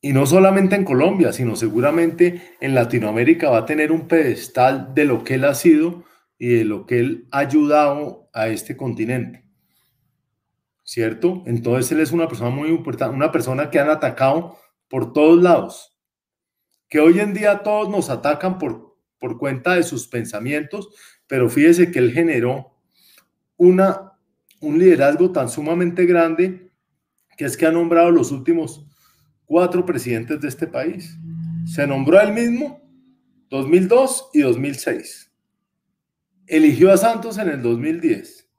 Y 0.00 0.12
no 0.12 0.26
solamente 0.26 0.76
en 0.76 0.84
Colombia, 0.84 1.32
sino 1.32 1.56
seguramente 1.56 2.56
en 2.60 2.74
Latinoamérica 2.74 3.50
va 3.50 3.58
a 3.58 3.66
tener 3.66 3.90
un 3.90 4.06
pedestal 4.06 4.94
de 4.94 5.04
lo 5.04 5.24
que 5.24 5.34
él 5.34 5.44
ha 5.44 5.54
sido 5.54 6.04
y 6.38 6.48
de 6.54 6.64
lo 6.64 6.86
que 6.86 7.00
él 7.00 7.28
ha 7.32 7.38
ayudado 7.38 8.28
a 8.32 8.48
este 8.48 8.76
continente. 8.76 9.44
¿Cierto? 10.84 11.42
Entonces 11.46 11.90
él 11.92 12.00
es 12.00 12.12
una 12.12 12.28
persona 12.28 12.50
muy 12.50 12.68
importante, 12.68 13.14
una 13.14 13.32
persona 13.32 13.70
que 13.70 13.80
han 13.80 13.90
atacado 13.90 14.56
por 14.88 15.12
todos 15.12 15.42
lados. 15.42 15.94
Que 16.88 17.00
hoy 17.00 17.20
en 17.20 17.34
día 17.34 17.62
todos 17.62 17.88
nos 17.88 18.10
atacan 18.10 18.58
por, 18.58 18.96
por 19.18 19.38
cuenta 19.38 19.74
de 19.74 19.82
sus 19.82 20.08
pensamientos, 20.08 20.88
pero 21.26 21.48
fíjese 21.48 21.90
que 21.90 21.98
él 21.98 22.12
generó 22.12 22.78
una, 23.56 24.12
un 24.60 24.78
liderazgo 24.78 25.30
tan 25.30 25.48
sumamente 25.48 26.06
grande 26.06 26.72
que 27.36 27.44
es 27.44 27.56
que 27.56 27.66
ha 27.66 27.70
nombrado 27.70 28.10
los 28.10 28.32
últimos 28.32 28.84
cuatro 29.44 29.86
presidentes 29.86 30.40
de 30.40 30.48
este 30.48 30.66
país. 30.66 31.16
Se 31.66 31.86
nombró 31.86 32.20
él 32.20 32.32
mismo 32.32 32.82
2002 33.50 34.30
y 34.34 34.40
2006. 34.40 35.32
Eligió 36.46 36.92
a 36.92 36.96
Santos 36.96 37.38
en 37.38 37.48
el 37.48 37.62
2010. 37.62 38.50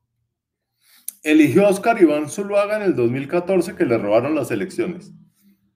Eligió 1.23 1.65
a 1.65 1.69
Oscar 1.69 2.01
Iván 2.01 2.29
Zuluaga 2.29 2.77
en 2.77 2.83
el 2.83 2.95
2014 2.95 3.75
que 3.75 3.85
le 3.85 3.97
robaron 3.97 4.33
las 4.33 4.51
elecciones. 4.51 5.11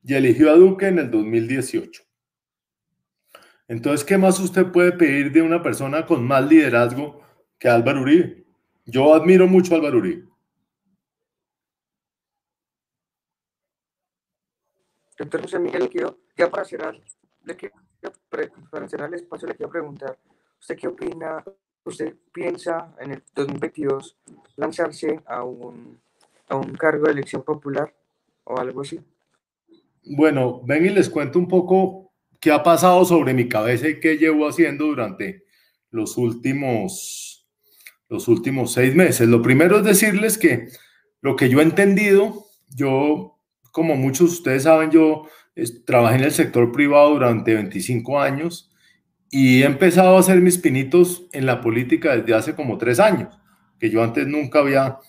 Y 0.03 0.13
eligió 0.13 0.51
a 0.51 0.55
Duque 0.55 0.87
en 0.87 0.99
el 0.99 1.09
2018. 1.09 2.03
Entonces, 3.67 4.05
¿qué 4.05 4.17
más 4.17 4.39
usted 4.39 4.71
puede 4.71 4.91
pedir 4.91 5.31
de 5.31 5.41
una 5.41 5.63
persona 5.63 6.05
con 6.05 6.27
más 6.27 6.47
liderazgo 6.47 7.21
que 7.57 7.69
Álvaro 7.69 8.01
Uribe? 8.01 8.45
Yo 8.85 9.13
admiro 9.13 9.47
mucho 9.47 9.73
a 9.73 9.77
Álvaro 9.77 9.99
Uribe. 9.99 10.27
Doctor 15.17 15.59
Miguel, 15.59 15.89
quiero, 15.89 16.19
ya 16.35 16.49
para 16.49 16.65
cerrar 16.65 16.95
el 16.95 17.03
espacio, 19.13 19.47
le 19.47 19.55
quiero 19.55 19.71
preguntar, 19.71 20.19
¿usted 20.59 20.75
qué 20.75 20.87
opina? 20.87 21.43
¿Usted 21.85 22.15
piensa 22.33 22.93
en 22.99 23.11
el 23.11 23.23
2022 23.33 24.17
lanzarse 24.55 25.21
a 25.25 25.43
un, 25.43 26.01
a 26.49 26.55
un 26.55 26.75
cargo 26.75 27.05
de 27.05 27.13
elección 27.13 27.43
popular 27.43 27.95
o 28.43 28.57
algo 28.57 28.81
así? 28.81 28.99
Bueno, 30.05 30.61
ven 30.65 30.85
y 30.85 30.89
les 30.89 31.09
cuento 31.09 31.39
un 31.39 31.47
poco 31.47 32.13
qué 32.39 32.51
ha 32.51 32.61
pasado 32.61 33.05
sobre 33.05 33.33
mi 33.33 33.47
cabeza 33.47 33.87
y 33.87 33.99
qué 33.99 34.17
llevo 34.17 34.47
haciendo 34.47 34.85
durante 34.85 35.43
los 35.91 36.17
últimos, 36.17 37.47
los 38.09 38.27
últimos 38.27 38.73
seis 38.73 38.93
meses. 38.95 39.29
Lo 39.29 39.41
primero 39.41 39.77
es 39.77 39.85
decirles 39.85 40.37
que 40.37 40.67
lo 41.21 41.35
que 41.37 41.49
yo 41.49 41.59
he 41.59 41.63
entendido, 41.63 42.45
yo 42.75 43.39
como 43.71 43.95
muchos 43.95 44.29
de 44.29 44.35
ustedes 44.35 44.63
saben, 44.63 44.91
yo 44.91 45.23
trabajé 45.85 46.17
en 46.17 46.23
el 46.25 46.31
sector 46.31 46.71
privado 46.71 47.11
durante 47.11 47.53
25 47.53 48.19
años 48.19 48.71
y 49.29 49.63
he 49.63 49.65
empezado 49.65 50.17
a 50.17 50.19
hacer 50.19 50.41
mis 50.41 50.57
pinitos 50.57 51.27
en 51.31 51.45
la 51.45 51.61
política 51.61 52.15
desde 52.15 52.33
hace 52.35 52.55
como 52.55 52.77
tres 52.77 52.99
años, 52.99 53.39
que 53.79 53.89
yo 53.89 54.03
antes 54.03 54.27
nunca 54.27 54.59
había 54.59 54.99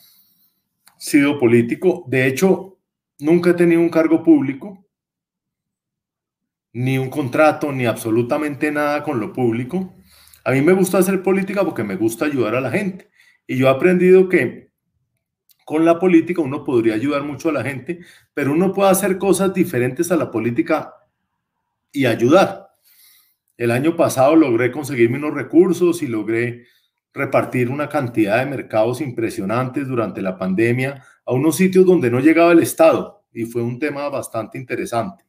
sido 0.98 1.38
político. 1.38 2.04
De 2.06 2.26
hecho, 2.26 2.78
nunca 3.18 3.50
he 3.50 3.54
tenido 3.54 3.80
un 3.80 3.90
cargo 3.90 4.22
público, 4.22 4.83
ni 6.74 6.98
un 6.98 7.08
contrato, 7.08 7.72
ni 7.72 7.86
absolutamente 7.86 8.70
nada 8.70 9.02
con 9.02 9.20
lo 9.20 9.32
público. 9.32 9.94
A 10.44 10.50
mí 10.50 10.60
me 10.60 10.72
gusta 10.72 10.98
hacer 10.98 11.22
política 11.22 11.64
porque 11.64 11.84
me 11.84 11.96
gusta 11.96 12.26
ayudar 12.26 12.56
a 12.56 12.60
la 12.60 12.70
gente. 12.70 13.10
Y 13.46 13.56
yo 13.56 13.68
he 13.68 13.70
aprendido 13.70 14.28
que 14.28 14.72
con 15.64 15.84
la 15.84 15.98
política 15.98 16.42
uno 16.42 16.64
podría 16.64 16.94
ayudar 16.94 17.22
mucho 17.22 17.48
a 17.48 17.52
la 17.52 17.62
gente, 17.62 18.00
pero 18.34 18.52
uno 18.52 18.72
puede 18.72 18.90
hacer 18.90 19.18
cosas 19.18 19.54
diferentes 19.54 20.10
a 20.10 20.16
la 20.16 20.30
política 20.30 20.94
y 21.92 22.06
ayudar. 22.06 22.68
El 23.56 23.70
año 23.70 23.96
pasado 23.96 24.34
logré 24.34 24.72
conseguirme 24.72 25.18
unos 25.18 25.34
recursos 25.34 26.02
y 26.02 26.08
logré 26.08 26.66
repartir 27.12 27.70
una 27.70 27.88
cantidad 27.88 28.40
de 28.40 28.50
mercados 28.50 29.00
impresionantes 29.00 29.86
durante 29.86 30.20
la 30.20 30.36
pandemia 30.36 31.04
a 31.24 31.32
unos 31.32 31.56
sitios 31.56 31.86
donde 31.86 32.10
no 32.10 32.18
llegaba 32.18 32.50
el 32.50 32.58
Estado 32.58 33.24
y 33.32 33.44
fue 33.44 33.62
un 33.62 33.78
tema 33.78 34.08
bastante 34.08 34.58
interesante. 34.58 35.24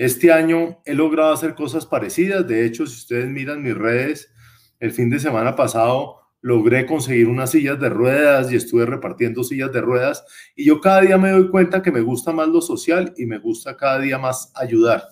Este 0.00 0.32
año 0.32 0.80
he 0.86 0.94
logrado 0.94 1.30
hacer 1.30 1.54
cosas 1.54 1.84
parecidas. 1.84 2.48
De 2.48 2.64
hecho, 2.64 2.86
si 2.86 2.96
ustedes 2.96 3.28
miran 3.28 3.62
mis 3.62 3.76
redes, 3.76 4.32
el 4.78 4.92
fin 4.92 5.10
de 5.10 5.18
semana 5.18 5.54
pasado 5.54 6.20
logré 6.40 6.86
conseguir 6.86 7.28
unas 7.28 7.50
sillas 7.50 7.78
de 7.78 7.90
ruedas 7.90 8.50
y 8.50 8.56
estuve 8.56 8.86
repartiendo 8.86 9.44
sillas 9.44 9.70
de 9.72 9.82
ruedas 9.82 10.24
y 10.56 10.64
yo 10.64 10.80
cada 10.80 11.02
día 11.02 11.18
me 11.18 11.32
doy 11.32 11.50
cuenta 11.50 11.82
que 11.82 11.92
me 11.92 12.00
gusta 12.00 12.32
más 12.32 12.48
lo 12.48 12.62
social 12.62 13.12
y 13.18 13.26
me 13.26 13.36
gusta 13.36 13.76
cada 13.76 14.00
día 14.00 14.16
más 14.16 14.50
ayudar. 14.54 15.04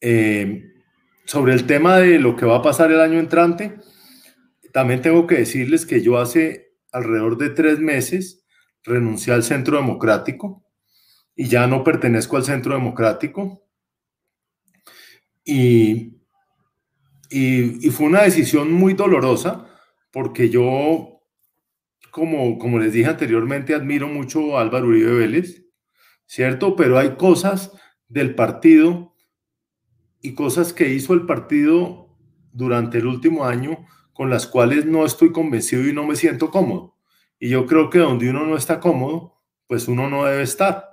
Eh, 0.00 0.62
sobre 1.24 1.54
el 1.54 1.66
tema 1.66 1.96
de 1.96 2.20
lo 2.20 2.36
que 2.36 2.46
va 2.46 2.58
a 2.58 2.62
pasar 2.62 2.92
el 2.92 3.00
año 3.00 3.18
entrante, 3.18 3.74
también 4.72 5.02
tengo 5.02 5.26
que 5.26 5.38
decirles 5.38 5.84
que 5.84 6.00
yo 6.00 6.18
hace 6.18 6.76
alrededor 6.92 7.38
de 7.38 7.50
tres 7.50 7.80
meses 7.80 8.46
renuncié 8.84 9.32
al 9.32 9.42
Centro 9.42 9.78
Democrático 9.78 10.61
y 11.42 11.48
ya 11.48 11.66
no 11.66 11.82
pertenezco 11.82 12.36
al 12.36 12.44
Centro 12.44 12.72
Democrático. 12.72 13.66
Y, 15.44 16.20
y, 17.30 17.90
fue 17.90 18.06
una 18.06 18.22
decisión 18.22 18.72
muy 18.72 18.94
dolorosa 18.94 19.66
porque 20.12 20.50
yo, 20.50 21.20
como, 22.12 22.58
como 22.58 22.78
les 22.78 22.92
dije 22.92 23.10
anteriormente, 23.10 23.74
admiro 23.74 24.06
mucho 24.06 24.56
a 24.56 24.60
Álvaro 24.60 24.86
Uribe 24.86 25.14
Vélez, 25.14 25.66
¿cierto? 26.26 26.76
Pero 26.76 26.96
hay 26.96 27.16
cosas 27.16 27.72
del 28.06 28.36
partido 28.36 29.16
y 30.20 30.34
cosas 30.34 30.72
que 30.72 30.90
hizo 30.90 31.12
el 31.12 31.26
partido 31.26 32.16
durante 32.52 32.98
el 32.98 33.06
último 33.08 33.46
año 33.46 33.84
con 34.12 34.30
las 34.30 34.46
cuales 34.46 34.86
no 34.86 35.04
estoy 35.04 35.32
convencido 35.32 35.88
y 35.88 35.92
no 35.92 36.06
me 36.06 36.14
siento 36.14 36.52
cómodo. 36.52 36.94
Y 37.40 37.48
yo 37.48 37.66
creo 37.66 37.90
que 37.90 37.98
donde 37.98 38.30
uno 38.30 38.46
no 38.46 38.56
está 38.56 38.78
cómodo, 38.78 39.42
pues 39.66 39.88
uno 39.88 40.08
no 40.08 40.24
debe 40.24 40.44
estar. 40.44 40.91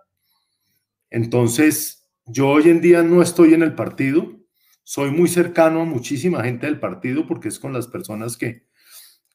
Entonces, 1.10 2.08
yo 2.26 2.50
hoy 2.50 2.70
en 2.70 2.82
día 2.82 3.04
no 3.04 3.22
estoy 3.22 3.54
en 3.54 3.64
el 3.64 3.74
partido, 3.74 4.40
soy 4.84 5.12
muy 5.12 5.28
cercano 5.28 5.82
a 5.82 5.86
muchísima 5.86 6.44
gente 6.44 6.66
del 6.66 6.80
partido 6.80 7.28
porque 7.28 7.48
es 7.48 7.60
con 7.60 7.74
las 7.74 7.88
personas 7.88 8.38
que, 8.38 8.64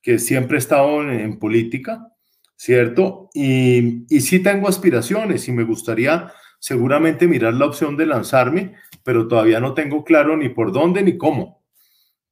que 0.02 0.18
siempre 0.18 0.56
he 0.56 0.58
estado 0.58 1.02
en, 1.08 1.38
política, 1.38 2.08
¿cierto? 2.56 3.30
Y, 3.34 4.04
y 4.14 4.20
sí 4.20 4.40
tengo 4.40 4.68
aspiraciones 4.68 5.48
y 5.48 5.52
me 5.52 5.64
gustaría 5.64 6.32
seguramente 6.58 7.28
mirar 7.28 7.54
la 7.54 7.66
opción 7.66 7.96
de 7.96 8.06
lanzarme, 8.06 8.74
pero 9.02 9.28
todavía 9.28 9.60
no 9.60 9.74
tengo 9.74 10.02
claro 10.02 10.36
ni 10.36 10.48
por 10.48 10.72
dónde 10.72 11.02
ni 11.02 11.18
cómo. 11.18 11.62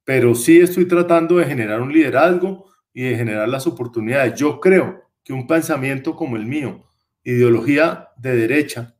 Pero 0.03 0.35
sí 0.35 0.59
estoy 0.59 0.85
tratando 0.85 1.37
de 1.37 1.45
generar 1.45 1.81
un 1.81 1.93
liderazgo 1.93 2.65
y 2.93 3.03
de 3.03 3.15
generar 3.15 3.47
las 3.47 3.67
oportunidades. 3.67 4.33
Yo 4.39 4.59
creo 4.59 5.03
que 5.23 5.33
un 5.33 5.47
pensamiento 5.47 6.15
como 6.15 6.35
el 6.35 6.45
mío, 6.45 6.83
ideología 7.23 8.09
de 8.17 8.35
derecha, 8.35 8.92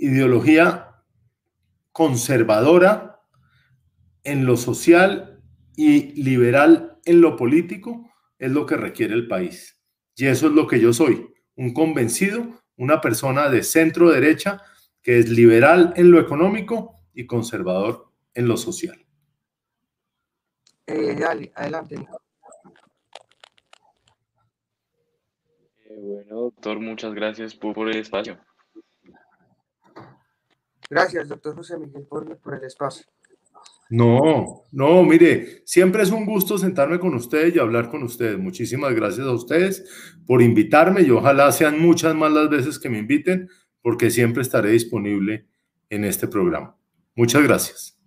ideología 0.00 1.02
conservadora 1.92 3.20
en 4.24 4.46
lo 4.46 4.56
social 4.56 5.42
y 5.76 6.22
liberal 6.22 6.98
en 7.04 7.20
lo 7.20 7.36
político 7.36 8.10
es 8.38 8.50
lo 8.50 8.66
que 8.66 8.76
requiere 8.76 9.14
el 9.14 9.28
país. 9.28 9.80
Y 10.16 10.26
eso 10.26 10.48
es 10.48 10.52
lo 10.52 10.66
que 10.66 10.80
yo 10.80 10.92
soy, 10.92 11.32
un 11.54 11.72
convencido, 11.72 12.46
una 12.76 13.00
persona 13.00 13.48
de 13.48 13.62
centro 13.62 14.10
derecha 14.10 14.62
que 15.02 15.18
es 15.18 15.28
liberal 15.28 15.92
en 15.96 16.10
lo 16.10 16.20
económico 16.20 17.00
y 17.14 17.26
conservador 17.26 18.10
en 18.34 18.48
lo 18.48 18.56
social. 18.56 19.06
Eh, 20.86 21.14
dale, 21.14 21.52
adelante. 21.54 21.94
Eh, 25.84 25.98
bueno, 25.98 26.36
doctor, 26.36 26.80
muchas 26.80 27.14
gracias 27.14 27.54
por, 27.54 27.88
el 27.88 27.96
espacio. 27.96 28.38
Gracias, 30.90 31.28
doctor 31.28 31.54
José 31.54 31.78
Miguel, 31.78 32.02
por, 32.02 32.36
por 32.38 32.54
el 32.56 32.64
espacio. 32.64 33.06
No, 33.90 34.64
no, 34.70 35.02
mire, 35.02 35.62
siempre 35.64 36.02
es 36.02 36.10
un 36.10 36.24
gusto 36.24 36.58
sentarme 36.58 37.00
con 37.00 37.14
ustedes 37.14 37.56
y 37.56 37.58
hablar 37.58 37.90
con 37.90 38.02
ustedes. 38.04 38.38
Muchísimas 38.38 38.94
gracias 38.94 39.26
a 39.26 39.32
ustedes 39.32 39.84
por 40.26 40.42
invitarme 40.42 41.02
y 41.02 41.10
ojalá 41.10 41.50
sean 41.50 41.80
muchas 41.80 42.14
más 42.14 42.32
las 42.32 42.48
veces 42.48 42.78
que 42.78 42.88
me 42.88 42.98
inviten 42.98 43.48
porque 43.82 44.10
siempre 44.10 44.42
estaré 44.42 44.70
disponible 44.70 45.46
en 45.88 46.04
este 46.04 46.28
programa. 46.28 46.76
Muchas 47.16 47.42
gracias. 47.42 47.98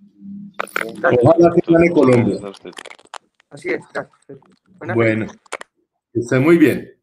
Ojalá 1.22 1.54
que 1.54 1.74
gane 1.74 1.90
Colombia. 1.92 2.38
Así 3.50 3.70
es. 3.70 3.82
Bueno, 4.96 5.28
que 6.14 6.20
esté 6.20 6.40
muy 6.40 6.58
bien. 6.58 6.94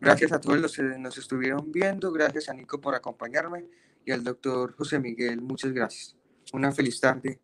Gracias 0.00 0.32
a 0.32 0.40
todos 0.40 0.58
los 0.58 0.74
que 0.74 0.82
nos 0.82 1.18
estuvieron 1.18 1.70
viendo, 1.70 2.10
gracias 2.10 2.48
a 2.48 2.54
Nico 2.54 2.80
por 2.80 2.94
acompañarme 2.94 3.66
y 4.04 4.12
al 4.12 4.24
doctor 4.24 4.74
José 4.74 4.98
Miguel, 4.98 5.42
muchas 5.42 5.72
gracias. 5.72 6.16
Una 6.52 6.72
feliz 6.72 6.98
tarde 7.00 7.38